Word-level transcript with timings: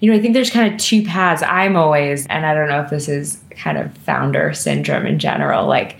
You 0.00 0.10
know, 0.10 0.18
I 0.18 0.20
think 0.20 0.34
there's 0.34 0.50
kind 0.50 0.70
of 0.70 0.78
two 0.78 1.02
paths. 1.02 1.42
I'm 1.42 1.74
always, 1.74 2.26
and 2.26 2.44
I 2.44 2.52
don't 2.52 2.68
know 2.68 2.82
if 2.82 2.90
this 2.90 3.08
is 3.08 3.40
kind 3.52 3.78
of 3.78 3.96
founder 3.96 4.52
syndrome 4.52 5.06
in 5.06 5.18
general, 5.18 5.66
like, 5.66 5.96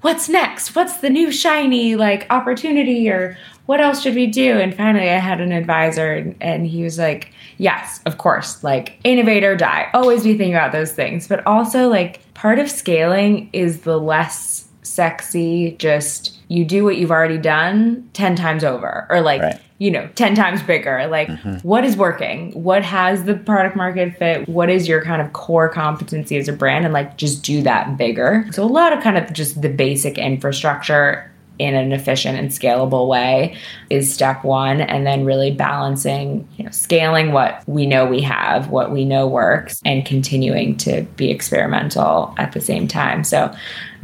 what's 0.00 0.30
next? 0.30 0.74
What's 0.74 0.98
the 0.98 1.10
new 1.10 1.30
shiny 1.30 1.96
like 1.96 2.26
opportunity 2.30 3.10
or 3.10 3.36
what 3.66 3.78
else 3.78 4.00
should 4.00 4.14
we 4.14 4.26
do? 4.26 4.58
And 4.58 4.74
finally, 4.74 5.10
I 5.10 5.18
had 5.18 5.42
an 5.42 5.52
advisor 5.52 6.34
and, 6.40 6.66
he 6.66 6.82
was 6.82 6.98
like, 6.98 7.30
yes, 7.58 8.00
of 8.06 8.16
course, 8.16 8.64
like 8.64 8.98
innovate 9.04 9.44
or 9.44 9.54
die. 9.54 9.90
Always 9.92 10.24
be 10.24 10.30
thinking 10.30 10.54
about 10.54 10.72
those 10.72 10.92
things. 10.92 11.28
But 11.28 11.46
also, 11.46 11.90
like, 11.90 12.20
part 12.32 12.58
of 12.58 12.70
scaling 12.70 13.50
is 13.52 13.80
the 13.80 14.00
less 14.00 14.66
sexy, 14.80 15.72
just 15.72 16.38
you 16.48 16.64
do 16.64 16.84
what 16.84 16.96
you've 16.96 17.10
already 17.10 17.38
done 17.38 18.08
10 18.14 18.34
times 18.36 18.64
over 18.64 19.06
or 19.10 19.20
like 19.20 19.42
right. 19.42 19.60
You 19.78 19.90
know 19.90 20.08
10 20.14 20.34
times 20.34 20.62
bigger. 20.62 21.06
Like 21.06 21.28
mm-hmm. 21.28 21.56
what 21.66 21.84
is 21.84 21.96
working? 21.96 22.52
What 22.52 22.82
has 22.82 23.24
the 23.24 23.34
product 23.34 23.76
market 23.76 24.16
fit? 24.16 24.48
What 24.48 24.70
is 24.70 24.88
your 24.88 25.04
kind 25.04 25.20
of 25.20 25.32
core 25.32 25.68
competency 25.68 26.36
as 26.36 26.48
a 26.48 26.52
brand? 26.52 26.84
And 26.84 26.94
like 26.94 27.16
just 27.16 27.42
do 27.42 27.62
that 27.62 27.96
bigger. 27.96 28.46
So 28.52 28.64
a 28.64 28.66
lot 28.66 28.92
of 28.92 29.02
kind 29.02 29.18
of 29.18 29.32
just 29.32 29.60
the 29.60 29.68
basic 29.68 30.18
infrastructure 30.18 31.30
in 31.58 31.74
an 31.74 31.92
efficient 31.92 32.38
and 32.38 32.50
scalable 32.50 33.08
way 33.08 33.56
is 33.88 34.12
step 34.12 34.44
one 34.44 34.80
and 34.80 35.06
then 35.06 35.24
really 35.24 35.50
balancing 35.50 36.46
you 36.56 36.64
know 36.64 36.70
scaling 36.70 37.32
what 37.32 37.62
we 37.66 37.86
know 37.86 38.04
we 38.04 38.20
have 38.20 38.68
what 38.68 38.90
we 38.90 39.06
know 39.06 39.26
works 39.26 39.80
and 39.84 40.04
continuing 40.04 40.76
to 40.76 41.00
be 41.16 41.30
experimental 41.30 42.34
at 42.36 42.52
the 42.52 42.60
same 42.60 42.86
time. 42.86 43.24
So 43.24 43.54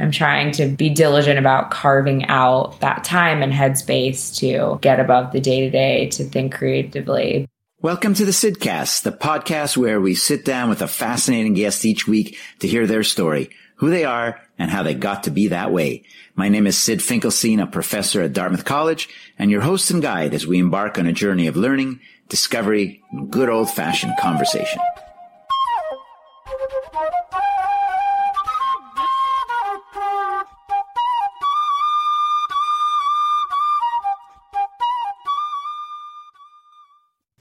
i'm 0.03 0.11
trying 0.11 0.51
to 0.51 0.67
be 0.67 0.89
diligent 0.89 1.39
about 1.39 1.71
carving 1.71 2.25
out 2.25 2.77
that 2.81 3.05
time 3.05 3.41
and 3.41 3.53
headspace 3.53 4.37
to 4.37 4.77
get 4.81 4.99
above 4.99 5.31
the 5.31 5.39
day 5.39 5.61
to 5.61 5.69
day 5.69 6.09
to 6.09 6.25
think 6.25 6.53
creatively 6.53 7.47
Welcome 7.81 8.13
to 8.13 8.23
the 8.23 8.31
Sydcast, 8.31 9.03
the 9.03 9.11
podcast 9.11 9.75
where 9.75 9.99
we 9.99 10.15
sit 10.15 10.45
down 10.45 10.69
with 10.69 10.81
a 10.81 10.87
fascinating 10.87 11.53
guest 11.53 11.83
each 11.83 12.07
week 12.07 12.37
to 12.59 12.67
hear 12.67 12.87
their 12.87 13.03
story, 13.03 13.49
who 13.75 13.89
they 13.89 14.05
are, 14.05 14.39
and 14.57 14.71
how 14.71 14.83
they 14.83 14.93
got 14.93 15.23
to 15.23 15.31
be 15.31 15.49
that 15.49 15.69
way. 15.69 16.05
My 16.33 16.47
name 16.47 16.65
is 16.65 16.77
Syd 16.77 17.01
Finkelstein, 17.01 17.59
a 17.59 17.67
professor 17.67 18.21
at 18.21 18.31
Dartmouth 18.31 18.63
College, 18.63 19.09
and 19.37 19.51
your 19.51 19.59
host 19.59 19.91
and 19.91 20.01
guide 20.01 20.33
as 20.33 20.47
we 20.47 20.59
embark 20.59 20.97
on 20.97 21.07
a 21.07 21.11
journey 21.11 21.47
of 21.47 21.57
learning, 21.57 21.99
discovery, 22.29 23.03
and 23.11 23.29
good 23.29 23.49
old 23.49 23.69
fashioned 23.69 24.13
conversation. 24.17 24.79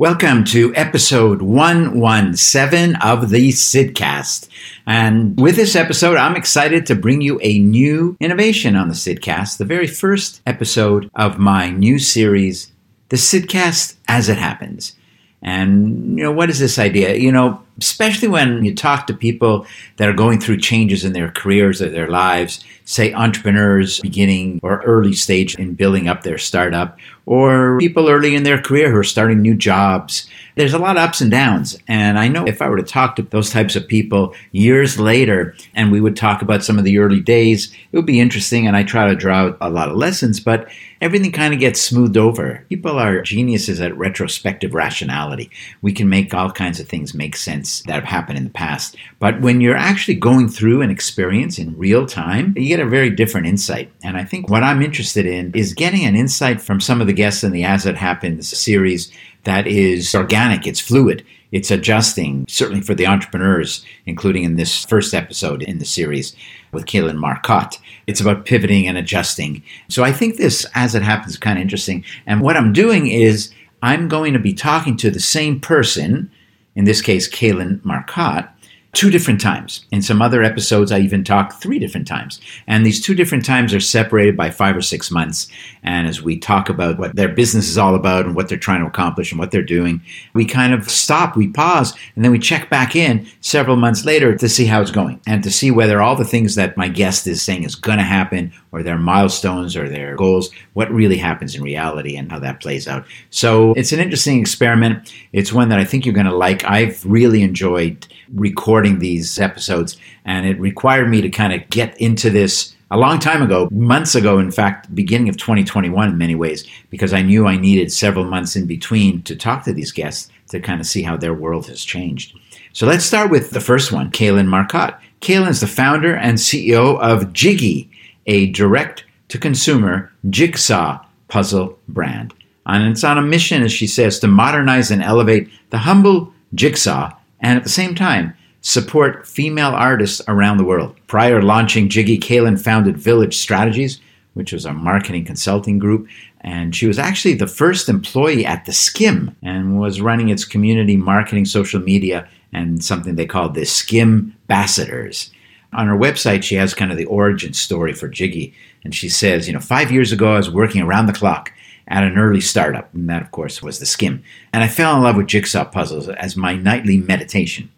Welcome 0.03 0.43
to 0.47 0.75
episode 0.75 1.43
117 1.43 2.97
of 2.97 3.31
the 3.31 3.51
Sydcast. 3.51 4.49
And 4.85 5.41
with 5.41 5.55
this 5.55 5.77
episode, 5.77 6.17
I'm 6.17 6.35
excited 6.35 6.87
to 6.87 6.97
bring 6.97 7.21
you 7.21 7.39
a 7.41 7.61
new 7.61 8.17
innovation 8.19 8.75
on 8.75 8.89
the 8.89 8.95
Sydcast, 8.95 9.59
the 9.59 9.65
very 9.65 9.87
first 9.87 10.43
episode 10.45 11.09
of 11.15 11.39
my 11.39 11.71
new 11.71 12.01
series, 12.01 12.73
The 13.11 13.17
Sydcast 13.17 13.95
as 14.09 14.29
It 14.29 14.39
Happens. 14.39 14.97
And, 15.41 16.19
you 16.19 16.25
know, 16.25 16.33
what 16.33 16.51
is 16.51 16.59
this 16.59 16.81
idea? 16.81 17.15
You 17.15 17.31
know, 17.31 17.63
especially 17.79 18.27
when 18.27 18.65
you 18.65 18.75
talk 18.75 19.07
to 19.07 19.15
people 19.15 19.67
that 19.99 20.09
are 20.09 20.15
going 20.15 20.41
through 20.41 20.59
changes 20.59 21.05
in 21.05 21.13
their 21.13 21.31
careers 21.31 21.81
or 21.81 21.89
their 21.89 22.09
lives, 22.09 22.65
say 22.85 23.13
entrepreneurs 23.13 24.01
beginning 24.01 24.59
or 24.65 24.83
early 24.83 25.13
stage 25.13 25.55
in 25.55 25.75
building 25.75 26.09
up 26.09 26.25
their 26.25 26.39
startup, 26.39 26.99
or 27.27 27.79
people 27.79 28.09
early 28.09 28.35
in 28.35 28.43
their 28.43 28.61
career 28.61 28.91
who 28.91 28.97
are 28.97 29.05
starting 29.05 29.41
new 29.41 29.55
jobs. 29.55 30.29
There's 30.55 30.75
a 30.75 30.79
lot 30.79 30.97
of 30.97 31.03
ups 31.03 31.21
and 31.21 31.31
downs. 31.31 31.79
And 31.89 32.19
I 32.19 32.29
know 32.29 32.47
if 32.47 32.61
I 32.61 32.69
were 32.69 32.77
to 32.77 32.83
talk 32.83 33.17
to 33.17 33.23
those 33.23 33.51
types 33.51 33.77
of 33.77 33.89
people 33.89 34.35
years 34.53 34.99
later 34.99 35.55
and 35.75 35.91
we 35.91 36.01
would 36.01 36.17
talk 36.17 36.43
about 36.43 36.63
some 36.63 36.79
of 36.79 36.85
the 36.85 36.99
early 36.99 37.21
days, 37.21 37.73
it 37.91 37.97
would 37.97 38.07
be 38.07 38.21
interesting. 38.21 38.67
And 38.67 38.77
I 38.77 38.83
try 38.83 39.09
to 39.09 39.15
draw 39.15 39.47
out 39.47 39.59
a 39.61 39.71
lot 39.71 39.89
of 39.89 39.97
lessons, 39.97 40.41
but 40.41 40.69
everything 41.01 41.33
kind 41.33 41.55
of 41.55 41.61
gets 41.61 41.81
smoothed 41.81 42.17
over. 42.17 42.65
People 42.69 42.99
are 42.99 43.23
geniuses 43.23 43.81
at 43.81 43.97
retrospective 43.97 44.75
rationality. 44.75 45.51
We 45.81 45.93
can 45.93 46.09
make 46.09 46.35
all 46.35 46.51
kinds 46.51 46.81
of 46.81 46.89
things 46.89 47.15
make 47.15 47.35
sense 47.35 47.83
that 47.83 47.95
have 47.95 48.05
happened 48.05 48.39
in 48.39 48.45
the 48.45 48.51
past. 48.51 48.97
But 49.19 49.41
when 49.41 49.61
you're 49.61 49.77
actually 49.77 50.15
going 50.15 50.49
through 50.49 50.83
an 50.83 50.91
experience 50.91 51.59
in 51.59 51.77
real 51.79 52.07
time, 52.07 52.55
you 52.57 52.69
get 52.69 52.81
a 52.81 52.87
very 52.87 53.11
different 53.11 53.47
insight. 53.47 53.91
And 54.05 54.17
I 54.17 54.25
think 54.25 54.49
what 54.49 54.63
I'm 54.63 54.83
interested 54.83 55.27
in 55.27 55.53
is 55.55 55.75
getting 55.75 56.05
an 56.05 56.15
insight 56.15 56.61
from 56.61 56.81
some 56.81 57.01
of 57.01 57.07
the 57.07 57.13
guests 57.13 57.43
in 57.43 57.53
the 57.53 57.65
As 57.65 57.87
It 57.87 57.97
Happens 57.97 58.57
series 58.57 59.11
that 59.45 59.67
is 59.67 60.15
organic, 60.15 60.67
it's 60.67 60.81
fluid, 60.81 61.25
it's 61.51 61.71
adjusting, 61.71 62.47
certainly 62.49 62.81
for 62.81 62.95
the 62.95 63.07
entrepreneurs, 63.07 63.85
including 64.07 64.45
in 64.45 64.57
this 64.57 64.85
first 64.87 65.13
episode 65.13 65.63
in 65.63 65.79
the 65.79 65.85
series 65.85 66.35
with 66.73 66.87
Kaylin 66.87 67.17
Marcotte. 67.19 67.79
It's 68.07 68.21
about 68.21 68.47
pivoting 68.47 68.89
and 68.89 68.97
adjusting. 68.97 69.63
So 69.89 70.03
I 70.03 70.13
think 70.13 70.37
this, 70.37 70.67
as 70.75 70.95
it 70.95 71.03
happens, 71.03 71.35
is 71.35 71.39
kind 71.39 71.59
of 71.59 71.63
interesting. 71.63 72.05
And 72.27 72.41
what 72.41 72.57
I'm 72.57 72.73
doing 72.73 73.09
is 73.09 73.53
I'm 73.83 74.09
going 74.09 74.33
to 74.33 74.39
be 74.39 74.55
talking 74.55 74.97
to 74.99 75.11
the 75.11 75.21
same 75.21 75.61
person, 75.61 76.31
in 76.75 76.85
this 76.85 77.03
case, 77.03 77.29
Kaylin 77.29 77.85
Marcotte, 77.85 78.49
two 78.93 79.09
different 79.09 79.41
times. 79.41 79.87
In 79.91 80.03
some 80.03 80.21
other 80.21 80.43
episodes, 80.43 80.93
I 80.93 80.99
even 80.99 81.25
talk 81.25 81.55
three 81.55 81.79
different 81.79 82.07
times. 82.07 82.41
And 82.67 82.85
these 82.85 83.01
two 83.01 83.15
different 83.15 83.45
times 83.45 83.73
are 83.73 83.81
separated 83.81 84.37
by 84.37 84.51
five 84.51 84.77
or 84.77 84.83
six 84.83 85.11
months. 85.11 85.49
And 85.83 86.07
as 86.07 86.21
we 86.21 86.39
talk 86.39 86.69
about 86.69 86.99
what 86.99 87.17
their 87.17 87.29
business 87.29 87.69
is 87.69 87.79
all 87.79 87.95
about 87.95 88.27
and 88.27 88.37
what 88.37 88.49
they're 88.51 88.59
trying 88.59 88.81
to 88.81 88.87
accomplish 88.87 89.33
and 89.33 89.39
what 89.39 89.51
they're 89.51 89.63
doing, 89.63 90.03
we 90.35 90.45
kind 90.45 90.75
of 90.75 90.91
stop, 90.91 91.37
we 91.37 91.49
pause, 91.49 91.95
and 92.15 92.25
then 92.25 92.33
we 92.33 92.39
check 92.39 92.69
back 92.69 92.95
in 92.95 93.27
several 93.41 93.77
months 93.77 94.05
later 94.05 94.37
to 94.37 94.49
see 94.49 94.67
how 94.67 94.83
it's 94.83 94.91
going 94.91 95.21
and 95.27 95.43
to 95.43 95.51
see 95.51 95.71
whether 95.71 96.03
all 96.03 96.15
the 96.15 96.25
things 96.25 96.55
that 96.57 96.77
my 96.77 96.89
guest 96.89 97.27
is 97.27 97.43
saying 97.43 97.65
is 97.65 97.75
going 97.75 97.99
to 97.99 98.05
happen 98.05 98.53
or 98.73 98.83
their 98.83 98.99
milestones 98.99 99.75
or 99.75 99.89
their 99.89 100.17
goals, 100.17 100.51
what 100.75 100.91
really 100.91 101.19
happens 101.19 101.55
in 101.55 101.63
reality 101.63 102.17
and 102.17 102.31
how 102.31 102.39
that 102.39 102.61
plays 102.61 102.87
out. 102.87 103.07
So 103.31 103.73
it's 103.73 103.93
an 103.93 104.01
interesting 104.01 104.41
experiment. 104.41 105.13
It's 105.33 105.53
one 105.53 105.71
that 105.71 105.79
I 105.79 105.85
think 105.85 106.05
you're 106.05 106.15
going 106.15 106.27
to 106.27 106.37
like. 106.37 106.65
I've 106.65 107.05
really 107.07 107.43
enjoyed 107.43 108.07
recording 108.35 108.82
these 108.91 109.39
episodes, 109.39 109.97
and 110.25 110.47
it 110.47 110.59
required 110.61 111.09
me 111.09 111.21
to 111.21 111.31
kind 111.31 111.53
of 111.53 111.69
get 111.71 111.99
into 112.01 112.31
this 112.31 112.75
a 112.91 112.99
long 112.99 113.19
time 113.19 113.41
ago, 113.41 113.69
months 113.73 114.15
ago, 114.15 114.39
in 114.39 114.51
fact, 114.51 114.95
beginning 114.95 115.31
of 115.31 115.39
2021 115.39 116.11
in 116.11 116.19
many 116.19 116.35
ways, 116.35 116.67
because 116.91 117.15
I 117.15 117.23
knew 117.23 117.47
I 117.47 117.57
needed 117.57 117.91
several 117.91 118.27
months 118.27 118.55
in 118.55 118.67
between 118.67 119.23
to 119.23 119.35
talk 119.35 119.65
to 119.65 119.73
these 119.73 119.93
guests 119.93 120.31
to 120.49 120.61
kind 120.61 120.79
of 120.79 120.87
see 120.87 121.03
how 121.03 121.17
their 121.17 121.33
world 121.33 121.67
has 121.69 121.83
changed. 121.83 122.39
So 122.75 122.87
let's 122.87 123.07
start 123.07 123.31
with 123.31 123.51
the 123.51 123.61
first 123.61 123.93
one, 123.93 124.11
Kaylin 124.11 124.47
Marcotte. 124.47 124.99
Is 125.27 125.61
the 125.61 125.69
founder 125.69 126.17
and 126.17 126.37
CEO 126.37 126.99
of 127.01 127.33
Jiggy, 127.33 127.91
a 128.27 128.51
direct 128.51 129.05
to 129.29 129.39
consumer 129.39 130.13
jigsaw 130.29 131.03
puzzle 131.29 131.79
brand. 131.89 132.35
And 132.67 132.89
it's 132.91 133.05
on 133.05 133.17
a 133.17 133.23
mission, 133.23 133.63
as 133.63 133.73
she 133.73 133.87
says, 133.87 134.19
to 134.19 134.29
modernize 134.29 134.91
and 134.91 135.03
elevate 135.03 135.49
the 135.71 135.79
humble 135.79 136.35
jigsaw 136.55 137.17
and 137.41 137.57
at 137.57 137.63
the 137.63 137.71
same 137.71 137.95
time 137.95 138.35
support 138.63 139.27
female 139.27 139.71
artists 139.71 140.23
around 140.29 140.57
the 140.57 140.65
world. 140.65 140.97
Prior 141.09 141.41
to 141.41 141.47
launching 141.47 141.89
Jiggy, 141.89 142.19
Kaylin 142.19 142.59
founded 142.59 142.97
Village 142.97 143.37
Strategies, 143.37 144.01
which 144.35 144.53
was 144.53 144.65
a 144.65 144.73
marketing 144.73 145.25
consulting 145.25 145.79
group, 145.79 146.09
and 146.41 146.75
she 146.75 146.87
was 146.87 146.99
actually 146.99 147.35
the 147.35 147.47
first 147.47 147.89
employee 147.89 148.47
at 148.47 148.65
the 148.65 148.73
Skimm 148.73 149.35
and 149.43 149.79
was 149.79 150.01
running 150.01 150.31
its 150.31 150.45
community 150.45 150.97
marketing, 150.97 151.45
social 151.45 151.81
media, 151.81 152.29
and 152.53 152.83
something 152.83 153.15
they 153.17 153.27
called 153.27 153.55
the 153.55 153.63
Skimm 153.63 154.33
Ambassadors. 154.49 155.31
On 155.73 155.87
her 155.87 155.97
website, 155.97 156.43
she 156.43 156.55
has 156.57 156.75
kind 156.75 156.91
of 156.91 156.99
the 156.99 157.07
origin 157.07 157.53
story 157.53 157.93
for 157.93 158.09
Jiggy, 158.09 158.55
and 158.85 158.95
she 158.95 159.09
says, 159.09 159.47
you 159.47 159.55
know, 159.55 159.61
five 159.61 159.91
years 159.91 160.13
ago, 160.13 160.35
I 160.35 160.37
was 160.37 160.51
working 160.51 160.83
around 160.83 161.07
the 161.07 161.13
clock 161.13 161.53
at 161.89 162.05
an 162.05 162.17
early 162.17 162.41
startup, 162.41 162.93
and 162.95 163.09
that, 163.09 163.23
of 163.23 163.31
course, 163.31 163.63
was 163.63 163.79
the 163.79 163.87
Skimm, 163.87 164.23
And 164.53 164.63
I 164.63 164.69
fell 164.69 164.97
in 164.97 165.03
love 165.03 165.17
with 165.17 165.27
jigsaw 165.27 165.65
puzzles 165.65 166.09
as 166.09 166.37
my 166.37 166.55
nightly 166.55 166.99
meditation. 166.99 167.71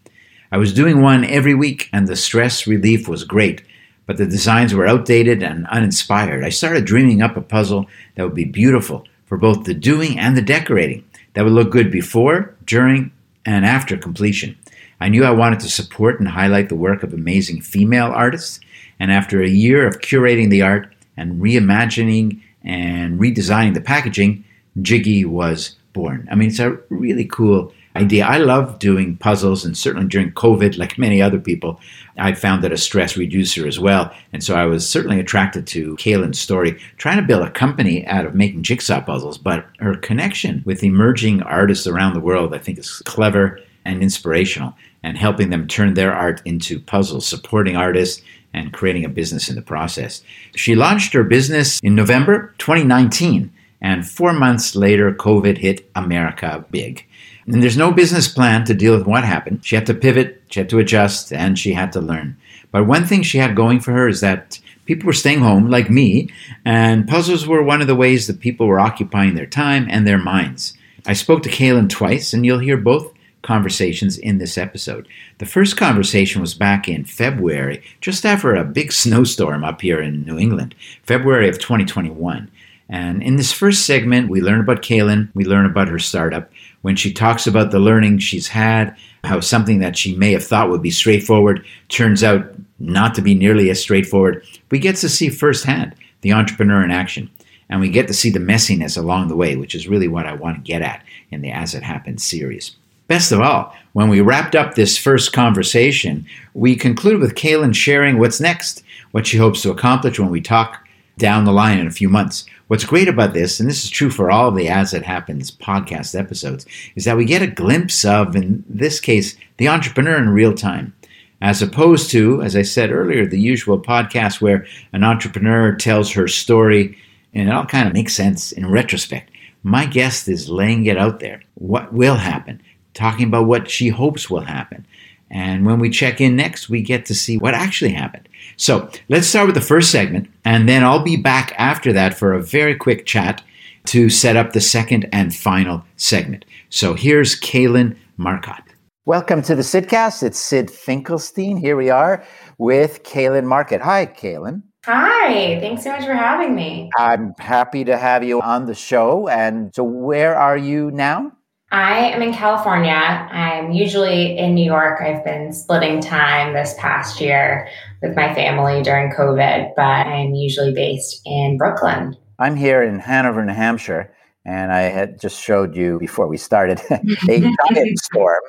I 0.54 0.56
was 0.56 0.72
doing 0.72 1.02
one 1.02 1.24
every 1.24 1.52
week, 1.52 1.90
and 1.92 2.06
the 2.06 2.14
stress 2.14 2.64
relief 2.64 3.08
was 3.08 3.24
great, 3.24 3.62
but 4.06 4.18
the 4.18 4.24
designs 4.24 4.72
were 4.72 4.86
outdated 4.86 5.42
and 5.42 5.66
uninspired. 5.66 6.44
I 6.44 6.50
started 6.50 6.84
dreaming 6.84 7.22
up 7.22 7.36
a 7.36 7.40
puzzle 7.40 7.86
that 8.14 8.22
would 8.22 8.36
be 8.36 8.44
beautiful 8.44 9.04
for 9.26 9.36
both 9.36 9.64
the 9.64 9.74
doing 9.74 10.16
and 10.16 10.36
the 10.36 10.42
decorating, 10.42 11.04
that 11.32 11.42
would 11.42 11.54
look 11.54 11.72
good 11.72 11.90
before, 11.90 12.54
during, 12.66 13.10
and 13.44 13.66
after 13.66 13.96
completion. 13.96 14.56
I 15.00 15.08
knew 15.08 15.24
I 15.24 15.32
wanted 15.32 15.58
to 15.58 15.68
support 15.68 16.20
and 16.20 16.28
highlight 16.28 16.68
the 16.68 16.76
work 16.76 17.02
of 17.02 17.12
amazing 17.12 17.60
female 17.60 18.12
artists, 18.14 18.60
and 19.00 19.10
after 19.10 19.42
a 19.42 19.48
year 19.48 19.88
of 19.88 19.98
curating 20.02 20.50
the 20.50 20.62
art 20.62 20.94
and 21.16 21.42
reimagining 21.42 22.40
and 22.62 23.18
redesigning 23.18 23.74
the 23.74 23.80
packaging, 23.80 24.44
Jiggy 24.80 25.24
was 25.24 25.74
born. 25.94 26.28
I 26.30 26.36
mean, 26.36 26.50
it's 26.50 26.60
a 26.60 26.78
really 26.90 27.24
cool 27.24 27.72
idea. 27.96 28.26
I 28.26 28.38
love 28.38 28.78
doing 28.78 29.16
puzzles, 29.16 29.64
and 29.64 29.76
certainly 29.76 30.08
during 30.08 30.32
COVID, 30.32 30.76
like 30.78 30.98
many 30.98 31.22
other 31.22 31.38
people, 31.38 31.80
I 32.16 32.34
found 32.34 32.62
that 32.62 32.72
a 32.72 32.76
stress 32.76 33.16
reducer 33.16 33.66
as 33.66 33.78
well. 33.78 34.12
And 34.32 34.42
so 34.42 34.54
I 34.54 34.66
was 34.66 34.88
certainly 34.88 35.20
attracted 35.20 35.66
to 35.68 35.96
Kaylin's 35.96 36.40
story, 36.40 36.78
trying 36.96 37.16
to 37.16 37.26
build 37.26 37.46
a 37.46 37.50
company 37.50 38.06
out 38.06 38.26
of 38.26 38.34
making 38.34 38.62
jigsaw 38.62 39.00
puzzles. 39.00 39.38
But 39.38 39.66
her 39.80 39.96
connection 39.96 40.62
with 40.64 40.84
emerging 40.84 41.42
artists 41.42 41.86
around 41.86 42.14
the 42.14 42.20
world, 42.20 42.54
I 42.54 42.58
think, 42.58 42.78
is 42.78 43.02
clever 43.04 43.60
and 43.84 44.02
inspirational 44.02 44.74
and 45.02 45.18
helping 45.18 45.50
them 45.50 45.68
turn 45.68 45.94
their 45.94 46.14
art 46.14 46.40
into 46.44 46.80
puzzles, 46.80 47.26
supporting 47.26 47.76
artists 47.76 48.22
and 48.54 48.72
creating 48.72 49.04
a 49.04 49.08
business 49.08 49.48
in 49.48 49.56
the 49.56 49.62
process. 49.62 50.22
She 50.54 50.74
launched 50.74 51.12
her 51.12 51.24
business 51.24 51.80
in 51.82 51.94
November 51.94 52.54
2019, 52.58 53.52
and 53.82 54.08
four 54.08 54.32
months 54.32 54.74
later, 54.74 55.12
COVID 55.12 55.58
hit 55.58 55.90
America 55.94 56.64
big. 56.70 57.06
And 57.46 57.62
there's 57.62 57.76
no 57.76 57.92
business 57.92 58.28
plan 58.28 58.64
to 58.64 58.74
deal 58.74 58.96
with 58.96 59.06
what 59.06 59.24
happened. 59.24 59.64
She 59.64 59.74
had 59.74 59.86
to 59.86 59.94
pivot, 59.94 60.42
she 60.50 60.60
had 60.60 60.70
to 60.70 60.78
adjust, 60.78 61.32
and 61.32 61.58
she 61.58 61.72
had 61.72 61.92
to 61.92 62.00
learn. 62.00 62.36
But 62.70 62.86
one 62.86 63.04
thing 63.04 63.22
she 63.22 63.38
had 63.38 63.54
going 63.54 63.80
for 63.80 63.92
her 63.92 64.08
is 64.08 64.20
that 64.20 64.58
people 64.86 65.06
were 65.06 65.12
staying 65.12 65.40
home, 65.40 65.68
like 65.68 65.90
me, 65.90 66.30
and 66.64 67.06
puzzles 67.06 67.46
were 67.46 67.62
one 67.62 67.80
of 67.80 67.86
the 67.86 67.94
ways 67.94 68.26
that 68.26 68.40
people 68.40 68.66
were 68.66 68.80
occupying 68.80 69.34
their 69.34 69.46
time 69.46 69.86
and 69.90 70.06
their 70.06 70.18
minds. 70.18 70.74
I 71.06 71.12
spoke 71.12 71.42
to 71.42 71.50
Kaylin 71.50 71.90
twice, 71.90 72.32
and 72.32 72.46
you'll 72.46 72.58
hear 72.58 72.78
both 72.78 73.12
conversations 73.42 74.16
in 74.16 74.38
this 74.38 74.56
episode. 74.56 75.06
The 75.38 75.46
first 75.46 75.76
conversation 75.76 76.40
was 76.40 76.54
back 76.54 76.88
in 76.88 77.04
February, 77.04 77.82
just 78.00 78.24
after 78.24 78.54
a 78.54 78.64
big 78.64 78.90
snowstorm 79.02 79.64
up 79.64 79.80
here 79.80 80.00
in 80.00 80.24
New 80.24 80.38
England, 80.38 80.74
February 81.02 81.48
of 81.48 81.58
2021. 81.58 82.50
And 82.88 83.22
in 83.22 83.36
this 83.36 83.52
first 83.52 83.86
segment, 83.86 84.28
we 84.28 84.42
learn 84.42 84.60
about 84.60 84.82
Kaylin, 84.82 85.28
we 85.34 85.44
learn 85.44 85.66
about 85.66 85.88
her 85.88 85.98
startup. 85.98 86.50
When 86.84 86.96
she 86.96 87.14
talks 87.14 87.46
about 87.46 87.70
the 87.70 87.78
learning 87.78 88.18
she's 88.18 88.46
had, 88.46 88.94
how 89.24 89.40
something 89.40 89.78
that 89.78 89.96
she 89.96 90.14
may 90.16 90.32
have 90.32 90.44
thought 90.44 90.68
would 90.68 90.82
be 90.82 90.90
straightforward 90.90 91.64
turns 91.88 92.22
out 92.22 92.44
not 92.78 93.14
to 93.14 93.22
be 93.22 93.32
nearly 93.32 93.70
as 93.70 93.80
straightforward, 93.80 94.44
we 94.70 94.78
get 94.78 94.96
to 94.96 95.08
see 95.08 95.30
firsthand 95.30 95.94
the 96.20 96.34
entrepreneur 96.34 96.84
in 96.84 96.90
action. 96.90 97.30
And 97.70 97.80
we 97.80 97.88
get 97.88 98.06
to 98.08 98.12
see 98.12 98.28
the 98.28 98.38
messiness 98.38 98.98
along 98.98 99.28
the 99.28 99.34
way, 99.34 99.56
which 99.56 99.74
is 99.74 99.88
really 99.88 100.08
what 100.08 100.26
I 100.26 100.34
want 100.34 100.56
to 100.56 100.62
get 100.62 100.82
at 100.82 101.02
in 101.30 101.40
the 101.40 101.50
As 101.50 101.74
It 101.74 101.82
Happens 101.82 102.22
series. 102.22 102.76
Best 103.08 103.32
of 103.32 103.40
all, 103.40 103.74
when 103.94 104.10
we 104.10 104.20
wrapped 104.20 104.54
up 104.54 104.74
this 104.74 104.98
first 104.98 105.32
conversation, 105.32 106.26
we 106.52 106.76
concluded 106.76 107.22
with 107.22 107.34
Kaylin 107.34 107.74
sharing 107.74 108.18
what's 108.18 108.42
next, 108.42 108.84
what 109.12 109.26
she 109.26 109.38
hopes 109.38 109.62
to 109.62 109.70
accomplish 109.70 110.18
when 110.18 110.28
we 110.28 110.42
talk 110.42 110.86
down 111.16 111.46
the 111.46 111.52
line 111.52 111.78
in 111.78 111.86
a 111.86 111.90
few 111.90 112.10
months. 112.10 112.44
What's 112.68 112.84
great 112.84 113.08
about 113.08 113.34
this, 113.34 113.60
and 113.60 113.68
this 113.68 113.84
is 113.84 113.90
true 113.90 114.10
for 114.10 114.30
all 114.30 114.50
the 114.50 114.68
As 114.68 114.94
It 114.94 115.02
Happens 115.02 115.50
podcast 115.50 116.18
episodes, 116.18 116.64
is 116.96 117.04
that 117.04 117.16
we 117.16 117.24
get 117.24 117.42
a 117.42 117.46
glimpse 117.46 118.04
of, 118.04 118.34
in 118.34 118.64
this 118.68 119.00
case, 119.00 119.36
the 119.58 119.68
entrepreneur 119.68 120.16
in 120.16 120.30
real 120.30 120.54
time. 120.54 120.94
As 121.40 121.60
opposed 121.60 122.10
to, 122.10 122.40
as 122.42 122.56
I 122.56 122.62
said 122.62 122.90
earlier, 122.90 123.26
the 123.26 123.40
usual 123.40 123.78
podcast 123.78 124.40
where 124.40 124.66
an 124.92 125.04
entrepreneur 125.04 125.74
tells 125.74 126.12
her 126.12 126.26
story 126.26 126.96
and 127.34 127.48
it 127.48 127.52
all 127.52 127.66
kind 127.66 127.86
of 127.86 127.94
makes 127.94 128.14
sense 128.14 128.52
in 128.52 128.70
retrospect. 128.70 129.30
My 129.62 129.84
guest 129.84 130.28
is 130.28 130.48
laying 130.48 130.86
it 130.86 130.96
out 130.96 131.20
there. 131.20 131.42
What 131.54 131.92
will 131.92 132.16
happen? 132.16 132.62
talking 132.94 133.26
about 133.26 133.46
what 133.46 133.68
she 133.68 133.88
hopes 133.88 134.30
will 134.30 134.40
happen. 134.40 134.86
And 135.30 135.66
when 135.66 135.80
we 135.80 135.90
check 135.90 136.20
in 136.20 136.36
next, 136.36 136.68
we 136.68 136.80
get 136.80 137.06
to 137.06 137.14
see 137.14 137.36
what 137.36 137.54
actually 137.54 137.92
happened. 137.92 138.28
So 138.56 138.88
let's 139.08 139.26
start 139.26 139.46
with 139.46 139.54
the 139.56 139.60
first 139.60 139.90
segment, 139.90 140.28
and 140.44 140.68
then 140.68 140.84
I'll 140.84 141.02
be 141.02 141.16
back 141.16 141.52
after 141.58 141.92
that 141.92 142.14
for 142.14 142.32
a 142.32 142.42
very 142.42 142.76
quick 142.76 143.04
chat 143.04 143.42
to 143.86 144.08
set 144.08 144.36
up 144.36 144.52
the 144.52 144.60
second 144.60 145.08
and 145.12 145.34
final 145.34 145.84
segment. 145.96 146.44
So 146.70 146.94
here's 146.94 147.38
Kaylin 147.38 147.96
Marcotte. 148.16 148.62
Welcome 149.06 149.42
to 149.42 149.54
the 149.54 149.62
Sydcast. 149.62 150.22
It's 150.22 150.38
Syd 150.38 150.70
Finkelstein. 150.70 151.56
Here 151.56 151.76
we 151.76 151.90
are 151.90 152.24
with 152.56 153.02
Kaylin 153.02 153.44
Marcotte. 153.44 153.82
Hi, 153.82 154.06
Kaylin. 154.06 154.62
Hi, 154.86 155.58
thanks 155.60 155.82
so 155.82 155.90
much 155.90 156.04
for 156.04 156.14
having 156.14 156.54
me. 156.54 156.90
I'm 156.96 157.34
happy 157.38 157.84
to 157.84 157.96
have 157.96 158.22
you 158.22 158.40
on 158.40 158.66
the 158.66 158.74
show. 158.74 159.28
And 159.28 159.74
so, 159.74 159.82
where 159.82 160.36
are 160.36 160.56
you 160.56 160.90
now? 160.90 161.32
I 161.74 162.10
am 162.10 162.22
in 162.22 162.32
California. 162.32 162.92
I'm 162.92 163.72
usually 163.72 164.38
in 164.38 164.54
New 164.54 164.64
York. 164.64 165.00
I've 165.00 165.24
been 165.24 165.52
splitting 165.52 166.00
time 166.00 166.54
this 166.54 166.74
past 166.78 167.20
year 167.20 167.68
with 168.04 168.16
my 168.16 168.34
family 168.34 168.82
during 168.82 169.10
COVID, 169.12 169.74
but 169.74 169.82
I'm 169.82 170.34
usually 170.34 170.72
based 170.72 171.22
in 171.24 171.56
Brooklyn. 171.56 172.16
I'm 172.38 172.54
here 172.54 172.82
in 172.82 172.98
Hanover, 172.98 173.44
New 173.44 173.54
Hampshire, 173.54 174.14
and 174.44 174.72
I 174.72 174.82
had 174.82 175.20
just 175.20 175.40
showed 175.40 175.74
you 175.74 175.98
before 175.98 176.28
we 176.28 176.36
started 176.36 176.80
a 176.90 177.40
giant 177.40 177.98
storm, 178.02 178.42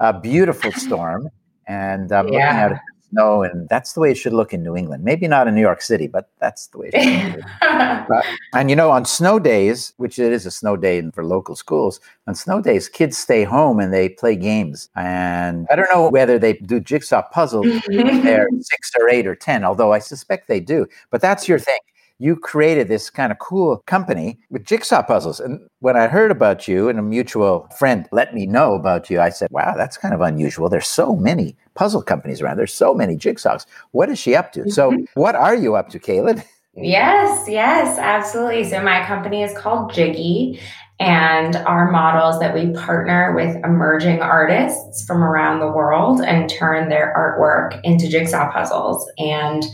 a 0.00 0.18
beautiful 0.18 0.72
storm, 0.72 1.28
and 1.66 2.10
um, 2.10 2.26
I'm 2.26 2.32
yeah. 2.32 2.46
looking 2.46 2.76
at 2.76 2.82
snow, 3.12 3.42
and 3.42 3.68
that's 3.68 3.92
the 3.92 4.00
way 4.00 4.10
it 4.10 4.16
should 4.16 4.32
look 4.32 4.52
in 4.52 4.62
New 4.62 4.76
England. 4.76 5.04
Maybe 5.04 5.28
not 5.28 5.46
in 5.46 5.54
New 5.54 5.60
York 5.60 5.82
City, 5.82 6.06
but 6.06 6.28
that's 6.40 6.66
the 6.68 6.78
way 6.78 6.90
it 6.92 7.02
should 7.02 7.44
but, 7.60 8.10
uh, 8.10 8.22
and 8.54 8.70
you 8.70 8.76
know, 8.76 8.90
on 8.90 9.04
snow 9.04 9.38
days, 9.38 9.92
which 9.96 10.18
it 10.18 10.32
is 10.32 10.46
a 10.46 10.50
snow 10.50 10.76
day 10.76 11.02
for 11.12 11.24
local 11.24 11.56
schools, 11.56 12.00
on 12.26 12.34
snow 12.34 12.60
days, 12.60 12.88
kids 12.88 13.16
stay 13.18 13.44
home 13.44 13.80
and 13.80 13.92
they 13.92 14.08
play 14.08 14.36
games. 14.36 14.88
And 14.96 15.66
I 15.70 15.76
don't 15.76 15.90
know 15.92 16.10
whether 16.10 16.38
they 16.38 16.54
do 16.54 16.80
jigsaw 16.80 17.22
puzzles 17.22 17.66
they're 17.86 18.48
six 18.60 18.90
or 18.98 19.08
eight 19.08 19.26
or 19.26 19.34
10, 19.34 19.64
although 19.64 19.92
I 19.92 19.98
suspect 19.98 20.48
they 20.48 20.60
do. 20.60 20.86
But 21.10 21.20
that's 21.20 21.48
your 21.48 21.58
thing 21.58 21.78
you 22.22 22.36
created 22.36 22.86
this 22.86 23.10
kind 23.10 23.32
of 23.32 23.38
cool 23.40 23.82
company 23.86 24.38
with 24.48 24.64
jigsaw 24.64 25.02
puzzles. 25.02 25.40
And 25.40 25.60
when 25.80 25.96
I 25.96 26.06
heard 26.06 26.30
about 26.30 26.68
you 26.68 26.88
and 26.88 26.96
a 26.96 27.02
mutual 27.02 27.68
friend 27.76 28.08
let 28.12 28.32
me 28.32 28.46
know 28.46 28.74
about 28.74 29.10
you, 29.10 29.20
I 29.20 29.30
said, 29.30 29.50
wow, 29.50 29.74
that's 29.76 29.96
kind 29.96 30.14
of 30.14 30.20
unusual. 30.20 30.68
There's 30.68 30.86
so 30.86 31.16
many 31.16 31.56
puzzle 31.74 32.00
companies 32.00 32.40
around. 32.40 32.58
There's 32.58 32.72
so 32.72 32.94
many 32.94 33.16
jigsaws. 33.16 33.66
What 33.90 34.08
is 34.08 34.20
she 34.20 34.36
up 34.36 34.52
to? 34.52 34.70
So 34.70 34.92
mm-hmm. 34.92 35.20
what 35.20 35.34
are 35.34 35.56
you 35.56 35.74
up 35.74 35.88
to, 35.90 35.98
Kaylin? 35.98 36.44
Yes, 36.74 37.48
yes, 37.48 37.98
absolutely. 37.98 38.64
So 38.64 38.80
my 38.82 39.04
company 39.04 39.42
is 39.42 39.52
called 39.58 39.92
Jiggy 39.92 40.60
and 41.00 41.56
our 41.56 41.90
model 41.90 42.30
is 42.30 42.38
that 42.38 42.54
we 42.54 42.72
partner 42.72 43.34
with 43.34 43.56
emerging 43.64 44.20
artists 44.20 45.04
from 45.04 45.24
around 45.24 45.60
the 45.60 45.70
world 45.70 46.20
and 46.20 46.48
turn 46.48 46.88
their 46.88 47.12
artwork 47.16 47.80
into 47.82 48.08
jigsaw 48.08 48.52
puzzles. 48.52 49.10
And 49.18 49.64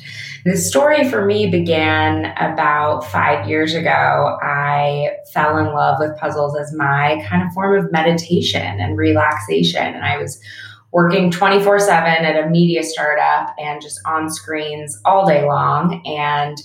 the 0.45 0.57
story 0.57 1.09
for 1.11 1.27
me 1.27 1.51
began 1.51 2.33
about 2.39 3.05
five 3.05 3.49
years 3.49 3.75
ago. 3.75 4.39
I 4.43 5.11
fell 5.33 5.59
in 5.59 5.67
love 5.67 5.99
with 5.99 6.17
puzzles 6.17 6.57
as 6.57 6.73
my 6.73 7.23
kind 7.29 7.47
of 7.47 7.53
form 7.53 7.79
of 7.79 7.93
meditation 7.93 8.81
and 8.81 8.97
relaxation. 8.97 9.85
And 9.85 10.05
I 10.05 10.17
was 10.17 10.41
working 10.93 11.31
24 11.31 11.81
7 11.81 12.25
at 12.25 12.43
a 12.43 12.49
media 12.49 12.83
startup 12.83 13.55
and 13.59 13.83
just 13.83 14.01
on 14.07 14.31
screens 14.31 14.99
all 15.05 15.27
day 15.27 15.45
long. 15.45 16.01
And 16.07 16.57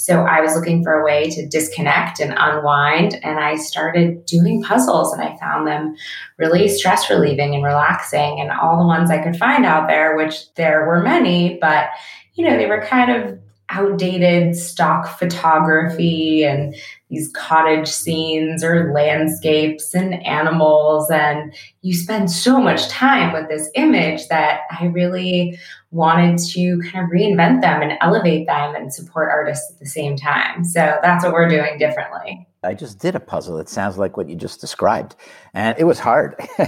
so 0.00 0.22
I 0.22 0.40
was 0.40 0.54
looking 0.54 0.82
for 0.82 0.98
a 0.98 1.04
way 1.04 1.28
to 1.28 1.46
disconnect 1.46 2.20
and 2.20 2.32
unwind. 2.34 3.20
And 3.22 3.38
I 3.38 3.56
started 3.56 4.24
doing 4.24 4.62
puzzles 4.62 5.12
and 5.12 5.20
I 5.20 5.36
found 5.36 5.66
them 5.66 5.94
really 6.38 6.68
stress 6.68 7.10
relieving 7.10 7.54
and 7.54 7.62
relaxing. 7.62 8.40
And 8.40 8.50
all 8.50 8.78
the 8.78 8.86
ones 8.86 9.10
I 9.10 9.22
could 9.22 9.36
find 9.36 9.66
out 9.66 9.88
there, 9.88 10.16
which 10.16 10.54
there 10.54 10.86
were 10.86 11.02
many, 11.02 11.58
but 11.60 11.90
you 12.32 12.48
know, 12.48 12.56
they 12.56 12.64
were 12.64 12.80
kind 12.80 13.10
of 13.10 13.38
outdated 13.68 14.56
stock 14.56 15.18
photography 15.18 16.44
and 16.44 16.74
these 17.10 17.30
cottage 17.34 17.86
scenes 17.86 18.64
or 18.64 18.94
landscapes 18.94 19.94
and 19.94 20.14
animals. 20.26 21.10
And 21.10 21.54
you 21.82 21.94
spend 21.94 22.30
so 22.30 22.58
much 22.58 22.88
time 22.88 23.34
with 23.34 23.50
this 23.50 23.68
image 23.74 24.28
that 24.28 24.62
I 24.70 24.86
really 24.86 25.58
wanted 25.92 26.38
to 26.38 26.80
kind 26.90 27.04
of 27.04 27.10
reinvent 27.10 27.62
them 27.62 27.82
and 27.82 27.92
elevate 28.00 28.46
them 28.46 28.74
and 28.74 28.92
support 28.92 29.28
artists 29.30 29.72
at 29.72 29.78
the 29.80 29.86
same 29.86 30.16
time. 30.16 30.64
So 30.64 30.98
that's 31.02 31.24
what 31.24 31.32
we're 31.32 31.48
doing 31.48 31.78
differently. 31.78 32.46
I 32.62 32.74
just 32.74 32.98
did 32.98 33.14
a 33.14 33.20
puzzle 33.20 33.56
that 33.56 33.70
sounds 33.70 33.96
like 33.96 34.18
what 34.18 34.28
you 34.28 34.36
just 34.36 34.60
described. 34.60 35.16
And 35.54 35.78
it 35.78 35.84
was 35.84 35.98
hard. 35.98 36.34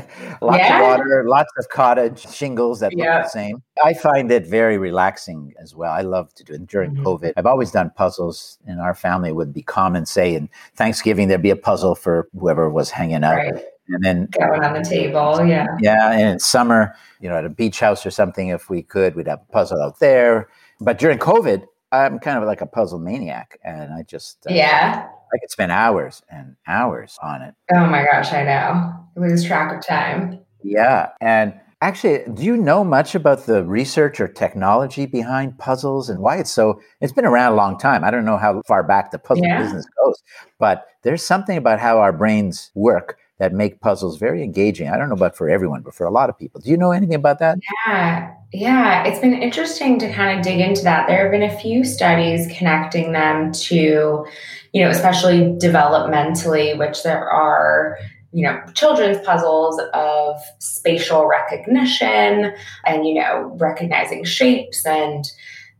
lots 0.41 0.59
yeah. 0.59 0.81
of 0.81 0.87
water, 0.87 1.25
lots 1.29 1.53
of 1.59 1.69
cottage 1.69 2.27
shingles 2.35 2.81
that 2.81 2.97
yeah. 2.97 3.17
look 3.17 3.25
the 3.25 3.29
same. 3.29 3.63
I 3.85 3.93
find 3.93 4.31
it 4.33 4.47
very 4.47 4.79
relaxing 4.79 5.53
as 5.61 5.75
well. 5.75 5.93
I 5.93 6.01
love 6.01 6.33
to 6.35 6.45
do 6.45 6.55
it 6.55 6.67
during 6.67 6.93
mm-hmm. 6.93 7.07
COVID. 7.07 7.35
I've 7.37 7.47
always 7.47 7.71
done 7.71 7.91
puzzles 7.95 8.59
in 8.67 8.79
our 8.79 8.95
family. 8.95 9.29
It 9.29 9.37
would 9.37 9.53
be 9.53 9.63
common, 9.63 10.07
say, 10.07 10.35
in 10.35 10.49
Thanksgiving, 10.77 11.29
there'd 11.29 11.43
be 11.43 11.51
a 11.51 11.57
puzzle 11.57 11.95
for 11.95 12.29
whoever 12.39 12.71
was 12.71 12.91
hanging 12.91 13.23
out. 13.23 13.37
Right. 13.37 13.65
And 13.93 14.05
then 14.05 14.29
going 14.39 14.63
on 14.63 14.75
the 14.75 14.83
table, 14.83 15.45
yeah. 15.45 15.67
Yeah. 15.81 16.13
And 16.13 16.31
in 16.31 16.39
summer, 16.39 16.95
you 17.21 17.29
know, 17.29 17.37
at 17.37 17.45
a 17.45 17.51
beach 17.51 17.81
house 17.81 18.05
or 18.05 18.11
something, 18.11 18.49
if 18.49 18.71
we 18.71 18.83
could, 18.83 19.15
we'd 19.15 19.29
have 19.29 19.41
a 19.49 19.53
puzzle 19.53 19.83
out 19.83 20.01
there. 20.01 20.49
But 20.81 20.99
during 20.99 21.19
COVID, 21.19 21.65
I'm 21.93 22.19
kind 22.19 22.39
of 22.39 22.45
like 22.45 22.61
a 22.61 22.67
puzzle 22.67 22.99
maniac. 22.99 23.59
And 23.65 23.93
I 23.93 24.03
just, 24.03 24.47
uh, 24.49 24.55
yeah 24.55 25.09
I 25.33 25.39
could 25.39 25.51
spend 25.51 25.73
hours 25.73 26.23
and 26.31 26.57
hours 26.67 27.19
on 27.23 27.43
it. 27.43 27.55
Oh 27.75 27.87
my 27.87 28.05
gosh, 28.05 28.33
I 28.33 28.45
know. 28.45 28.95
Lose 29.17 29.45
track 29.45 29.75
of 29.75 29.85
time. 29.85 30.41
Yeah. 30.63 31.11
And 31.21 31.55
actually, 31.81 32.25
do 32.35 32.43
you 32.43 32.57
know 32.57 32.85
much 32.85 33.15
about 33.15 33.47
the 33.47 33.65
research 33.65 34.21
or 34.21 34.29
technology 34.29 35.07
behind 35.07 35.59
puzzles 35.59 36.11
and 36.11 36.21
why 36.21 36.37
it's 36.37 36.51
so? 36.51 36.81
It's 37.01 37.15
been 37.15 37.25
around 37.25 37.53
a 37.53 37.57
long 37.57 37.79
time. 37.79 38.05
I 38.05 38.11
don't 38.11 38.27
know 38.27 38.37
how 38.37 38.61
far 38.67 38.83
back 38.83 39.11
the 39.11 39.19
puzzle 39.19 39.45
yeah. 39.45 39.63
business 39.63 39.87
goes, 40.05 40.23
but 40.59 40.87
there's 41.03 41.25
something 41.25 41.57
about 41.57 41.81
how 41.81 41.99
our 41.99 42.13
brains 42.13 42.71
work 42.75 43.17
that 43.43 43.53
make 43.53 43.81
puzzles 43.81 44.19
very 44.19 44.41
engaging. 44.45 44.89
I 44.89 44.97
don't 44.97 45.09
know 45.09 45.17
about 45.17 45.37
for 45.37 45.51
everyone, 45.51 45.83
but 45.83 45.97
for 45.97 46.07
a 46.07 46.13
lot 46.13 46.31
of 46.31 46.39
people. 46.39 46.61
Do 46.61 46.71
you 46.71 46.77
know 46.77 46.93
anything 46.93 47.17
about 47.17 47.41
that? 47.41 47.59
Yeah. 47.89 48.33
Yeah, 48.53 49.03
it's 49.03 49.19
been 49.19 49.35
interesting 49.35 49.99
to 49.99 50.13
kind 50.13 50.39
of 50.39 50.45
dig 50.45 50.61
into 50.61 50.83
that. 50.85 51.09
There 51.09 51.23
have 51.23 51.33
been 51.33 51.43
a 51.43 51.59
few 51.59 51.83
studies 51.85 52.47
connecting 52.57 53.11
them 53.11 53.51
to, 53.51 54.25
you 54.73 54.85
know, 54.85 54.91
especially 54.91 55.57
developmentally, 55.59 56.79
which 56.79 57.03
there 57.03 57.29
are 57.29 57.99
you 58.35 58.47
know, 58.47 58.59
children's 58.75 59.19
puzzles 59.27 59.79
of 59.93 60.41
spatial 60.59 61.27
recognition 61.27 62.55
and, 62.87 63.07
you 63.07 63.13
know, 63.13 63.55
recognizing 63.61 64.25
shapes. 64.25 64.87
And 64.87 65.25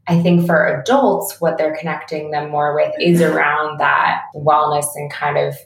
I 0.07 0.21
think 0.21 0.47
for 0.47 0.67
adults, 0.67 1.41
what 1.41 1.57
they're 1.57 1.77
connecting 1.79 2.31
them 2.31 2.51
more 2.51 2.75
with 2.75 2.93
is 3.01 3.23
around 3.23 3.79
that 3.79 4.23
wellness 4.35 4.87
and 4.97 5.11
kind 5.11 5.39
of 5.39 5.57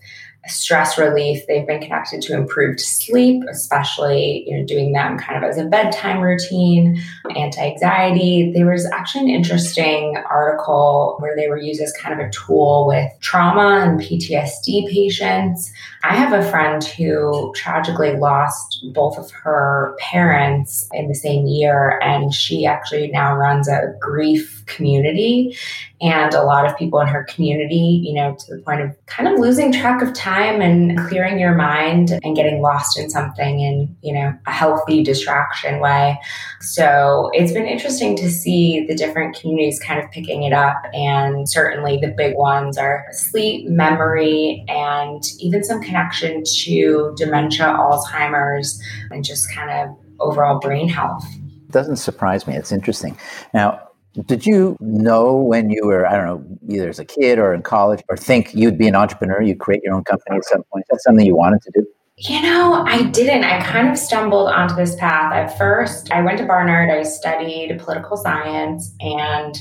stress 0.48 0.98
relief. 0.98 1.46
They've 1.46 1.66
been 1.66 1.80
connected 1.80 2.22
to 2.22 2.34
improved 2.34 2.80
sleep, 2.80 3.42
especially 3.50 4.44
you 4.46 4.56
know 4.56 4.64
doing 4.64 4.92
them 4.92 5.18
kind 5.18 5.42
of 5.42 5.48
as 5.48 5.58
a 5.58 5.64
bedtime 5.64 6.20
routine, 6.20 7.02
anti-anxiety. 7.34 8.52
There 8.54 8.70
was 8.70 8.86
actually 8.86 9.24
an 9.24 9.30
interesting 9.30 10.16
article 10.30 11.16
where 11.20 11.36
they 11.36 11.48
were 11.48 11.58
used 11.58 11.80
as 11.80 11.92
kind 11.92 12.18
of 12.18 12.26
a 12.26 12.30
tool 12.30 12.86
with 12.86 13.10
trauma 13.20 13.84
and 13.84 14.00
PTSD 14.00 14.90
patients. 14.90 15.70
I 16.08 16.14
have 16.14 16.32
a 16.32 16.48
friend 16.50 16.84
who 16.84 17.52
tragically 17.56 18.16
lost 18.16 18.84
both 18.92 19.18
of 19.18 19.28
her 19.32 19.96
parents 19.98 20.88
in 20.92 21.08
the 21.08 21.16
same 21.16 21.46
year, 21.46 21.98
and 22.00 22.32
she 22.32 22.64
actually 22.64 23.08
now 23.08 23.34
runs 23.34 23.66
a 23.66 23.92
grief 24.00 24.62
community 24.66 25.56
and 26.00 26.34
a 26.34 26.42
lot 26.42 26.66
of 26.66 26.76
people 26.76 27.00
in 27.00 27.08
her 27.08 27.24
community, 27.24 28.02
you 28.04 28.14
know, 28.14 28.36
to 28.38 28.54
the 28.54 28.62
point 28.62 28.82
of 28.82 29.06
kind 29.06 29.28
of 29.28 29.38
losing 29.38 29.72
track 29.72 30.02
of 30.02 30.12
time 30.12 30.60
and 30.60 30.98
clearing 31.08 31.38
your 31.38 31.54
mind 31.54 32.18
and 32.22 32.36
getting 32.36 32.60
lost 32.60 32.98
in 32.98 33.08
something 33.08 33.60
in, 33.60 33.96
you 34.02 34.12
know, 34.12 34.36
a 34.46 34.52
healthy 34.52 35.02
distraction 35.02 35.80
way. 35.80 36.18
So 36.60 37.30
it's 37.32 37.52
been 37.52 37.66
interesting 37.66 38.14
to 38.16 38.30
see 38.30 38.86
the 38.86 38.94
different 38.94 39.36
communities 39.36 39.80
kind 39.80 40.02
of 40.02 40.10
picking 40.10 40.42
it 40.42 40.52
up. 40.52 40.82
And 40.92 41.48
certainly 41.48 41.98
the 41.98 42.08
big 42.08 42.36
ones 42.36 42.76
are 42.76 43.06
sleep, 43.12 43.68
memory, 43.68 44.64
and 44.68 45.24
even 45.40 45.64
some 45.64 45.80
connection 45.96 46.44
to 46.44 47.14
dementia, 47.16 47.66
Alzheimer's, 47.66 48.82
and 49.10 49.24
just 49.24 49.50
kind 49.52 49.70
of 49.70 49.96
overall 50.20 50.58
brain 50.58 50.88
health 50.88 51.24
doesn't 51.70 51.96
surprise 51.96 52.46
me. 52.46 52.56
It's 52.56 52.72
interesting. 52.72 53.18
Now, 53.52 53.80
did 54.26 54.46
you 54.46 54.76
know 54.80 55.36
when 55.36 55.68
you 55.68 55.84
were, 55.84 56.06
I 56.06 56.16
don't 56.16 56.26
know, 56.26 56.74
either 56.74 56.88
as 56.88 56.98
a 56.98 57.04
kid 57.04 57.38
or 57.38 57.52
in 57.52 57.62
college, 57.62 58.02
or 58.08 58.16
think 58.16 58.54
you'd 58.54 58.78
be 58.78 58.88
an 58.88 58.96
entrepreneur, 58.96 59.42
you'd 59.42 59.58
create 59.58 59.82
your 59.82 59.94
own 59.94 60.04
company 60.04 60.36
at 60.36 60.44
some 60.44 60.62
point? 60.72 60.84
Is 60.84 60.88
that 60.96 61.02
something 61.02 61.26
you 61.26 61.36
wanted 61.36 61.60
to 61.62 61.72
do? 61.74 61.86
You 62.18 62.40
know, 62.40 62.82
I 62.86 63.02
didn't. 63.02 63.44
I 63.44 63.62
kind 63.62 63.90
of 63.90 63.98
stumbled 63.98 64.48
onto 64.48 64.74
this 64.74 64.96
path. 64.96 65.34
At 65.34 65.58
first, 65.58 66.10
I 66.10 66.22
went 66.22 66.38
to 66.38 66.46
Barnard, 66.46 66.88
I 66.88 67.02
studied 67.02 67.78
political 67.78 68.16
science, 68.16 68.94
and 69.00 69.54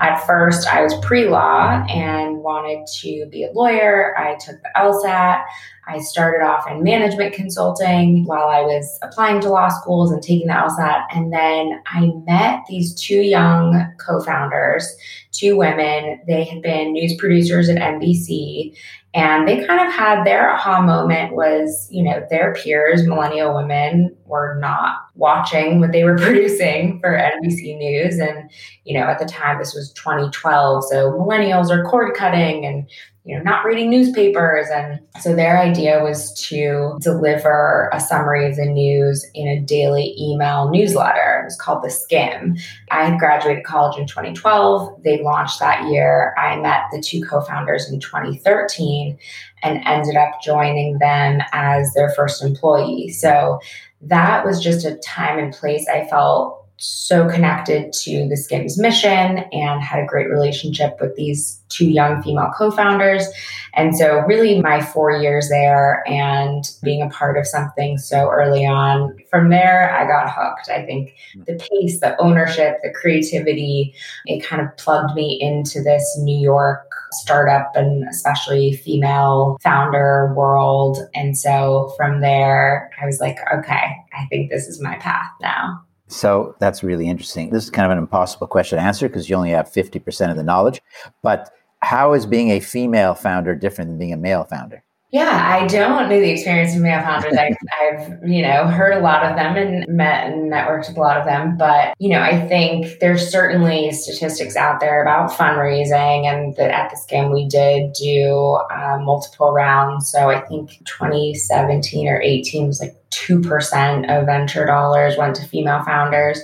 at 0.00 0.26
first, 0.26 0.66
I 0.66 0.82
was 0.82 0.92
pre 1.02 1.28
law 1.28 1.86
and 1.88 2.38
wanted 2.38 2.84
to 3.02 3.26
be 3.30 3.44
a 3.44 3.52
lawyer. 3.52 4.18
I 4.18 4.34
took 4.44 4.56
the 4.60 4.70
LSAT. 4.76 5.44
I 5.90 5.98
started 5.98 6.44
off 6.44 6.70
in 6.70 6.84
management 6.84 7.34
consulting 7.34 8.24
while 8.24 8.48
I 8.48 8.60
was 8.60 8.98
applying 9.02 9.40
to 9.40 9.50
law 9.50 9.68
schools 9.68 10.12
and 10.12 10.22
taking 10.22 10.46
the 10.46 10.52
LSAT. 10.52 11.04
And 11.14 11.32
then 11.32 11.82
I 11.86 12.12
met 12.24 12.60
these 12.68 12.94
two 12.94 13.22
young 13.22 13.92
co 13.98 14.20
founders, 14.20 14.96
two 15.32 15.56
women. 15.56 16.20
They 16.28 16.44
had 16.44 16.62
been 16.62 16.92
news 16.92 17.16
producers 17.16 17.68
at 17.68 17.78
NBC. 17.78 18.76
And 19.12 19.48
they 19.48 19.64
kind 19.66 19.84
of 19.84 19.92
had 19.92 20.24
their 20.24 20.52
aha 20.52 20.82
moment 20.82 21.34
was, 21.34 21.88
you 21.90 22.04
know, 22.04 22.24
their 22.30 22.54
peers, 22.54 23.04
millennial 23.06 23.56
women, 23.56 24.16
were 24.30 24.56
not 24.60 24.96
watching 25.16 25.80
what 25.80 25.92
they 25.92 26.04
were 26.04 26.16
producing 26.18 27.00
for 27.00 27.10
NBC 27.10 27.76
News. 27.76 28.18
And, 28.18 28.50
you 28.84 28.98
know, 28.98 29.06
at 29.06 29.18
the 29.18 29.26
time, 29.26 29.58
this 29.58 29.74
was 29.74 29.92
2012. 29.92 30.84
So 30.84 31.12
millennials 31.12 31.70
are 31.70 31.84
cord 31.84 32.14
cutting 32.14 32.64
and 32.64 32.88
you 33.24 33.36
know, 33.36 33.42
not 33.42 33.66
reading 33.66 33.90
newspapers. 33.90 34.68
And 34.74 34.98
so 35.20 35.36
their 35.36 35.58
idea 35.58 36.02
was 36.02 36.32
to 36.48 36.96
deliver 37.00 37.90
a 37.92 38.00
summary 38.00 38.48
of 38.48 38.56
the 38.56 38.64
news 38.64 39.26
in 39.34 39.46
a 39.46 39.60
daily 39.60 40.16
email 40.18 40.70
newsletter. 40.70 41.40
It 41.42 41.44
was 41.44 41.56
called 41.56 41.84
The 41.84 41.88
Skimm. 41.88 42.58
I 42.90 43.04
had 43.04 43.18
graduated 43.18 43.64
college 43.64 43.98
in 43.98 44.06
2012. 44.06 45.02
They 45.02 45.22
launched 45.22 45.60
that 45.60 45.86
year. 45.90 46.34
I 46.38 46.56
met 46.56 46.84
the 46.92 47.00
two 47.00 47.20
co 47.20 47.42
founders 47.42 47.90
in 47.90 48.00
2013 48.00 49.18
and 49.62 49.82
ended 49.84 50.16
up 50.16 50.40
joining 50.42 50.98
them 50.98 51.42
as 51.52 51.92
their 51.92 52.10
first 52.16 52.42
employee. 52.42 53.10
So 53.10 53.60
that 54.02 54.44
was 54.44 54.62
just 54.62 54.84
a 54.84 54.96
time 54.96 55.38
and 55.38 55.52
place 55.52 55.86
I 55.88 56.06
felt 56.06 56.60
so 56.82 57.28
connected 57.28 57.92
to 57.92 58.26
the 58.28 58.36
Skimm's 58.36 58.78
mission 58.78 59.44
and 59.52 59.82
had 59.82 60.02
a 60.02 60.06
great 60.06 60.30
relationship 60.30 60.96
with 60.98 61.14
these 61.14 61.60
two 61.68 61.86
young 61.86 62.22
female 62.22 62.50
co 62.56 62.70
founders. 62.70 63.26
And 63.74 63.94
so, 63.94 64.20
really, 64.20 64.60
my 64.62 64.80
four 64.80 65.12
years 65.12 65.50
there 65.50 66.02
and 66.08 66.64
being 66.82 67.02
a 67.02 67.10
part 67.10 67.36
of 67.36 67.46
something 67.46 67.98
so 67.98 68.30
early 68.30 68.64
on, 68.64 69.16
from 69.28 69.50
there, 69.50 69.94
I 69.94 70.06
got 70.06 70.32
hooked. 70.34 70.70
I 70.70 70.84
think 70.86 71.14
the 71.46 71.54
pace, 71.54 72.00
the 72.00 72.18
ownership, 72.18 72.78
the 72.82 72.90
creativity, 72.90 73.94
it 74.24 74.42
kind 74.42 74.62
of 74.62 74.74
plugged 74.78 75.14
me 75.14 75.38
into 75.40 75.82
this 75.82 76.18
New 76.18 76.38
York 76.38 76.89
startup 77.12 77.72
and 77.74 78.08
especially 78.08 78.72
female 78.72 79.56
founder 79.62 80.32
world. 80.36 80.98
And 81.14 81.36
so 81.36 81.92
from 81.96 82.20
there, 82.20 82.90
I 83.00 83.06
was 83.06 83.20
like, 83.20 83.38
okay, 83.52 83.96
I 84.12 84.26
think 84.28 84.50
this 84.50 84.66
is 84.66 84.80
my 84.80 84.96
path 84.96 85.30
now. 85.40 85.80
So 86.08 86.56
that's 86.58 86.82
really 86.82 87.08
interesting. 87.08 87.50
This 87.50 87.64
is 87.64 87.70
kind 87.70 87.86
of 87.86 87.92
an 87.92 87.98
impossible 87.98 88.48
question 88.48 88.78
to 88.78 88.84
answer 88.84 89.08
because 89.08 89.30
you 89.30 89.36
only 89.36 89.50
have 89.50 89.70
50% 89.70 90.30
of 90.30 90.36
the 90.36 90.42
knowledge. 90.42 90.80
But 91.22 91.50
how 91.82 92.12
is 92.12 92.26
being 92.26 92.50
a 92.50 92.60
female 92.60 93.14
founder 93.14 93.54
different 93.54 93.90
than 93.90 93.98
being 93.98 94.12
a 94.12 94.16
male 94.16 94.44
founder? 94.44 94.82
Yeah, 95.12 95.44
I 95.44 95.66
don't 95.66 96.08
know 96.08 96.20
the 96.20 96.30
experience 96.30 96.76
of 96.76 96.82
male 96.82 97.02
founders. 97.02 97.36
I've, 97.36 97.56
I've, 97.82 98.28
you 98.28 98.42
know, 98.42 98.68
heard 98.68 98.92
a 98.92 99.00
lot 99.00 99.24
of 99.24 99.34
them 99.34 99.56
and 99.56 99.84
met 99.88 100.26
and 100.28 100.52
networked 100.52 100.86
with 100.86 100.96
a 100.96 101.00
lot 101.00 101.16
of 101.16 101.24
them. 101.24 101.56
But, 101.56 101.94
you 101.98 102.10
know, 102.10 102.20
I 102.20 102.46
think 102.46 103.00
there's 103.00 103.28
certainly 103.28 103.90
statistics 103.90 104.54
out 104.54 104.78
there 104.78 105.02
about 105.02 105.32
fundraising 105.32 106.26
and 106.26 106.54
that 106.54 106.70
at 106.70 106.90
this 106.90 107.04
game 107.06 107.32
we 107.32 107.48
did 107.48 107.92
do 107.94 108.60
uh, 108.70 108.98
multiple 109.02 109.50
rounds. 109.52 110.08
So 110.08 110.30
I 110.30 110.40
think 110.42 110.78
2017 110.86 112.06
or 112.06 112.22
18 112.22 112.68
was 112.68 112.78
like 112.78 112.94
2% 113.10 114.16
of 114.16 114.26
venture 114.26 114.64
dollars 114.64 115.16
went 115.16 115.34
to 115.36 115.48
female 115.48 115.82
founders. 115.82 116.40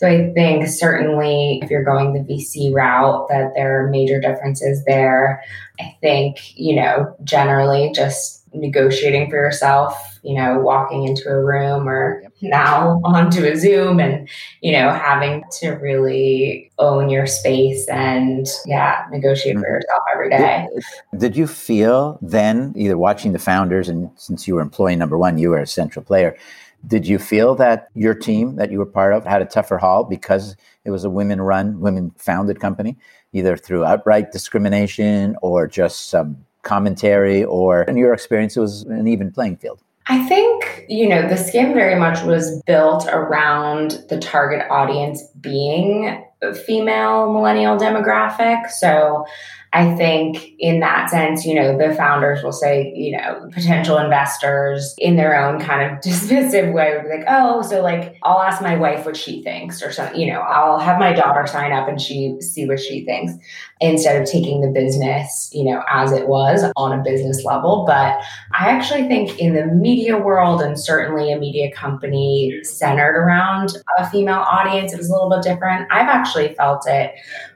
So 0.00 0.08
I 0.08 0.32
think 0.32 0.66
certainly 0.66 1.60
if 1.62 1.68
you're 1.68 1.84
going 1.84 2.14
the 2.14 2.20
VC 2.20 2.72
route, 2.72 3.28
that 3.28 3.52
there 3.54 3.84
are 3.84 3.90
major 3.90 4.18
differences 4.18 4.82
there. 4.86 5.44
I 5.78 5.94
think, 6.00 6.58
you 6.58 6.74
know, 6.74 7.14
generally 7.22 7.92
just 7.94 8.42
negotiating 8.54 9.28
for 9.28 9.36
yourself, 9.36 10.18
you 10.22 10.34
know, 10.34 10.58
walking 10.58 11.04
into 11.04 11.28
a 11.28 11.44
room 11.44 11.86
or 11.86 12.24
now 12.40 12.98
onto 13.04 13.44
a 13.44 13.54
Zoom 13.54 14.00
and, 14.00 14.26
you 14.62 14.72
know, 14.72 14.90
having 14.90 15.44
to 15.60 15.72
really 15.72 16.72
own 16.78 17.10
your 17.10 17.26
space 17.26 17.86
and, 17.88 18.46
yeah, 18.64 19.04
negotiate 19.10 19.56
for 19.56 19.64
mm-hmm. 19.64 19.74
yourself 19.74 20.02
every 20.14 20.30
day. 20.30 20.66
Did 21.18 21.36
you 21.36 21.46
feel 21.46 22.18
then, 22.22 22.72
either 22.74 22.96
watching 22.96 23.34
the 23.34 23.38
founders 23.38 23.90
and 23.90 24.10
since 24.16 24.48
you 24.48 24.54
were 24.54 24.62
employee 24.62 24.96
number 24.96 25.18
one, 25.18 25.36
you 25.36 25.50
were 25.50 25.58
a 25.58 25.66
central 25.66 26.02
player, 26.02 26.38
did 26.86 27.06
you 27.06 27.18
feel 27.18 27.54
that 27.56 27.88
your 27.94 28.14
team 28.14 28.56
that 28.56 28.70
you 28.70 28.78
were 28.78 28.86
part 28.86 29.12
of 29.12 29.24
had 29.24 29.42
a 29.42 29.46
tougher 29.46 29.78
haul 29.78 30.04
because 30.04 30.56
it 30.84 30.90
was 30.90 31.04
a 31.04 31.10
women 31.10 31.40
run, 31.40 31.80
women 31.80 32.10
founded 32.16 32.60
company, 32.60 32.96
either 33.32 33.56
through 33.56 33.84
outright 33.84 34.32
discrimination 34.32 35.36
or 35.42 35.66
just 35.66 36.08
some 36.08 36.44
commentary, 36.62 37.44
or 37.44 37.82
in 37.82 37.96
your 37.96 38.12
experience, 38.12 38.56
it 38.56 38.60
was 38.60 38.82
an 38.82 39.06
even 39.06 39.30
playing 39.30 39.56
field? 39.56 39.80
I 40.06 40.26
think, 40.26 40.86
you 40.88 41.08
know, 41.08 41.28
the 41.28 41.36
Skimm 41.36 41.72
very 41.72 41.98
much 41.98 42.22
was 42.24 42.60
built 42.66 43.06
around 43.06 44.02
the 44.08 44.18
target 44.18 44.66
audience 44.70 45.22
being 45.40 46.24
a 46.42 46.54
female 46.54 47.32
millennial 47.32 47.76
demographic. 47.76 48.70
So 48.70 49.24
I 49.72 49.94
think 49.94 50.52
in 50.58 50.80
that 50.80 51.10
sense, 51.10 51.46
you 51.46 51.54
know, 51.54 51.78
the 51.78 51.94
founders 51.94 52.42
will 52.42 52.52
say, 52.52 52.92
you 52.96 53.16
know, 53.16 53.48
potential 53.52 53.98
investors 53.98 54.96
in 54.98 55.14
their 55.14 55.40
own 55.40 55.60
kind 55.60 55.88
of 55.88 55.98
dismissive 56.04 56.72
way 56.72 56.96
would 56.96 57.04
be 57.04 57.18
like, 57.18 57.26
oh, 57.28 57.62
so 57.62 57.80
like 57.80 58.16
I'll 58.24 58.40
ask 58.40 58.60
my 58.60 58.76
wife 58.76 59.06
what 59.06 59.16
she 59.16 59.42
thinks 59.44 59.80
or 59.80 59.92
something, 59.92 60.20
you 60.20 60.32
know, 60.32 60.40
I'll 60.40 60.78
have 60.80 60.98
my 60.98 61.12
daughter 61.12 61.46
sign 61.46 61.70
up 61.70 61.88
and 61.88 62.00
she 62.00 62.36
see 62.40 62.66
what 62.66 62.80
she 62.80 63.04
thinks 63.04 63.32
instead 63.80 64.20
of 64.20 64.28
taking 64.28 64.60
the 64.60 64.68
business, 64.68 65.48
you 65.52 65.64
know, 65.64 65.84
as 65.88 66.10
it 66.10 66.26
was 66.26 66.64
on 66.74 66.98
a 66.98 67.02
business 67.02 67.44
level. 67.44 67.84
But 67.86 68.20
I 68.52 68.70
actually 68.70 69.06
think 69.06 69.38
in 69.38 69.54
the 69.54 69.66
media 69.66 70.18
world 70.18 70.62
and 70.62 70.78
certainly 70.78 71.32
a 71.32 71.38
media 71.38 71.70
company 71.72 72.58
centered 72.64 73.16
around 73.16 73.76
a 73.98 74.10
female 74.10 74.44
audience, 74.50 74.92
it 74.92 74.96
was 74.98 75.08
a 75.08 75.12
little 75.12 75.30
bit 75.30 75.42
different. 75.42 75.86
I've 75.92 76.08
actually 76.08 76.54
felt 76.54 76.88
it 76.88 77.12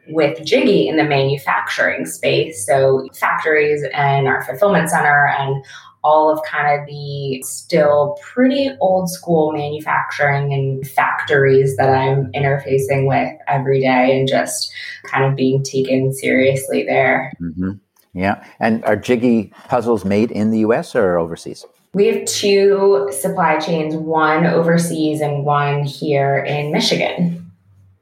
with 0.08 0.44
Jiggy 0.44 0.88
in 0.88 0.96
the 0.96 1.04
manufacturing 1.04 2.06
space. 2.06 2.66
So, 2.66 3.08
factories 3.14 3.84
and 3.92 4.26
our 4.26 4.44
fulfillment 4.44 4.90
center 4.90 5.28
and 5.38 5.64
all 6.04 6.30
of 6.30 6.38
kind 6.44 6.78
of 6.78 6.86
the 6.86 7.42
still 7.42 8.18
pretty 8.20 8.70
old 8.78 9.10
school 9.10 9.52
manufacturing 9.52 10.52
and 10.52 10.86
factories 10.86 11.76
that 11.78 11.88
I'm 11.88 12.30
interfacing 12.32 13.08
with 13.08 13.32
every 13.48 13.80
day 13.80 14.18
and 14.18 14.28
just 14.28 14.70
kind 15.04 15.24
of 15.24 15.34
being 15.34 15.62
taken 15.62 16.12
seriously 16.12 16.84
there. 16.84 17.32
Mm-hmm. 17.40 17.72
Yeah. 18.12 18.44
And 18.60 18.84
are 18.84 18.96
Jiggy 18.96 19.52
puzzles 19.68 20.04
made 20.04 20.30
in 20.30 20.50
the 20.50 20.58
US 20.58 20.94
or 20.94 21.18
overseas? 21.18 21.64
We 21.94 22.06
have 22.08 22.24
two 22.26 23.08
supply 23.10 23.58
chains, 23.58 23.94
one 23.94 24.46
overseas 24.46 25.20
and 25.20 25.44
one 25.44 25.84
here 25.84 26.38
in 26.38 26.70
Michigan. 26.70 27.43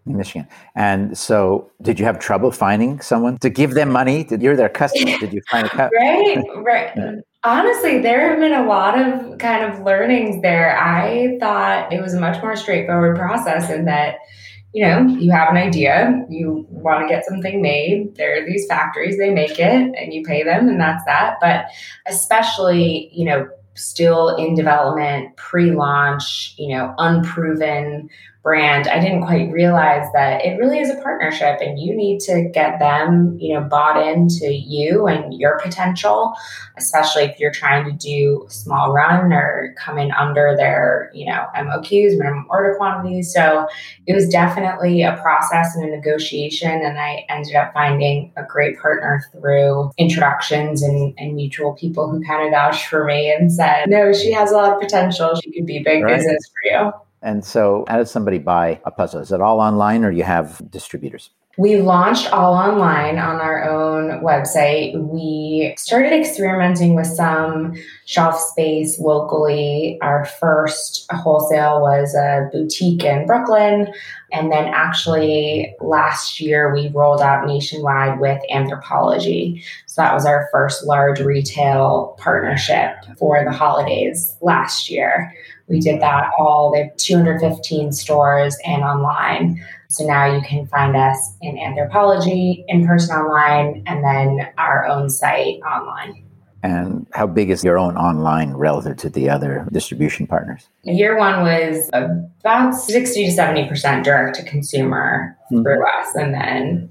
In 0.05 0.17
Michigan. 0.17 0.49
And 0.75 1.17
so, 1.17 1.71
did 1.81 2.01
you 2.01 2.05
have 2.07 2.19
trouble 2.19 2.51
finding 2.51 3.01
someone 3.01 3.39
to 3.39 3.49
give 3.49 3.75
them 3.75 3.93
money? 3.93 4.25
Did 4.25 4.43
you're 4.43 4.57
their 4.57 4.69
customer? 4.69 5.17
Did 5.19 5.33
you 5.33 5.41
find 5.49 5.67
a 5.67 5.71
customer? 5.71 5.91
right, 6.01 6.45
right. 6.57 7.19
Honestly, 7.45 8.01
there 8.01 8.29
have 8.29 8.41
been 8.41 8.53
a 8.53 8.67
lot 8.67 8.99
of 8.99 9.39
kind 9.39 9.65
of 9.65 9.81
learnings 9.85 10.43
there. 10.43 10.77
I 10.77 11.37
thought 11.39 11.93
it 11.93 12.01
was 12.01 12.15
a 12.15 12.21
much 12.21 12.43
more 12.43 12.57
straightforward 12.57 13.17
process 13.17 13.71
in 13.71 13.85
that, 13.85 14.17
you 14.73 14.85
know, 14.85 15.07
you 15.07 15.31
have 15.31 15.49
an 15.51 15.57
idea, 15.57 16.25
you 16.29 16.67
want 16.71 17.03
to 17.03 17.09
get 17.13 17.25
something 17.25 17.63
made. 17.63 18.17
There 18.17 18.43
are 18.43 18.47
these 18.47 18.67
factories, 18.67 19.19
they 19.19 19.31
make 19.31 19.59
it, 19.59 19.95
and 19.97 20.13
you 20.13 20.25
pay 20.25 20.43
them, 20.43 20.69
and 20.69 20.81
that's 20.81 21.05
that. 21.05 21.37
But 21.41 21.67
especially, 22.09 23.09
you 23.13 23.25
know, 23.25 23.49
still 23.75 24.37
in 24.37 24.55
development, 24.55 25.37
pre 25.37 25.73
launch, 25.73 26.55
you 26.59 26.77
know, 26.77 26.95
unproven 26.99 28.09
brand, 28.43 28.89
I 28.89 28.99
didn't 28.99 29.23
quite 29.23 29.53
realize 29.53 30.09
that 30.15 30.45
it 30.45 30.59
really 30.59 30.81
is 30.81 30.91
a 30.91 31.01
partnership 31.01 31.61
and 31.61 31.79
you 31.79 31.95
need 31.95 32.19
to 32.21 32.51
get 32.53 32.81
them, 32.81 33.37
you 33.41 33.55
know, 33.55 33.61
bought 33.61 34.05
into 34.05 34.53
you 34.53 35.07
and 35.07 35.33
your 35.33 35.61
potential, 35.61 36.35
especially 36.77 37.23
if 37.23 37.39
you're 37.39 37.53
trying 37.53 37.85
to 37.85 37.93
do 37.93 38.45
a 38.49 38.51
small 38.51 38.93
run 38.93 39.33
or 39.33 39.73
come 39.79 39.97
in 39.97 40.11
under 40.11 40.57
their, 40.57 41.13
you 41.15 41.25
know, 41.27 41.47
MOQs, 41.57 42.19
minimum 42.19 42.47
order 42.51 42.75
quantities. 42.77 43.33
So 43.33 43.69
it 44.09 44.13
was 44.13 44.29
definitely 44.29 45.03
a 45.03 45.17
process 45.23 45.77
and 45.77 45.85
a 45.85 45.97
negotiation. 45.97 46.83
And 46.83 46.99
I 46.99 47.25
ended 47.29 47.55
up 47.55 47.73
finding 47.73 48.33
a 48.37 48.43
great 48.43 48.77
partner 48.81 49.23
through 49.31 49.93
introductions 49.99 50.83
and, 50.83 51.15
and 51.17 51.37
mutual 51.37 51.75
people 51.75 52.11
who 52.11 52.21
kind 52.25 52.45
of 52.45 52.51
vouched 52.51 52.87
for 52.87 53.05
me 53.05 53.33
and 53.33 53.53
said, 53.53 53.89
no, 53.89 54.13
she 54.13 54.33
has 54.33 54.51
a 54.51 54.57
lot 54.57 54.73
of 54.73 54.81
potential. 54.81 55.39
She 55.45 55.53
could 55.53 55.67
be 55.67 55.79
big 55.79 56.03
right. 56.03 56.17
business 56.17 56.51
for 56.53 56.73
you. 56.73 56.93
And 57.23 57.45
so, 57.45 57.85
how 57.89 57.99
does 57.99 58.11
somebody 58.11 58.39
buy 58.39 58.81
a 58.85 58.91
puzzle? 58.91 59.21
Is 59.21 59.31
it 59.31 59.41
all 59.41 59.61
online 59.61 60.05
or 60.05 60.11
you 60.11 60.25
have 60.25 60.61
distributors? 60.71 61.31
We 61.59 61.77
launched 61.77 62.33
all 62.33 62.55
online 62.55 63.19
on 63.19 63.37
our 63.37 63.69
own 63.69 64.23
website. 64.23 64.99
We 64.99 65.75
started 65.77 66.13
experimenting 66.15 66.95
with 66.95 67.09
some 67.09 67.75
shelf 68.07 68.41
space 68.41 68.99
locally. 68.99 69.99
Our 70.01 70.25
first 70.25 71.05
wholesale 71.13 71.83
was 71.83 72.15
a 72.15 72.49
boutique 72.51 73.05
in 73.05 73.27
Brooklyn. 73.27 73.93
And 74.33 74.51
then 74.51 74.65
actually 74.73 75.75
last 75.83 76.41
year 76.41 76.73
we 76.73 76.89
rolled 76.89 77.21
out 77.21 77.47
nationwide 77.47 78.19
with 78.19 78.41
Anthropologie. 78.51 79.63
So 79.85 80.01
that 80.01 80.15
was 80.15 80.25
our 80.25 80.49
first 80.51 80.87
large 80.87 81.21
retail 81.21 82.17
partnership 82.19 82.95
for 83.19 83.45
the 83.45 83.53
holidays 83.53 84.35
last 84.41 84.89
year. 84.89 85.35
We 85.69 85.81
did 85.81 86.01
that 86.01 86.31
all, 86.39 86.73
the 86.73 86.91
215 86.97 87.93
stores 87.93 88.57
and 88.65 88.83
online. 88.83 89.63
So 89.93 90.07
now 90.07 90.25
you 90.25 90.41
can 90.41 90.67
find 90.69 90.97
us 90.97 91.37
in 91.43 91.59
Anthropologie, 91.59 92.65
in 92.67 92.87
person 92.87 93.15
online, 93.15 93.83
and 93.87 94.03
then 94.03 94.49
our 94.57 94.87
own 94.87 95.11
site 95.11 95.61
online. 95.61 96.25
And 96.63 97.07
how 97.13 97.27
big 97.27 97.51
is 97.51 97.63
your 97.63 97.79
own 97.79 97.99
online 97.99 98.55
relative 98.55 98.97
to 98.99 99.11
the 99.11 99.29
other 99.29 99.69
distribution 99.71 100.27
partners? 100.27 100.67
Year 100.85 101.19
one 101.19 101.43
was 101.43 101.91
about 101.93 102.75
60 102.75 103.27
to 103.27 103.33
70% 103.33 104.03
direct 104.03 104.37
to 104.37 104.45
consumer 104.45 105.37
mm-hmm. 105.53 105.63
through 105.63 105.87
us, 105.87 106.15
and 106.15 106.33
then 106.33 106.91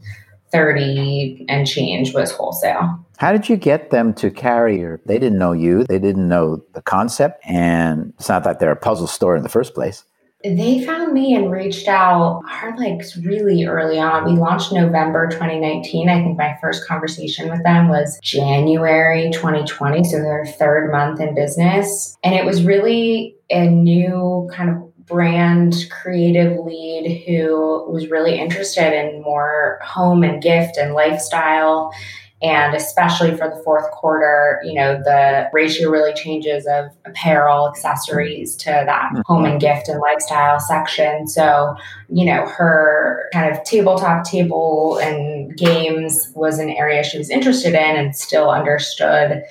30 0.51 1.48
and 1.50 1.65
change 1.65 2.13
was 2.13 2.31
wholesale. 2.31 3.03
How 3.17 3.31
did 3.31 3.50
you 3.50 3.58
get 3.58 3.89
them 3.89 4.13
to 4.15 4.29
carry 4.29 4.79
your? 4.79 5.01
They 5.08 5.17
didn't 5.17 5.39
know 5.39 5.53
you, 5.53 5.86
they 5.86 6.00
didn't 6.00 6.27
know 6.27 6.63
the 6.74 6.84
concept, 6.84 7.43
and 7.48 8.13
it's 8.20 8.29
not 8.29 8.43
that 8.43 8.60
they're 8.60 8.72
a 8.72 8.75
puzzle 8.75 9.08
store 9.08 9.36
in 9.36 9.41
the 9.41 9.50
first 9.50 9.74
place. 9.74 10.03
They 10.43 10.83
found 10.83 11.13
me 11.13 11.36
and 11.36 11.51
reached 11.51 11.88
out 11.88 12.41
hard, 12.48 12.79
like 12.79 13.01
really 13.21 13.65
early 13.65 14.00
on. 14.00 14.25
We 14.25 14.39
launched 14.39 14.71
November 14.71 15.27
2019. 15.27 16.10
I 16.10 16.23
think 16.23 16.38
my 16.38 16.58
first 16.62 16.88
conversation 16.88 17.49
with 17.49 17.63
them 17.63 17.89
was 17.89 18.19
January 18.23 19.30
2020, 19.32 20.04
so 20.04 20.17
their 20.17 20.45
third 20.45 20.91
month 20.91 21.19
in 21.19 21.36
business. 21.36 22.17
And 22.23 22.34
it 22.34 22.45
was 22.45 22.63
really 22.63 23.36
a 23.49 23.67
new 23.67 24.49
kind 24.51 24.69
of 24.69 24.91
brand 25.06 25.75
creative 25.91 26.58
lead 26.65 27.23
who 27.27 27.91
was 27.91 28.10
really 28.10 28.39
interested 28.39 28.93
in 28.93 29.21
more 29.21 29.80
home 29.84 30.23
and 30.23 30.41
gift 30.41 30.77
and 30.77 30.93
lifestyle 30.93 31.91
and 32.41 32.73
especially 32.75 33.36
for 33.38 33.49
the 33.49 33.62
fourth 33.63 33.89
quarter, 33.91 34.60
you 34.63 34.73
know, 34.73 34.97
the 35.04 35.47
ratio 35.54 35.89
really 35.89 36.13
changes 36.13 36.65
of 36.65 36.86
apparel, 37.06 37.67
accessories 37.67 38.56
to 38.56 38.65
that 38.65 39.10
mm-hmm. 39.12 39.21
home 39.27 39.45
and 39.45 39.62
gift 39.62 39.88
and 39.88 39.99
lifestyle 39.99 40.60
section. 40.60 41.27
So, 41.27 41.75
you 42.10 42.25
know, 42.25 42.47
her 42.47 43.30
kind 43.32 43.56
of 43.56 43.63
tabletop 43.63 44.23
table 44.23 44.97
and 45.01 45.56
games 45.56 46.32
was 46.34 46.58
an 46.58 46.71
area 46.71 47.04
she 47.04 47.19
was 47.19 47.30
interested 47.30 47.73
in 47.75 47.95
and 47.95 48.15
still 48.15 48.49
understood 48.49 49.43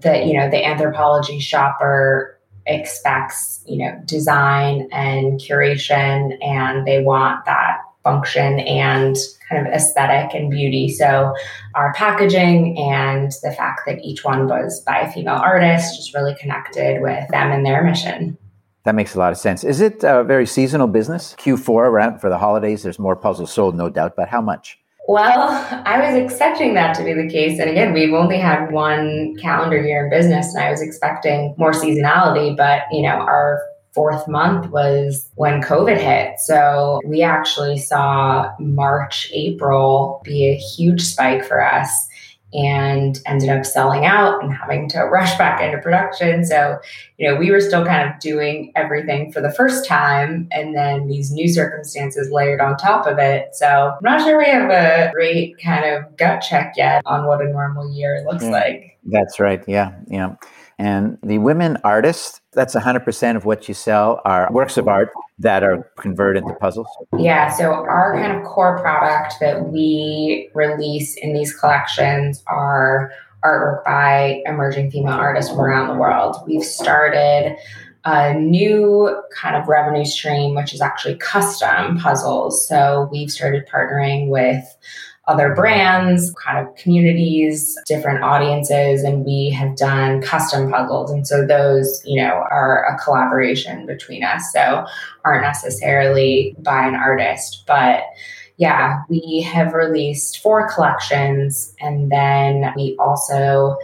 that, 0.00 0.26
you 0.26 0.32
know, 0.32 0.48
the 0.48 0.62
Anthropologie 0.62 1.42
shopper 1.42 2.38
expects, 2.64 3.62
you 3.66 3.78
know, 3.78 4.00
design 4.06 4.88
and 4.90 5.38
curation 5.38 6.42
and 6.42 6.86
they 6.86 7.02
want 7.02 7.44
that 7.44 7.78
function 8.08 8.60
and 8.60 9.16
kind 9.48 9.66
of 9.66 9.72
aesthetic 9.72 10.34
and 10.34 10.50
beauty. 10.50 10.88
So 10.88 11.34
our 11.74 11.92
packaging 11.92 12.78
and 12.78 13.30
the 13.42 13.52
fact 13.52 13.82
that 13.86 13.98
each 14.02 14.24
one 14.24 14.48
was 14.48 14.80
by 14.80 15.00
a 15.00 15.12
female 15.12 15.40
artist 15.52 15.96
just 15.96 16.14
really 16.14 16.34
connected 16.40 17.02
with 17.02 17.28
them 17.28 17.50
and 17.50 17.66
their 17.66 17.82
mission. 17.84 18.38
That 18.84 18.94
makes 18.94 19.14
a 19.14 19.18
lot 19.18 19.32
of 19.32 19.38
sense. 19.38 19.64
Is 19.64 19.80
it 19.82 20.02
a 20.02 20.24
very 20.24 20.46
seasonal 20.46 20.86
business? 20.86 21.34
Q4 21.38 21.68
around 21.68 22.20
for 22.20 22.30
the 22.30 22.38
holidays, 22.38 22.82
there's 22.82 22.98
more 22.98 23.16
puzzles 23.16 23.52
sold, 23.52 23.74
no 23.76 23.90
doubt, 23.90 24.14
but 24.16 24.28
how 24.28 24.40
much? 24.40 24.78
Well, 25.08 25.48
I 25.86 25.98
was 26.06 26.14
expecting 26.14 26.74
that 26.74 26.94
to 26.96 27.04
be 27.04 27.14
the 27.14 27.28
case. 27.28 27.58
And 27.58 27.68
again, 27.70 27.94
we've 27.94 28.12
only 28.12 28.38
had 28.38 28.70
one 28.70 29.36
calendar 29.40 29.80
year 29.80 30.04
in 30.04 30.10
business, 30.10 30.54
and 30.54 30.62
I 30.62 30.70
was 30.70 30.82
expecting 30.82 31.54
more 31.56 31.72
seasonality. 31.72 32.56
But, 32.56 32.82
you 32.90 33.02
know, 33.02 33.16
our 33.16 33.60
fourth 33.94 34.28
month 34.28 34.70
was 34.70 35.28
when 35.34 35.62
COVID 35.62 35.98
hit. 35.98 36.38
So 36.40 37.00
we 37.04 37.22
actually 37.22 37.78
saw 37.78 38.50
March, 38.58 39.30
April 39.32 40.20
be 40.24 40.46
a 40.48 40.56
huge 40.56 41.02
spike 41.02 41.44
for 41.44 41.64
us 41.64 42.08
and 42.54 43.20
ended 43.26 43.50
up 43.50 43.64
selling 43.64 44.06
out 44.06 44.42
and 44.42 44.52
having 44.52 44.88
to 44.88 45.00
rush 45.00 45.36
back 45.36 45.60
into 45.60 45.78
production. 45.78 46.44
So, 46.44 46.78
you 47.18 47.28
know, 47.28 47.36
we 47.36 47.50
were 47.50 47.60
still 47.60 47.84
kind 47.84 48.08
of 48.08 48.18
doing 48.20 48.72
everything 48.74 49.32
for 49.32 49.42
the 49.42 49.52
first 49.52 49.86
time 49.86 50.48
and 50.50 50.74
then 50.74 51.08
these 51.08 51.30
new 51.30 51.48
circumstances 51.48 52.30
layered 52.30 52.60
on 52.60 52.76
top 52.78 53.06
of 53.06 53.18
it. 53.18 53.54
So, 53.54 53.92
I'm 53.94 54.02
not 54.02 54.22
sure 54.22 54.38
we 54.38 54.46
have 54.46 54.70
a 54.70 55.10
great 55.12 55.60
kind 55.62 55.84
of 55.84 56.16
gut 56.16 56.40
check 56.40 56.74
yet 56.76 57.02
on 57.04 57.26
what 57.26 57.42
a 57.42 57.48
normal 57.48 57.92
year 57.92 58.24
looks 58.26 58.44
yeah, 58.44 58.50
like. 58.50 58.98
That's 59.04 59.38
right. 59.38 59.62
Yeah. 59.66 59.92
Yeah. 60.06 60.36
And 60.78 61.18
the 61.22 61.38
women 61.38 61.76
artists, 61.82 62.40
that's 62.58 62.74
100% 62.74 63.36
of 63.36 63.44
what 63.44 63.68
you 63.68 63.74
sell 63.74 64.20
are 64.24 64.48
works 64.50 64.76
of 64.76 64.88
art 64.88 65.10
that 65.38 65.62
are 65.62 65.88
converted 65.96 66.42
into 66.42 66.56
puzzles. 66.56 66.88
Yeah. 67.16 67.48
So, 67.50 67.70
our 67.70 68.14
kind 68.20 68.36
of 68.36 68.42
core 68.42 68.80
product 68.80 69.36
that 69.40 69.68
we 69.68 70.50
release 70.54 71.14
in 71.14 71.34
these 71.34 71.54
collections 71.54 72.42
are 72.48 73.12
artwork 73.44 73.84
by 73.84 74.42
emerging 74.44 74.90
female 74.90 75.12
artists 75.12 75.52
from 75.52 75.60
around 75.60 75.86
the 75.86 76.00
world. 76.00 76.36
We've 76.48 76.64
started 76.64 77.56
a 78.04 78.34
new 78.34 79.22
kind 79.32 79.54
of 79.54 79.68
revenue 79.68 80.04
stream, 80.04 80.56
which 80.56 80.74
is 80.74 80.80
actually 80.80 81.14
custom 81.14 81.98
puzzles. 81.98 82.66
So, 82.66 83.08
we've 83.12 83.30
started 83.30 83.68
partnering 83.72 84.30
with 84.30 84.64
other 85.28 85.54
brands, 85.54 86.34
kind 86.42 86.58
of 86.58 86.74
communities, 86.76 87.78
different 87.86 88.24
audiences, 88.24 89.04
and 89.04 89.24
we 89.24 89.50
have 89.50 89.76
done 89.76 90.22
custom 90.22 90.70
puzzles. 90.70 91.10
And 91.10 91.26
so 91.26 91.46
those, 91.46 92.02
you 92.04 92.20
know, 92.20 92.32
are 92.50 92.84
a 92.84 92.98
collaboration 92.98 93.86
between 93.86 94.24
us. 94.24 94.50
So 94.52 94.86
aren't 95.24 95.42
necessarily 95.42 96.56
by 96.58 96.86
an 96.86 96.94
artist, 96.94 97.64
but 97.66 98.04
yeah, 98.56 99.02
we 99.08 99.42
have 99.42 99.74
released 99.74 100.38
four 100.38 100.68
collections 100.68 101.74
and 101.80 102.10
then 102.10 102.72
we 102.74 102.96
also 102.98 103.76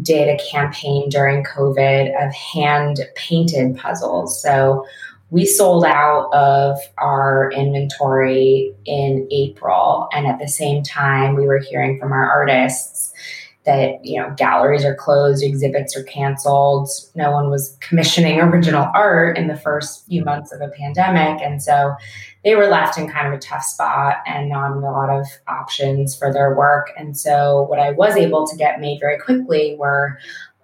did 0.00 0.28
a 0.28 0.42
campaign 0.42 1.08
during 1.08 1.44
COVID 1.44 2.26
of 2.26 2.34
hand 2.34 3.00
painted 3.16 3.76
puzzles. 3.76 4.40
So 4.40 4.86
we 5.34 5.44
sold 5.44 5.84
out 5.84 6.32
of 6.32 6.78
our 6.98 7.50
inventory 7.50 8.72
in 8.84 9.26
April. 9.32 10.08
And 10.12 10.28
at 10.28 10.38
the 10.38 10.46
same 10.46 10.84
time, 10.84 11.34
we 11.34 11.44
were 11.44 11.58
hearing 11.58 11.98
from 11.98 12.12
our 12.12 12.30
artists 12.30 13.12
that, 13.64 14.04
you 14.04 14.20
know, 14.20 14.32
galleries 14.36 14.84
are 14.84 14.94
closed, 14.94 15.42
exhibits 15.42 15.96
are 15.96 16.04
canceled. 16.04 16.88
No 17.16 17.32
one 17.32 17.50
was 17.50 17.76
commissioning 17.80 18.40
original 18.42 18.88
art 18.94 19.36
in 19.36 19.48
the 19.48 19.56
first 19.56 20.06
few 20.06 20.24
months 20.24 20.52
of 20.52 20.60
a 20.60 20.68
pandemic. 20.68 21.42
And 21.42 21.60
so 21.60 21.96
they 22.44 22.54
were 22.54 22.68
left 22.68 22.96
in 22.96 23.10
kind 23.10 23.26
of 23.26 23.32
a 23.32 23.38
tough 23.38 23.64
spot 23.64 24.18
and 24.28 24.48
not 24.48 24.70
a 24.70 24.78
lot 24.78 25.10
of 25.10 25.26
options 25.48 26.16
for 26.16 26.32
their 26.32 26.54
work. 26.54 26.92
And 26.96 27.18
so 27.18 27.62
what 27.62 27.80
I 27.80 27.90
was 27.90 28.14
able 28.14 28.46
to 28.46 28.56
get 28.56 28.78
made 28.78 29.00
very 29.00 29.18
quickly 29.18 29.74
were 29.80 30.16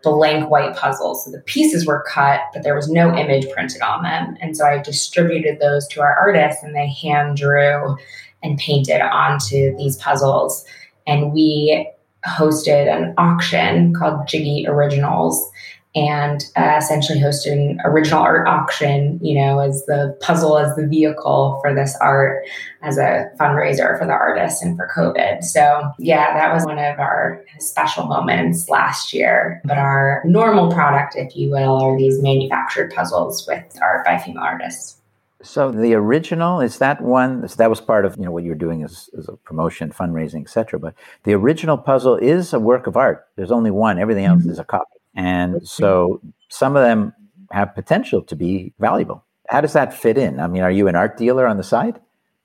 blank 0.03 0.51
white 0.51 0.77
puzzles. 0.77 1.25
So 1.25 1.31
the 1.31 1.41
pieces 1.41 1.87
were 1.87 2.05
cut, 2.09 2.41
but 2.53 2.63
there 2.63 2.75
was 2.75 2.91
no 2.91 3.15
image 3.15 3.51
printed 3.51 3.83
on 3.83 4.03
them. 4.03 4.37
And 4.41 4.57
so 4.57 4.67
I 4.67 4.79
distributed 4.79 5.61
those 5.61 5.87
to 5.89 6.01
our 6.01 6.15
artists 6.19 6.63
and 6.63 6.75
they 6.75 6.89
hand 6.89 7.37
drew 7.37 7.97
and 8.43 8.59
painted 8.59 9.01
onto 9.01 9.77
these 9.77 9.97
puzzles. 9.97 10.65
And 11.07 11.33
we 11.33 11.91
hosted 12.27 12.95
an 12.95 13.15
auction 13.17 13.95
called 13.95 14.27
Jiggy 14.29 14.67
Originals 14.67 15.51
and 15.95 16.45
uh, 16.57 16.77
essentially 16.79 17.19
hosted 17.19 17.53
an 17.53 17.81
original 17.85 18.23
art 18.23 18.47
auction, 18.47 19.19
you 19.21 19.35
know, 19.35 19.59
as 19.59 19.85
the 19.87 20.17
puzzle, 20.21 20.57
as 20.57 20.75
the 20.77 20.87
vehicle 20.87 21.59
for 21.61 21.75
this 21.75 21.97
art, 22.01 22.45
as 22.83 22.97
a 22.97 23.29
fundraiser 23.39 23.99
for 23.99 24.07
the 24.07 24.13
artists 24.13 24.63
and 24.63 24.77
for 24.77 24.89
COVID. 24.95 25.43
So, 25.43 25.91
yeah, 25.99 26.33
that 26.35 26.55
was 26.55 26.65
one 26.65 26.79
of 26.79 26.99
our 27.01 27.45
special 27.59 28.07
moments 28.07 28.69
last 28.69 29.13
year. 29.13 29.61
But 29.65 29.79
our 29.79 30.23
normal 30.25 30.71
product, 30.71 31.17
if 31.17 31.35
you 31.35 31.51
will, 31.51 31.77
are 31.77 31.99
these 31.99 32.23
manufactured 32.23 32.93
puzzles 32.95 33.47
with 33.49 33.77
art 33.83 34.05
by 34.07 34.19
female 34.19 34.45
artists. 34.45 34.97
So 35.43 35.73
the 35.73 35.95
original 35.95 36.61
is 36.61 36.79
that 36.79 37.01
one 37.01 37.41
that 37.57 37.71
was 37.71 37.81
part 37.81 38.05
of 38.05 38.17
you 38.19 38.25
know 38.25 38.31
what 38.31 38.45
you're 38.45 38.55
doing 38.55 38.83
as, 38.83 39.09
as 39.17 39.27
a 39.27 39.37
promotion, 39.37 39.91
fundraising, 39.91 40.43
etc. 40.43 40.79
But 40.79 40.95
the 41.25 41.33
original 41.33 41.79
puzzle 41.79 42.17
is 42.17 42.53
a 42.53 42.61
work 42.61 42.87
of 42.87 42.97
art. 42.97 43.27
There's 43.37 43.51
only 43.51 43.71
one. 43.71 43.99
Everything 43.99 44.27
else 44.27 44.43
mm-hmm. 44.43 44.51
is 44.51 44.59
a 44.59 44.65
copy. 44.65 45.00
And 45.15 45.67
so 45.67 46.21
some 46.49 46.77
of 46.77 46.83
them 46.83 47.13
have 47.51 47.75
potential 47.75 48.23
to 48.23 48.37
be 48.37 48.73
valuable. 48.79 49.25
How 49.49 49.61
does 49.61 49.73
that 49.73 49.93
fit 49.93 50.17
in? 50.17 50.39
I 50.39 50.47
mean, 50.47 50.63
are 50.63 50.71
you 50.71 50.87
an 50.89 50.95
art 50.95 51.17
dealer 51.17 51.47
on 51.47 51.57
the 51.57 51.65
side? 51.65 52.01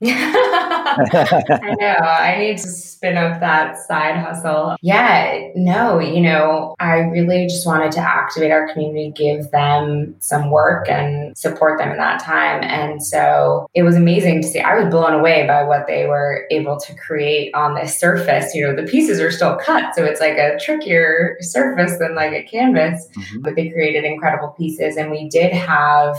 I 1.12 1.74
know. 1.78 1.86
I 1.86 2.38
need 2.38 2.58
to 2.58 2.68
spin 2.68 3.16
up 3.16 3.40
that 3.40 3.76
side 3.76 4.16
hustle. 4.16 4.76
Yeah, 4.80 5.50
no, 5.54 5.98
you 5.98 6.20
know, 6.20 6.74
I 6.80 6.98
really 6.98 7.46
just 7.46 7.66
wanted 7.66 7.92
to 7.92 8.00
activate 8.00 8.50
our 8.50 8.72
community, 8.72 9.12
give 9.14 9.50
them 9.50 10.14
some 10.20 10.50
work 10.50 10.88
and 10.88 11.36
support 11.36 11.78
them 11.78 11.90
in 11.90 11.98
that 11.98 12.22
time. 12.22 12.62
And 12.62 13.02
so 13.02 13.68
it 13.74 13.82
was 13.82 13.96
amazing 13.96 14.42
to 14.42 14.48
see. 14.48 14.60
I 14.60 14.78
was 14.78 14.90
blown 14.90 15.12
away 15.12 15.46
by 15.46 15.62
what 15.62 15.86
they 15.86 16.06
were 16.06 16.46
able 16.50 16.78
to 16.80 16.94
create 16.94 17.54
on 17.54 17.74
this 17.74 17.98
surface. 17.98 18.54
You 18.54 18.66
know, 18.66 18.76
the 18.76 18.88
pieces 18.88 19.20
are 19.20 19.30
still 19.30 19.56
cut, 19.56 19.94
so 19.94 20.04
it's 20.04 20.20
like 20.20 20.38
a 20.38 20.58
trickier 20.58 21.36
surface 21.40 21.98
than 21.98 22.14
like 22.14 22.32
a 22.32 22.42
canvas, 22.42 23.06
mm-hmm. 23.08 23.40
but 23.42 23.56
they 23.56 23.68
created 23.68 24.04
incredible 24.04 24.48
pieces. 24.48 24.96
And 24.96 25.10
we 25.10 25.28
did 25.28 25.52
have 25.52 26.16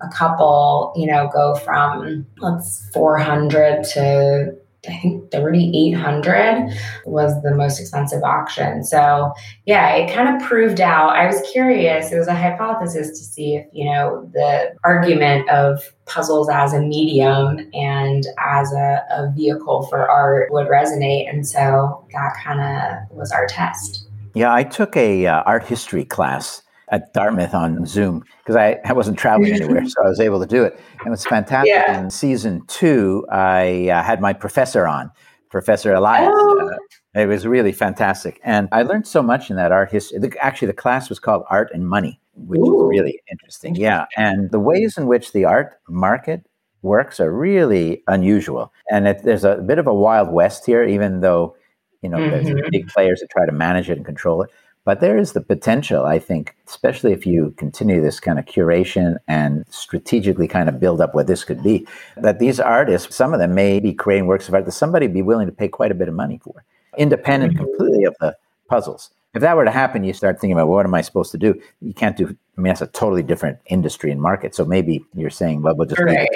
a 0.00 0.08
couple, 0.08 0.92
you 0.96 1.06
know, 1.06 1.30
go 1.32 1.54
from 1.56 2.26
let's 2.38 2.88
400 2.92 3.84
to 3.94 4.54
I 4.88 4.98
think 4.98 5.30
3,800 5.30 6.70
was 7.06 7.40
the 7.42 7.54
most 7.54 7.80
expensive 7.80 8.22
auction. 8.22 8.84
So, 8.84 9.32
yeah, 9.66 9.94
it 9.94 10.12
kind 10.12 10.34
of 10.34 10.46
proved 10.46 10.80
out. 10.80 11.16
I 11.16 11.26
was 11.26 11.40
curious. 11.52 12.12
It 12.12 12.18
was 12.18 12.28
a 12.28 12.34
hypothesis 12.34 13.10
to 13.10 13.24
see 13.24 13.56
if, 13.56 13.66
you 13.72 13.90
know, 13.90 14.28
the 14.32 14.74
argument 14.84 15.48
of 15.48 15.82
puzzles 16.06 16.48
as 16.50 16.72
a 16.72 16.80
medium 16.80 17.58
and 17.72 18.26
as 18.38 18.72
a, 18.72 19.04
a 19.10 19.32
vehicle 19.34 19.86
for 19.86 20.08
art 20.08 20.52
would 20.52 20.66
resonate. 20.68 21.30
And 21.32 21.46
so 21.46 22.06
that 22.12 22.34
kind 22.42 22.60
of 22.60 23.16
was 23.16 23.32
our 23.32 23.46
test. 23.46 24.06
Yeah, 24.34 24.52
I 24.52 24.64
took 24.64 24.96
a 24.96 25.26
uh, 25.26 25.42
art 25.46 25.64
history 25.64 26.04
class 26.04 26.63
at 26.94 27.12
Dartmouth 27.12 27.54
on 27.54 27.84
Zoom 27.86 28.24
because 28.38 28.54
I, 28.54 28.78
I 28.84 28.92
wasn't 28.92 29.18
traveling 29.18 29.52
anywhere, 29.60 29.84
so 29.86 30.04
I 30.04 30.08
was 30.08 30.20
able 30.20 30.40
to 30.40 30.46
do 30.46 30.62
it. 30.62 30.78
And 31.00 31.08
it 31.08 31.10
was 31.10 31.26
fantastic. 31.26 31.72
Yeah. 31.74 32.00
In 32.00 32.08
season 32.08 32.64
two, 32.68 33.26
I 33.30 33.88
uh, 33.88 34.02
had 34.02 34.20
my 34.20 34.32
professor 34.32 34.86
on, 34.86 35.10
Professor 35.50 35.92
Elias. 35.92 36.30
Oh. 36.32 36.70
Uh, 37.16 37.20
it 37.20 37.26
was 37.26 37.46
really 37.46 37.72
fantastic. 37.72 38.40
And 38.44 38.68
I 38.70 38.82
learned 38.82 39.06
so 39.06 39.22
much 39.22 39.50
in 39.50 39.56
that 39.56 39.72
art 39.72 39.90
history. 39.90 40.18
Actually, 40.40 40.66
the 40.66 40.74
class 40.74 41.08
was 41.08 41.18
called 41.18 41.44
Art 41.50 41.70
and 41.74 41.88
Money, 41.88 42.20
which 42.34 42.60
Ooh. 42.60 42.90
is 42.90 42.98
really 42.98 43.20
interesting. 43.30 43.74
Yeah. 43.74 44.06
And 44.16 44.50
the 44.50 44.60
ways 44.60 44.96
in 44.96 45.06
which 45.06 45.32
the 45.32 45.44
art 45.44 45.80
market 45.88 46.46
works 46.82 47.18
are 47.18 47.32
really 47.32 48.02
unusual. 48.06 48.72
And 48.90 49.08
it, 49.08 49.22
there's 49.24 49.44
a 49.44 49.56
bit 49.56 49.78
of 49.78 49.86
a 49.86 49.94
wild 49.94 50.32
west 50.32 50.64
here, 50.66 50.84
even 50.84 51.20
though, 51.20 51.56
you 52.02 52.08
know, 52.08 52.18
mm-hmm. 52.18 52.44
there's 52.44 52.68
big 52.70 52.86
players 52.88 53.20
that 53.20 53.30
try 53.30 53.46
to 53.46 53.52
manage 53.52 53.90
it 53.90 53.96
and 53.96 54.06
control 54.06 54.42
it. 54.42 54.50
But 54.84 55.00
there 55.00 55.16
is 55.16 55.32
the 55.32 55.40
potential, 55.40 56.04
I 56.04 56.18
think, 56.18 56.54
especially 56.66 57.12
if 57.12 57.26
you 57.26 57.54
continue 57.56 58.02
this 58.02 58.20
kind 58.20 58.38
of 58.38 58.44
curation 58.44 59.16
and 59.26 59.64
strategically 59.70 60.46
kind 60.46 60.68
of 60.68 60.78
build 60.78 61.00
up 61.00 61.14
what 61.14 61.26
this 61.26 61.42
could 61.42 61.62
be, 61.62 61.86
that 62.18 62.38
these 62.38 62.60
artists, 62.60 63.16
some 63.16 63.32
of 63.32 63.40
them 63.40 63.54
may 63.54 63.80
be 63.80 63.94
creating 63.94 64.26
works 64.26 64.46
of 64.46 64.54
art 64.54 64.66
that 64.66 64.72
somebody 64.72 65.06
would 65.06 65.14
be 65.14 65.22
willing 65.22 65.46
to 65.46 65.52
pay 65.52 65.68
quite 65.68 65.90
a 65.90 65.94
bit 65.94 66.08
of 66.08 66.14
money 66.14 66.38
for, 66.42 66.64
independent 66.98 67.54
mm-hmm. 67.54 67.64
completely 67.64 68.04
of 68.04 68.14
the 68.20 68.36
puzzles. 68.68 69.10
If 69.34 69.40
that 69.40 69.56
were 69.56 69.64
to 69.64 69.70
happen, 69.70 70.04
you 70.04 70.12
start 70.12 70.38
thinking 70.38 70.52
about 70.52 70.68
well, 70.68 70.76
what 70.76 70.86
am 70.86 70.94
I 70.94 71.00
supposed 71.00 71.32
to 71.32 71.38
do? 71.38 71.60
You 71.80 71.94
can't 71.94 72.16
do. 72.16 72.36
I 72.56 72.60
mean, 72.60 72.70
that's 72.70 72.82
a 72.82 72.86
totally 72.86 73.22
different 73.22 73.58
industry 73.66 74.12
and 74.12 74.20
market. 74.20 74.54
So 74.54 74.64
maybe 74.64 75.04
you're 75.14 75.30
saying, 75.30 75.62
well, 75.62 75.74
we'll 75.74 75.88
just 75.88 76.00
right 76.00 76.28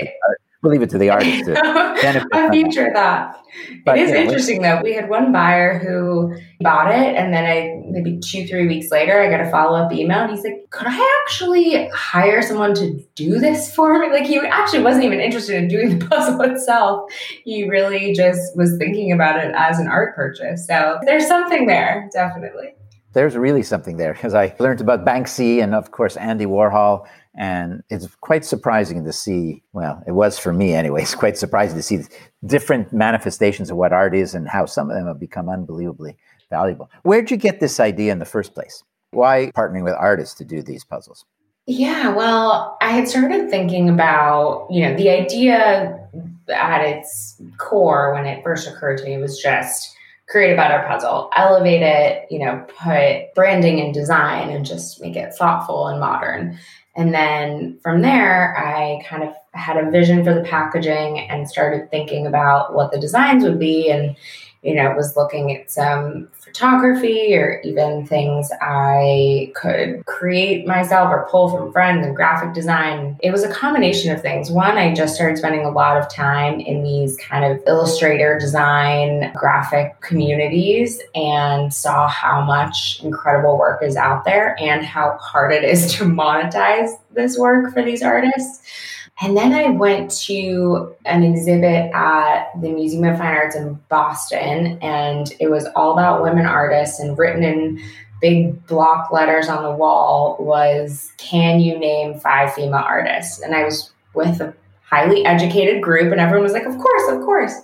we'll 0.62 0.72
leave 0.72 0.82
it 0.82 0.90
to 0.90 0.98
the 0.98 1.10
artist 1.10 1.44
to 1.44 1.54
benefit. 1.54 2.28
I 2.32 2.50
feature 2.50 2.90
that. 2.92 3.42
But, 3.84 3.98
it 3.98 4.02
is 4.02 4.10
interesting 4.12 4.62
though. 4.62 4.80
We 4.82 4.94
had 4.94 5.08
one 5.08 5.32
buyer 5.32 5.78
who 5.78 6.36
bought 6.60 6.92
it, 6.92 7.16
and 7.16 7.32
then 7.32 7.44
I 7.44 7.82
maybe 7.90 8.18
two, 8.18 8.46
three 8.46 8.66
weeks 8.66 8.90
later, 8.90 9.20
I 9.20 9.30
got 9.30 9.40
a 9.40 9.50
follow 9.50 9.78
up 9.78 9.92
email, 9.92 10.18
and 10.18 10.30
he's 10.30 10.44
like, 10.44 10.68
"Could 10.70 10.86
I 10.88 11.22
actually 11.22 11.88
hire 11.88 12.42
someone 12.42 12.74
to 12.74 13.02
do 13.14 13.38
this 13.38 13.74
for 13.74 13.98
me?" 13.98 14.10
Like 14.10 14.26
he 14.26 14.38
actually 14.38 14.82
wasn't 14.82 15.04
even 15.04 15.20
interested 15.20 15.56
in 15.56 15.68
doing 15.68 15.98
the 15.98 16.06
puzzle 16.10 16.40
itself. 16.42 17.10
He 17.44 17.68
really 17.68 18.12
just 18.12 18.56
was 18.56 18.76
thinking 18.76 19.12
about 19.12 19.42
it 19.42 19.52
as 19.56 19.78
an 19.78 19.88
art 19.88 20.14
purchase. 20.14 20.66
So 20.66 20.98
there's 21.04 21.26
something 21.26 21.66
there, 21.66 22.08
definitely. 22.12 22.74
There's 23.14 23.36
really 23.36 23.62
something 23.62 23.96
there 23.96 24.12
because 24.12 24.34
I 24.34 24.54
learned 24.58 24.82
about 24.82 25.04
Banksy 25.04 25.62
and, 25.62 25.74
of 25.74 25.90
course, 25.92 26.16
Andy 26.16 26.44
Warhol 26.44 27.06
and 27.38 27.84
it's 27.88 28.08
quite 28.16 28.44
surprising 28.44 29.04
to 29.04 29.12
see, 29.12 29.62
well, 29.72 30.02
it 30.08 30.12
was 30.12 30.40
for 30.40 30.52
me 30.52 30.74
anyway, 30.74 31.02
it's 31.02 31.14
quite 31.14 31.38
surprising 31.38 31.76
to 31.76 31.82
see 31.82 32.00
different 32.44 32.92
manifestations 32.92 33.70
of 33.70 33.76
what 33.76 33.92
art 33.92 34.14
is 34.14 34.34
and 34.34 34.48
how 34.48 34.66
some 34.66 34.90
of 34.90 34.96
them 34.96 35.06
have 35.06 35.20
become 35.20 35.48
unbelievably 35.48 36.16
valuable. 36.50 36.90
Where'd 37.04 37.30
you 37.30 37.36
get 37.36 37.60
this 37.60 37.78
idea 37.78 38.10
in 38.10 38.18
the 38.18 38.24
first 38.24 38.54
place? 38.54 38.82
Why 39.12 39.52
partnering 39.56 39.84
with 39.84 39.94
artists 39.94 40.34
to 40.36 40.44
do 40.44 40.62
these 40.62 40.84
puzzles? 40.84 41.24
Yeah, 41.66 42.14
well, 42.14 42.76
I 42.80 42.90
had 42.90 43.08
started 43.08 43.50
thinking 43.50 43.88
about, 43.88 44.66
you 44.70 44.82
know, 44.82 44.96
the 44.96 45.10
idea 45.10 46.08
at 46.48 46.80
its 46.82 47.40
core 47.58 48.14
when 48.14 48.26
it 48.26 48.42
first 48.42 48.66
occurred 48.66 48.98
to 48.98 49.04
me 49.04 49.18
was 49.18 49.38
just 49.38 49.94
create 50.28 50.52
a 50.52 50.56
better 50.56 50.86
puzzle, 50.88 51.30
elevate 51.36 51.82
it, 51.82 52.26
you 52.30 52.38
know, 52.38 52.64
put 52.82 53.34
branding 53.34 53.80
and 53.80 53.94
design 53.94 54.50
and 54.50 54.64
just 54.64 55.00
make 55.00 55.16
it 55.16 55.34
thoughtful 55.34 55.86
and 55.88 56.00
modern. 56.00 56.58
And 56.98 57.14
then 57.14 57.78
from 57.80 58.02
there, 58.02 58.58
I 58.58 59.04
kind 59.08 59.22
of 59.22 59.32
had 59.52 59.76
a 59.76 59.88
vision 59.88 60.24
for 60.24 60.34
the 60.34 60.42
packaging 60.42 61.20
and 61.20 61.48
started 61.48 61.88
thinking 61.92 62.26
about 62.26 62.74
what 62.74 62.90
the 62.90 62.98
designs 62.98 63.44
would 63.44 63.60
be. 63.60 63.88
And 63.88 64.16
you 64.62 64.74
know, 64.74 64.92
was 64.92 65.16
looking 65.16 65.54
at 65.54 65.70
some 65.70 66.28
photography 66.32 67.36
or 67.36 67.60
even 67.62 68.06
things 68.06 68.50
I 68.60 69.52
could 69.54 70.04
create 70.06 70.66
myself 70.66 71.10
or 71.10 71.28
pull 71.30 71.48
from 71.50 71.72
friends 71.72 72.04
and 72.04 72.16
graphic 72.16 72.54
design. 72.54 73.16
It 73.22 73.30
was 73.30 73.44
a 73.44 73.52
combination 73.52 74.12
of 74.12 74.20
things. 74.20 74.50
One, 74.50 74.76
I 74.76 74.92
just 74.94 75.14
started 75.14 75.38
spending 75.38 75.64
a 75.64 75.70
lot 75.70 75.96
of 75.96 76.10
time 76.10 76.58
in 76.58 76.82
these 76.82 77.16
kind 77.18 77.44
of 77.44 77.62
illustrator 77.66 78.38
design 78.38 79.32
graphic 79.36 80.00
communities 80.00 81.00
and 81.14 81.72
saw 81.72 82.08
how 82.08 82.40
much 82.40 83.00
incredible 83.04 83.58
work 83.58 83.82
is 83.82 83.96
out 83.96 84.24
there 84.24 84.56
and 84.60 84.84
how 84.84 85.16
hard 85.20 85.52
it 85.52 85.62
is 85.62 85.92
to 85.94 86.04
monetize 86.04 86.90
this 87.12 87.38
work 87.38 87.72
for 87.72 87.82
these 87.82 88.02
artists. 88.02 88.62
And 89.20 89.36
then 89.36 89.52
I 89.52 89.70
went 89.70 90.12
to 90.22 90.94
an 91.04 91.24
exhibit 91.24 91.90
at 91.92 92.50
the 92.60 92.70
Museum 92.70 93.04
of 93.04 93.18
Fine 93.18 93.26
Arts 93.26 93.56
in 93.56 93.74
Boston, 93.88 94.78
and 94.80 95.32
it 95.40 95.50
was 95.50 95.66
all 95.74 95.92
about 95.92 96.22
women 96.22 96.46
artists, 96.46 97.00
and 97.00 97.18
written 97.18 97.42
in 97.42 97.80
big 98.20 98.64
block 98.66 99.10
letters 99.10 99.48
on 99.48 99.64
the 99.64 99.72
wall 99.72 100.36
was, 100.38 101.12
Can 101.16 101.58
you 101.58 101.76
name 101.78 102.20
five 102.20 102.54
female 102.54 102.74
artists? 102.74 103.40
And 103.40 103.56
I 103.56 103.64
was 103.64 103.90
with 104.14 104.40
a 104.40 104.54
highly 104.82 105.24
educated 105.24 105.82
group, 105.82 106.12
and 106.12 106.20
everyone 106.20 106.44
was 106.44 106.52
like, 106.52 106.66
Of 106.66 106.78
course, 106.78 107.12
of 107.12 107.20
course. 107.22 107.54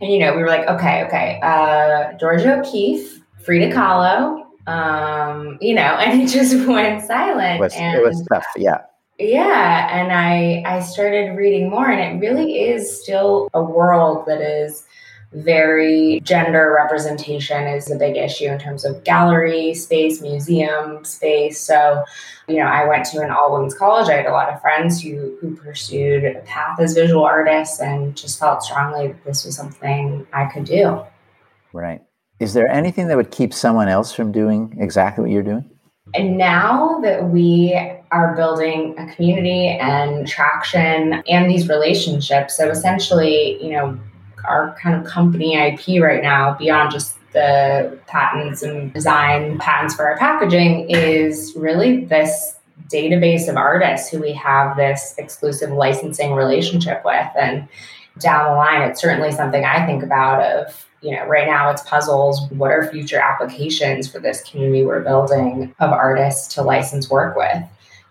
And, 0.00 0.12
you 0.12 0.18
know, 0.18 0.34
we 0.34 0.42
were 0.42 0.48
like, 0.48 0.66
Okay, 0.66 1.04
okay, 1.04 1.38
uh, 1.40 2.14
Georgia 2.18 2.58
O'Keeffe, 2.58 3.22
Frida 3.44 3.72
Kahlo, 3.72 4.44
um, 4.66 5.56
you 5.60 5.74
know, 5.74 5.82
and 6.00 6.22
it 6.22 6.26
just 6.26 6.54
went 6.66 7.04
silent. 7.04 7.58
It 7.58 7.60
was, 7.60 7.74
and, 7.74 7.96
it 7.96 8.02
was 8.02 8.26
tough, 8.28 8.44
yeah 8.56 8.78
yeah 9.18 9.88
and 9.98 10.12
i 10.12 10.62
i 10.66 10.80
started 10.80 11.36
reading 11.36 11.70
more 11.70 11.90
and 11.90 12.00
it 12.00 12.26
really 12.26 12.60
is 12.68 13.02
still 13.02 13.48
a 13.54 13.62
world 13.62 14.26
that 14.26 14.40
is 14.40 14.84
very 15.32 16.20
gender 16.20 16.74
representation 16.74 17.66
is 17.66 17.90
a 17.90 17.96
big 17.96 18.16
issue 18.16 18.46
in 18.46 18.58
terms 18.58 18.84
of 18.84 19.02
gallery 19.04 19.74
space 19.74 20.22
museum 20.22 21.04
space. 21.04 21.60
So 21.60 22.04
you 22.48 22.56
know 22.56 22.66
i 22.66 22.86
went 22.86 23.04
to 23.06 23.20
an 23.20 23.30
all 23.30 23.52
women's 23.52 23.74
college. 23.74 24.08
I 24.08 24.14
had 24.14 24.26
a 24.26 24.32
lot 24.32 24.48
of 24.48 24.60
friends 24.60 25.02
who 25.02 25.36
who 25.40 25.56
pursued 25.56 26.24
a 26.24 26.40
path 26.40 26.80
as 26.80 26.94
visual 26.94 27.24
artists 27.24 27.80
and 27.80 28.16
just 28.16 28.38
felt 28.38 28.62
strongly 28.62 29.08
that 29.08 29.24
this 29.24 29.44
was 29.44 29.56
something 29.56 30.26
i 30.32 30.46
could 30.46 30.64
do. 30.64 31.02
Right. 31.72 32.02
Is 32.38 32.54
there 32.54 32.68
anything 32.68 33.08
that 33.08 33.16
would 33.16 33.30
keep 33.30 33.52
someone 33.52 33.88
else 33.88 34.12
from 34.12 34.30
doing 34.30 34.76
exactly 34.78 35.22
what 35.22 35.30
you're 35.30 35.42
doing 35.42 35.70
And 36.14 36.38
now 36.38 37.00
that 37.02 37.30
we 37.30 37.74
are 38.12 38.34
building 38.36 38.94
a 38.98 39.12
community 39.14 39.68
and 39.68 40.26
traction 40.26 41.22
and 41.28 41.50
these 41.50 41.68
relationships, 41.68 42.56
so 42.56 42.70
essentially, 42.70 43.62
you 43.62 43.72
know, 43.72 43.98
our 44.44 44.76
kind 44.80 44.94
of 44.94 45.04
company 45.04 45.56
IP 45.56 46.00
right 46.00 46.22
now, 46.22 46.54
beyond 46.54 46.92
just 46.92 47.16
the 47.32 47.98
patents 48.06 48.62
and 48.62 48.92
design 48.94 49.58
patents 49.58 49.94
for 49.94 50.08
our 50.08 50.16
packaging, 50.16 50.88
is 50.88 51.52
really 51.56 52.04
this 52.04 52.56
database 52.88 53.48
of 53.48 53.56
artists 53.56 54.08
who 54.08 54.20
we 54.20 54.32
have 54.32 54.76
this 54.76 55.14
exclusive 55.18 55.70
licensing 55.70 56.32
relationship 56.32 57.02
with. 57.04 57.26
And 57.38 57.68
down 58.20 58.50
the 58.50 58.56
line, 58.56 58.82
it's 58.82 59.00
certainly 59.00 59.32
something 59.32 59.64
I 59.64 59.84
think 59.84 60.02
about 60.02 60.42
of, 60.42 60.85
you 61.02 61.12
know, 61.12 61.24
right 61.26 61.46
now 61.46 61.70
it's 61.70 61.82
puzzles. 61.82 62.40
What 62.50 62.70
are 62.70 62.90
future 62.90 63.18
applications 63.18 64.10
for 64.10 64.18
this 64.18 64.42
community 64.42 64.84
we're 64.84 65.02
building 65.02 65.74
of 65.78 65.90
artists 65.90 66.54
to 66.54 66.62
license 66.62 67.10
work 67.10 67.36
with? 67.36 67.62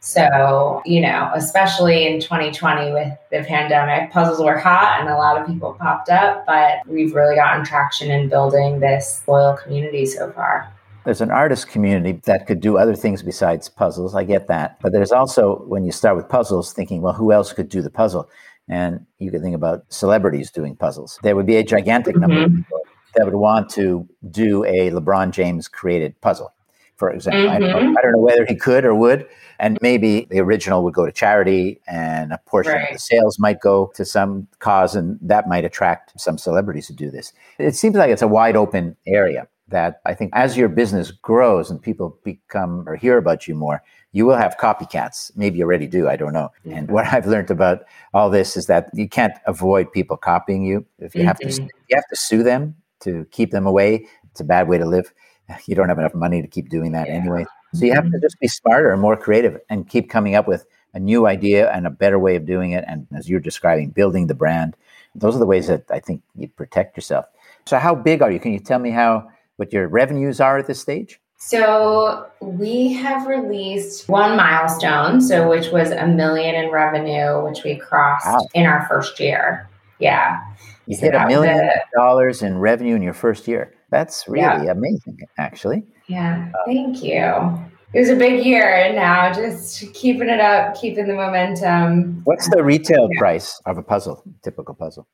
So, 0.06 0.84
you 0.86 1.02
know, 1.02 1.32
especially 1.34 2.06
in 2.06 2.20
2020 2.20 2.92
with 2.94 3.12
the 3.32 3.44
pandemic, 3.44 4.12
puzzles 4.12 4.40
were 4.40 4.56
hot 4.56 5.00
and 5.00 5.10
a 5.10 5.16
lot 5.16 5.42
of 5.42 5.48
people 5.48 5.74
popped 5.80 6.10
up, 6.10 6.46
but 6.46 6.88
we've 6.88 7.16
really 7.16 7.36
gotten 7.36 7.66
traction 7.66 8.12
in 8.12 8.30
building 8.30 8.80
this 8.80 9.24
loyal 9.28 9.58
community 9.58 10.06
so 10.06 10.32
far. 10.32 10.72
There's 11.06 11.22
an 11.22 11.32
artist 11.32 11.70
community 11.70 12.22
that 12.26 12.46
could 12.46 12.62
do 12.62 12.78
other 12.78 12.96
things 12.96 13.24
besides 13.24 13.68
puzzles. 13.68 14.14
I 14.14 14.24
get 14.24 14.48
that. 14.48 14.80
But 14.80 14.92
there's 14.92 15.12
also, 15.12 15.64
when 15.66 15.86
you 15.86 15.92
start 15.92 16.18
with 16.18 16.30
puzzles, 16.30 16.72
thinking, 16.72 17.02
well, 17.02 17.14
who 17.14 17.32
else 17.32 17.52
could 17.52 17.70
do 17.70 17.82
the 17.82 17.90
puzzle? 17.90 18.30
And 18.68 19.06
you 19.20 19.32
can 19.32 19.42
think 19.42 19.56
about 19.56 19.86
celebrities 19.90 20.52
doing 20.52 20.76
puzzles. 20.76 21.20
There 21.24 21.36
would 21.36 21.46
be 21.46 21.58
a 21.58 21.64
gigantic 21.64 22.16
number 22.16 22.36
mm-hmm. 22.36 22.60
of 22.60 22.64
people 22.64 22.80
that 23.16 23.26
would 23.26 23.36
want 23.36 23.70
to 23.72 24.08
do 24.32 24.64
a 24.66 24.90
LeBron 24.92 25.32
James 25.32 25.68
created 25.68 26.20
puzzle, 26.22 26.54
for 26.96 27.12
example. 27.12 27.42
Mm-hmm. 27.42 27.52
I, 27.52 27.60
don't 27.60 27.70
know, 27.70 27.78
mm-hmm. 27.78 27.98
I, 27.98 28.02
don't 28.02 28.12
know, 28.14 28.20
whether 28.20 28.46
he 28.46 28.56
could 28.56 28.86
or 28.86 28.96
would. 28.96 29.28
And 29.60 29.78
maybe 29.82 30.28
the 30.30 30.40
original 30.40 30.84
would 30.84 30.94
go 30.94 31.06
to 31.06 31.12
charity 31.12 31.80
and 31.88 32.34
a 32.34 32.40
portion 32.46 32.74
right. 32.74 32.90
of 32.90 32.94
the 32.94 33.00
sales 33.00 33.40
might 33.40 33.62
go 33.62 33.92
to 33.96 34.04
some 34.04 34.48
cause, 34.60 34.96
and 34.96 35.18
that 35.22 35.48
might 35.48 35.64
attract 35.64 36.20
some 36.20 36.38
celebrities 36.38 36.88
to 36.88 36.94
do 36.94 37.10
this. 37.10 37.32
It 37.58 37.76
seems 37.76 37.96
like 37.96 38.10
it's 38.10 38.22
a 38.22 38.28
wide 38.28 38.56
open 38.56 38.98
area 39.08 39.48
that 39.68 40.02
I 40.06 40.14
think 40.14 40.32
as 40.36 40.58
your 40.58 40.70
business 40.70 41.12
grows 41.12 41.72
and 41.72 41.82
people 41.82 42.20
become 42.24 42.88
or 42.88 42.96
hear 42.96 43.18
about 43.18 43.48
you 43.48 43.56
more, 43.56 43.82
you 44.16 44.26
will 44.26 44.38
have 44.38 44.56
copycats. 44.56 45.30
Maybe 45.36 45.58
you 45.60 45.66
already 45.66 45.88
do. 45.88 46.08
I 46.08 46.16
don't 46.16 46.32
know. 46.32 46.50
Mm-hmm. 46.66 46.78
And 46.78 46.90
what 46.90 47.06
I've 47.14 47.28
learned 47.28 47.52
about 47.52 47.84
all 48.14 48.30
this 48.30 48.56
is 48.56 48.68
that 48.68 48.90
you 48.94 49.10
can't 49.10 49.34
avoid 49.46 49.92
people 49.92 50.16
copying 50.16 50.64
you. 50.64 50.86
If 51.00 51.14
you 51.14 51.20
mm-hmm. 51.20 51.28
have 51.28 51.40
to, 51.40 51.48
mm-hmm. 51.48 51.68
you 51.90 51.96
have 51.96 52.08
to 52.08 52.16
sue 52.16 52.42
them 52.42 52.76
to 53.02 53.28
keep 53.32 53.52
them 53.52 53.68
away. 53.68 54.08
It's 54.32 54.40
a 54.40 54.46
bad 54.46 54.70
way 54.70 54.78
to 54.80 54.86
live. 54.86 55.14
You 55.68 55.76
don't 55.76 55.90
have 55.90 56.00
enough 56.00 56.16
money 56.16 56.42
to 56.42 56.48
keep 56.48 56.70
doing 56.70 56.92
that 56.94 57.08
yeah. 57.08 57.14
anyway. 57.14 57.46
So 57.76 57.86
you 57.86 57.94
have 57.94 58.06
to 58.06 58.10
mm-hmm. 58.10 58.22
just 58.22 58.40
be 58.40 58.48
smarter 58.48 58.92
and 58.92 59.00
more 59.00 59.16
creative 59.16 59.60
and 59.70 59.88
keep 59.88 60.10
coming 60.10 60.34
up 60.34 60.48
with 60.48 60.66
a 60.96 61.00
new 61.00 61.28
idea 61.28 61.70
and 61.72 61.86
a 61.86 61.92
better 61.92 62.18
way 62.18 62.36
of 62.36 62.48
doing 62.48 62.72
it. 62.72 62.84
And 62.88 63.06
as 63.16 63.30
you're 63.30 63.40
describing, 63.40 63.92
building 63.92 64.26
the 64.26 64.34
brand. 64.34 64.76
Those 65.14 65.36
are 65.36 65.40
the 65.40 65.46
ways 65.46 65.68
that 65.68 65.84
I 65.92 66.00
think 66.00 66.24
you 66.36 66.48
protect 66.48 66.98
yourself. 66.98 67.26
So 67.68 67.78
how 67.78 67.94
big 67.94 68.24
are 68.24 68.32
you? 68.32 68.40
Can 68.40 68.54
you 68.54 68.60
tell 68.60 68.80
me 68.80 68.90
how 68.90 69.28
what 69.58 69.72
your 69.72 69.88
revenues 69.88 70.40
are 70.40 70.58
at 70.58 70.66
this 70.66 70.82
stage? 70.82 71.20
So 71.38 72.28
we 72.42 72.94
have 72.94 73.28
released 73.28 74.08
one 74.10 74.36
milestone, 74.36 75.22
so 75.22 75.50
which 75.50 75.70
was 75.72 75.92
a 75.92 76.08
million 76.08 76.56
in 76.56 76.72
revenue, 76.72 77.44
which 77.44 77.64
we 77.64 77.76
crossed 77.76 78.26
wow. 78.26 78.48
in 78.54 78.66
our 78.66 78.88
first 78.88 79.20
year. 79.20 79.70
Yeah. 80.00 80.42
You 80.88 80.96
so 80.96 81.02
hit 81.06 81.16
a 81.16 81.28
million 81.28 81.70
dollars 81.96 82.42
in 82.42 82.58
revenue 82.58 82.96
in 82.96 83.02
your 83.02 83.14
first 83.14 83.48
year. 83.48 83.74
That's 83.92 84.28
really 84.28 84.66
yeah. 84.66 84.72
amazing, 84.72 85.20
actually. 85.38 85.84
Yeah. 86.08 86.52
Uh, 86.54 86.58
Thank 86.66 87.04
you. 87.04 87.60
It 87.94 88.00
was 88.00 88.10
a 88.10 88.16
big 88.16 88.46
year, 88.46 88.76
and 88.76 88.96
now 88.96 89.32
just 89.32 89.94
keeping 89.94 90.28
it 90.28 90.40
up, 90.40 90.76
keeping 90.76 91.08
the 91.08 91.14
momentum. 91.14 92.22
What's 92.26 92.50
the 92.50 92.62
retail 92.62 93.08
yeah. 93.12 93.20
price 93.20 93.62
of 93.66 93.78
a 93.78 93.84
puzzle, 93.84 94.22
typical 94.44 94.76
puzzle? 94.76 95.08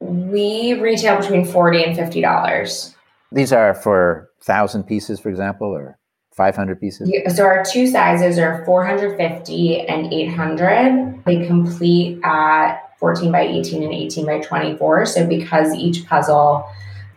We 0.00 0.74
retail 0.80 1.18
between 1.20 1.44
forty 1.44 1.84
and 1.84 1.94
fifty 1.94 2.20
dollars. 2.20 2.96
These 3.30 3.52
are 3.52 3.74
for 3.74 4.25
thousand 4.42 4.84
pieces, 4.84 5.20
for 5.20 5.28
example, 5.28 5.68
or 5.68 5.98
500 6.36 6.80
pieces? 6.80 7.10
Yeah, 7.12 7.28
so 7.28 7.44
our 7.44 7.64
two 7.64 7.86
sizes 7.86 8.38
are 8.38 8.64
450 8.64 9.80
and 9.80 10.12
800. 10.12 11.24
They 11.24 11.46
complete 11.46 12.20
at 12.24 12.80
14 12.98 13.32
by 13.32 13.42
18 13.42 13.82
and 13.82 13.92
18 13.92 14.26
by 14.26 14.40
24. 14.40 15.06
So 15.06 15.26
because 15.26 15.74
each 15.74 16.06
puzzle 16.06 16.66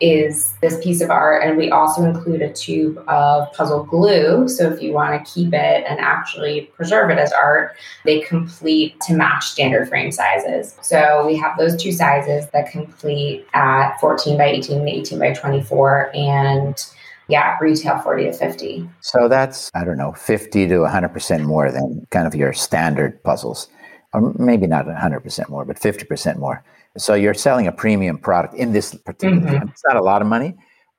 is 0.02 0.54
this 0.62 0.82
piece 0.84 1.02
of 1.02 1.10
art. 1.10 1.44
And 1.44 1.58
we 1.58 1.70
also 1.70 2.04
include 2.04 2.42
a 2.42 2.54
tube 2.54 2.98
of 3.08 3.52
puzzle 3.54 3.84
glue. 3.84 4.48
So 4.48 4.72
if 4.72 4.82
you 4.82 4.94
want 4.94 5.26
to 5.26 5.32
keep 5.32 5.54
it 5.54 5.86
and 5.88 6.00
actually 6.00 6.72
preserve 6.76 7.10
it 7.10 7.18
as 7.18 7.32
art, 7.34 7.76
they 8.06 8.22
complete 8.22 9.00
to 9.02 9.14
match 9.14 9.46
standard 9.46 9.90
frame 9.90 10.12
sizes. 10.12 10.76
So 10.82 11.26
we 11.26 11.36
have 11.38 11.58
those 11.58 11.82
two 11.82 11.92
sizes 11.92 12.50
that 12.52 12.72
complete 12.72 13.46
at 13.54 13.98
14 14.00 14.38
by 14.38 14.46
18 14.46 14.80
and 14.80 14.90
18 14.90 15.20
by 15.20 15.34
24. 15.34 16.16
And 16.16 16.82
yeah, 17.30 17.58
retail 17.62 18.00
40 18.00 18.26
to 18.26 18.34
50. 18.34 18.90
So 19.02 19.30
that's, 19.30 19.72
I 19.76 19.86
don't 19.86 19.98
know, 19.98 20.12
50 20.14 20.68
to 20.68 20.76
100% 20.76 21.44
more 21.46 21.72
than 21.72 22.06
kind 22.10 22.28
of 22.28 22.36
your 22.36 22.52
standard 22.52 23.24
puzzles. 23.24 23.70
Or 24.12 24.34
maybe 24.40 24.66
not 24.66 24.88
100% 24.88 25.50
more, 25.50 25.64
but 25.66 25.80
50% 25.80 26.38
more. 26.38 26.64
So 26.98 27.14
you're 27.14 27.36
selling 27.36 27.68
a 27.68 27.72
premium 27.72 28.18
product 28.18 28.56
in 28.56 28.72
this 28.72 28.96
particular. 28.96 29.60
Mm-hmm. 29.60 29.70
It's 29.70 29.84
not 29.88 29.98
a 29.98 30.02
lot 30.02 30.24
of 30.24 30.28
money, 30.28 30.56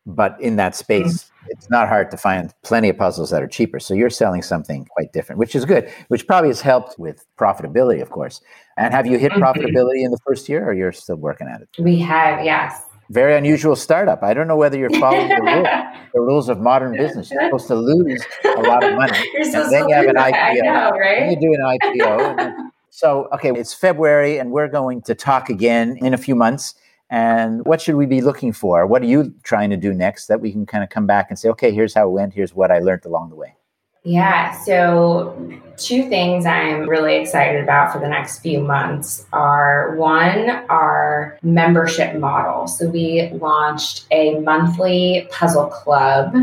but 0.07 0.40
in 0.40 0.55
that 0.57 0.77
space, 0.77 1.25
mm-hmm. 1.25 1.47
it's 1.49 1.69
not 1.69 1.88
hard 1.88 2.12
to 2.12 2.16
find 2.16 2.55
plenty 2.62 2.88
of 2.88 2.97
puzzles 2.97 3.31
that 3.31 3.43
are 3.43 3.49
cheaper. 3.49 3.81
So 3.81 3.95
you're 3.95 4.11
selling 4.11 4.43
something 4.43 4.85
quite 4.85 5.12
different, 5.12 5.40
which 5.40 5.57
is 5.57 5.64
good. 5.64 5.90
Which 6.07 6.29
probably 6.29 6.51
has 6.51 6.61
helped 6.61 7.01
with 7.01 7.27
profitability, 7.37 8.01
of 8.01 8.11
course. 8.11 8.40
And 8.77 8.95
have 8.95 9.07
you 9.07 9.19
hit 9.19 9.33
mm-hmm. 9.33 9.43
profitability 9.43 10.05
in 10.05 10.12
the 10.12 10.19
first 10.25 10.49
year, 10.49 10.64
or 10.64 10.73
you're 10.73 10.93
still 10.93 11.16
working 11.16 11.49
at 11.49 11.61
it? 11.62 11.69
We 11.81 11.99
have, 11.99 12.45
yes. 12.45 12.85
Very 13.11 13.37
unusual 13.37 13.75
startup. 13.75 14.23
I 14.23 14.35
don't 14.35 14.46
know 14.46 14.57
whether 14.57 14.79
you're 14.79 14.88
following 14.90 15.29
the, 15.29 15.42
rules, 15.42 15.66
the 16.14 16.20
rules 16.20 16.49
of 16.49 16.61
modern 16.61 16.96
business. 16.96 17.29
You're 17.31 17.42
supposed 17.46 17.66
to 17.66 17.75
lose 17.75 18.25
a 18.44 18.61
lot 18.61 18.85
of 18.85 18.94
money, 18.94 19.18
and 19.35 19.53
then 19.53 19.88
you 19.88 19.94
have 19.96 20.07
an 20.07 20.14
IPO. 20.14 20.62
Know, 20.62 20.90
right? 20.90 21.18
Then 21.18 21.31
you 21.33 21.40
do 21.40 21.55
an 21.55 21.79
IPO. 21.79 22.70
So, 22.92 23.29
okay, 23.33 23.53
it's 23.53 23.73
February 23.73 24.38
and 24.38 24.51
we're 24.51 24.68
going 24.68 25.01
to 25.03 25.14
talk 25.14 25.49
again 25.49 25.96
in 25.99 26.12
a 26.12 26.18
few 26.18 26.35
months. 26.35 26.75
And 27.09 27.64
what 27.64 27.81
should 27.81 27.94
we 27.94 28.05
be 28.05 28.20
looking 28.20 28.53
for? 28.53 28.85
What 28.85 29.01
are 29.03 29.07
you 29.07 29.33
trying 29.44 29.70
to 29.70 29.77
do 29.77 29.94
next 29.94 30.27
that 30.27 30.40
we 30.40 30.51
can 30.51 30.66
kind 30.66 30.83
of 30.83 30.90
come 30.90 31.07
back 31.07 31.27
and 31.31 31.38
say, 31.38 31.49
okay, 31.51 31.70
here's 31.73 31.94
how 31.94 32.09
it 32.09 32.11
went, 32.11 32.35
here's 32.35 32.53
what 32.53 32.73
I 32.73 32.81
learned 32.81 33.05
along 33.05 33.31
the 33.31 33.37
way? 33.37 33.55
Yeah, 34.03 34.53
so 34.63 35.61
two 35.77 36.09
things 36.09 36.47
I'm 36.47 36.89
really 36.89 37.17
excited 37.17 37.63
about 37.63 37.93
for 37.93 37.99
the 37.99 38.09
next 38.09 38.41
few 38.41 38.61
months 38.61 39.27
are 39.33 39.95
one, 39.97 40.49
our 40.71 41.39
membership 41.43 42.17
model. 42.19 42.67
So 42.67 42.89
we 42.89 43.29
launched 43.35 44.07
a 44.11 44.39
monthly 44.41 45.29
puzzle 45.31 45.67
club 45.67 46.35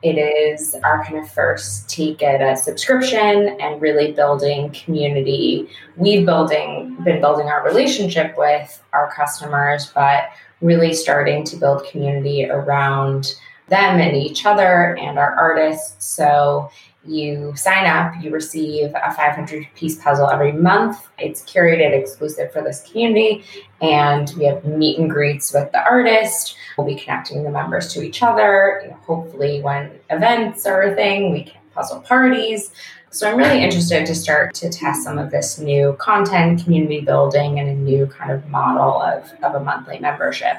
it 0.00 0.16
is 0.16 0.76
our 0.84 1.04
kind 1.04 1.18
of 1.18 1.30
first 1.30 1.88
take 1.88 2.22
at 2.22 2.40
a 2.40 2.56
subscription 2.56 3.56
and 3.60 3.82
really 3.82 4.12
building 4.12 4.70
community. 4.70 5.68
We've 5.96 6.24
building 6.24 6.96
been 7.02 7.20
building 7.20 7.48
our 7.48 7.64
relationship 7.64 8.38
with 8.38 8.80
our 8.92 9.12
customers, 9.12 9.90
but 9.92 10.30
really 10.60 10.94
starting 10.94 11.42
to 11.44 11.56
build 11.56 11.84
community 11.90 12.48
around 12.48 13.34
them 13.68 14.00
and 14.00 14.16
each 14.16 14.46
other 14.46 14.96
and 14.96 15.18
our 15.18 15.34
artists. 15.34 16.06
So 16.06 16.70
you 17.08 17.54
sign 17.56 17.86
up, 17.86 18.12
you 18.22 18.30
receive 18.30 18.90
a 18.90 19.12
500 19.12 19.66
piece 19.74 19.96
puzzle 19.96 20.30
every 20.30 20.52
month. 20.52 21.08
It's 21.18 21.42
curated 21.42 21.92
exclusive 21.92 22.52
for 22.52 22.62
this 22.62 22.82
community, 22.82 23.44
and 23.80 24.32
we 24.36 24.44
have 24.44 24.64
meet 24.64 24.98
and 24.98 25.10
greets 25.10 25.52
with 25.52 25.72
the 25.72 25.82
artist. 25.84 26.56
We'll 26.76 26.86
be 26.86 26.96
connecting 26.96 27.42
the 27.42 27.50
members 27.50 27.92
to 27.94 28.02
each 28.02 28.22
other. 28.22 28.80
You 28.82 28.90
know, 28.90 28.96
hopefully, 29.06 29.60
when 29.60 29.90
events 30.10 30.66
are 30.66 30.82
a 30.82 30.94
thing, 30.94 31.32
we 31.32 31.44
can 31.44 31.60
puzzle 31.74 32.00
parties. 32.00 32.70
So 33.10 33.30
I'm 33.30 33.38
really 33.38 33.62
interested 33.62 34.04
to 34.06 34.14
start 34.14 34.54
to 34.56 34.68
test 34.68 35.02
some 35.02 35.18
of 35.18 35.30
this 35.30 35.58
new 35.58 35.94
content, 35.94 36.62
community 36.62 37.00
building, 37.00 37.58
and 37.58 37.68
a 37.68 37.74
new 37.74 38.06
kind 38.06 38.30
of 38.30 38.46
model 38.48 39.00
of, 39.00 39.32
of 39.42 39.54
a 39.54 39.64
monthly 39.64 39.98
membership. 39.98 40.58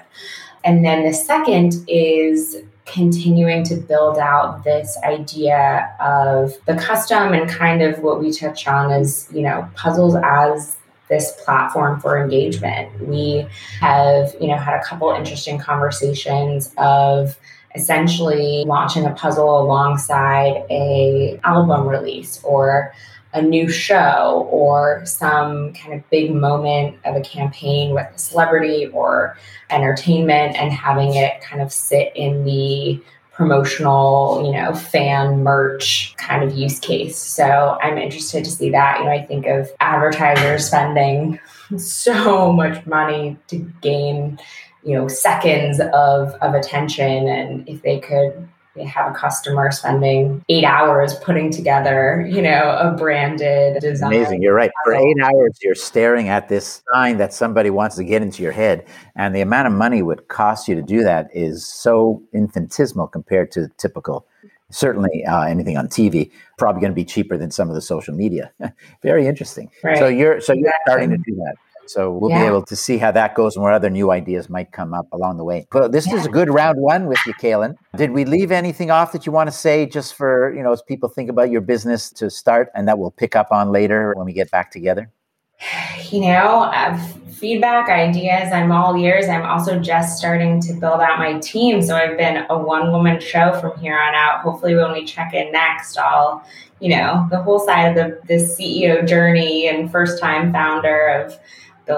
And 0.64 0.84
then 0.84 1.06
the 1.06 1.14
second 1.14 1.76
is 1.88 2.64
continuing 2.92 3.64
to 3.66 3.76
build 3.76 4.18
out 4.18 4.64
this 4.64 4.98
idea 5.04 5.96
of 6.00 6.54
the 6.66 6.76
custom 6.76 7.34
and 7.34 7.50
kind 7.50 7.82
of 7.82 8.00
what 8.00 8.20
we 8.20 8.32
touch 8.32 8.68
on 8.68 8.92
as, 8.92 9.30
you 9.34 9.42
know, 9.42 9.70
puzzles 9.76 10.16
as 10.24 10.76
this 11.10 11.32
platform 11.44 12.00
for 12.00 12.22
engagement. 12.22 13.08
We 13.08 13.48
have, 13.80 14.34
you 14.40 14.48
know, 14.48 14.58
had 14.58 14.80
a 14.80 14.84
couple 14.84 15.12
interesting 15.12 15.58
conversations 15.58 16.74
of 16.78 17.38
essentially 17.76 18.64
launching 18.66 19.06
a 19.06 19.12
puzzle 19.12 19.60
alongside 19.62 20.66
a 20.70 21.40
album 21.44 21.88
release 21.88 22.42
or 22.44 22.94
a 23.34 23.42
new 23.42 23.70
show 23.70 24.48
or 24.52 25.06
some 25.06 25.74
kind 25.74 25.94
of 25.94 26.10
big 26.10 26.34
moment 26.34 26.98
of 27.06 27.16
a 27.16 27.22
campaign 27.22 27.94
with 27.94 28.08
a 28.14 28.18
celebrity 28.18 28.88
or 28.88 29.38
entertainment 29.70 30.56
and 30.56 30.72
having 30.72 31.16
it 31.16 31.40
kind 31.42 31.62
of 31.62 31.72
sit 31.72 32.12
in 32.16 32.44
the 32.44 33.00
promotional, 33.40 34.44
you 34.46 34.52
know, 34.52 34.74
fan 34.74 35.44
merch 35.44 36.14
kind 36.18 36.44
of 36.44 36.58
use 36.58 36.78
case. 36.80 37.18
So 37.18 37.78
I'm 37.82 37.98
interested 37.98 38.44
to 38.44 38.52
see 38.52 38.70
that. 38.72 39.00
You 39.00 39.06
know, 39.06 39.12
I 39.12 39.26
think 39.26 39.46
of 39.46 39.70
advertisers 39.80 40.66
spending 40.66 41.40
so 41.78 42.52
much 42.52 42.86
money 42.86 43.38
to 43.48 43.58
gain, 43.82 44.40
you 44.84 44.96
know, 44.96 45.08
seconds 45.08 45.80
of 45.94 46.34
of 46.42 46.54
attention 46.54 47.28
and 47.28 47.70
if 47.70 47.82
they 47.82 48.00
could 48.00 48.50
they 48.76 48.84
have 48.86 49.12
a 49.12 49.16
customer 49.16 49.72
spending 49.72 50.44
eight 50.48 50.64
hours 50.64 51.16
putting 51.16 51.52
together, 51.52 52.26
you 52.30 52.42
know, 52.42 52.78
a 52.80 52.96
branded 52.96 53.82
design. 53.82 54.14
Amazing. 54.14 54.42
You're 54.42 54.54
right. 54.54 54.72
For 54.84 54.94
eight 54.94 55.18
hours, 55.22 55.58
you're 55.62 55.76
staring 55.76 56.30
at 56.30 56.50
this 56.50 56.84
sign 56.94 57.18
that 57.18 57.34
somebody 57.34 57.70
wants 57.72 57.96
to 57.96 58.04
get 58.04 58.22
into 58.22 58.44
your 58.44 58.52
head. 58.52 58.86
And 59.16 59.36
the 59.36 59.42
amount 59.42 59.68
of 59.68 59.74
money 59.74 60.02
would 60.02 60.28
cost 60.28 60.68
you 60.68 60.76
to 60.76 60.84
do 60.84 61.04
that 61.04 61.30
is 61.34 61.68
so 61.68 62.22
infinitesimal 62.34 63.08
compared 63.08 63.52
to 63.54 63.70
typical. 63.78 64.28
Certainly, 64.72 65.26
uh, 65.26 65.42
anything 65.42 65.78
on 65.78 65.88
TV 65.88 66.32
probably 66.60 66.80
going 66.80 66.92
to 66.92 66.96
be 66.96 67.06
cheaper 67.06 67.38
than 67.38 67.50
some 67.50 67.70
of 67.70 67.76
the 67.76 67.82
social 67.82 68.14
media. 68.14 68.52
Very 69.02 69.26
interesting. 69.26 69.72
Right. 69.84 69.98
So 69.98 70.08
you're 70.08 70.42
so 70.42 70.54
you're 70.54 70.72
starting 70.86 71.10
to 71.10 71.18
do 71.18 71.36
that. 71.36 71.56
So 71.90 72.12
we'll 72.12 72.30
yeah. 72.30 72.42
be 72.42 72.48
able 72.48 72.64
to 72.66 72.76
see 72.76 72.98
how 72.98 73.12
that 73.12 73.36
goes 73.36 73.56
and 73.56 73.64
where 73.64 73.74
other 73.74 73.90
new 73.90 74.12
ideas 74.12 74.50
might 74.50 74.72
come 74.72 74.94
up 74.94 75.08
along 75.12 75.38
the 75.38 75.44
way. 75.44 75.68
But 75.72 75.92
this 75.92 76.08
yeah. 76.08 76.16
is 76.16 76.26
a 76.26 76.30
good 76.30 76.50
round 76.50 76.80
one 76.80 77.08
with 77.08 77.20
you, 77.26 77.34
Kaylin. 77.34 77.76
Did 77.96 78.12
we 78.12 78.26
leave 78.26 78.52
anything 78.52 78.92
off 78.92 79.12
that 79.14 79.26
you 79.26 79.32
want 79.32 79.48
to 79.48 79.56
say 79.56 79.86
just 79.86 80.14
for, 80.14 80.54
you 80.56 80.62
know, 80.62 80.72
as 80.72 80.82
people 80.82 81.10
think 81.10 81.30
about 81.30 81.50
your 81.50 81.62
business 81.62 82.12
to 82.12 82.30
start 82.30 82.70
and 82.76 82.88
that 82.88 83.00
we'll 83.00 83.12
pick 83.12 83.36
up 83.36 83.52
on 83.52 83.72
later 83.72 84.14
when 84.16 84.26
we 84.26 84.34
get 84.34 84.52
back 84.52 84.72
together? 84.72 85.12
You 86.12 86.22
know, 86.22 86.64
uh, 86.74 86.98
feedback, 87.40 87.88
ideas, 87.88 88.52
I'm 88.52 88.72
all 88.72 88.96
ears. 88.98 89.28
I'm 89.28 89.46
also 89.46 89.80
just 89.80 90.18
starting 90.18 90.60
to 90.62 90.74
build 90.74 91.02
out 91.02 91.20
my 91.20 91.40
team. 91.40 91.82
So 91.82 91.96
I've 91.96 92.18
been 92.18 92.46
a 92.50 92.58
one 92.58 92.92
woman 92.92 93.20
show 93.20 93.60
from 93.60 93.80
here 93.80 93.98
on 93.98 94.16
out. 94.16 94.42
Hopefully, 94.42 94.76
when 94.76 94.92
we 94.92 95.06
check 95.06 95.34
in 95.34 95.52
next, 95.52 95.98
I'll, 95.98 96.44
you 96.80 96.90
know, 96.90 97.28
the 97.30 97.42
whole 97.42 97.60
side 97.60 97.90
of 97.90 97.96
the, 97.96 98.20
the 98.28 98.44
CEO 98.44 99.08
journey 99.08 99.68
and 99.68 99.92
first 99.92 100.20
time 100.20 100.52
founder 100.52 101.08
of 101.08 101.40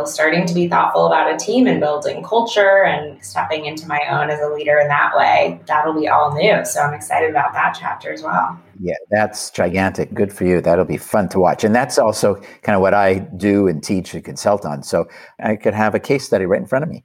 Starting 0.05 0.45
to 0.45 0.53
be 0.53 0.67
thoughtful 0.67 1.05
about 1.05 1.33
a 1.33 1.37
team 1.37 1.67
and 1.67 1.79
building 1.79 2.23
culture 2.23 2.83
and 2.83 3.23
stepping 3.23 3.65
into 3.65 3.87
my 3.87 4.01
own 4.09 4.29
as 4.29 4.39
a 4.39 4.47
leader 4.47 4.77
in 4.79 4.87
that 4.87 5.15
way. 5.15 5.59
That'll 5.67 5.93
be 5.93 6.07
all 6.07 6.33
new. 6.33 6.63
So 6.65 6.81
I'm 6.81 6.93
excited 6.93 7.29
about 7.29 7.53
that 7.53 7.77
chapter 7.79 8.11
as 8.11 8.23
well. 8.23 8.59
Yeah, 8.79 8.95
that's 9.09 9.51
gigantic. 9.51 10.13
Good 10.13 10.33
for 10.33 10.45
you. 10.45 10.61
That'll 10.61 10.85
be 10.85 10.97
fun 10.97 11.29
to 11.29 11.39
watch. 11.39 11.63
And 11.63 11.75
that's 11.75 11.99
also 11.99 12.35
kind 12.63 12.75
of 12.75 12.81
what 12.81 12.93
I 12.93 13.19
do 13.19 13.67
and 13.67 13.83
teach 13.83 14.13
and 14.13 14.23
consult 14.23 14.65
on. 14.65 14.81
So 14.83 15.07
I 15.39 15.55
could 15.55 15.73
have 15.73 15.93
a 15.93 15.99
case 15.99 16.25
study 16.25 16.45
right 16.45 16.61
in 16.61 16.67
front 16.67 16.83
of 16.83 16.89
me. 16.89 17.03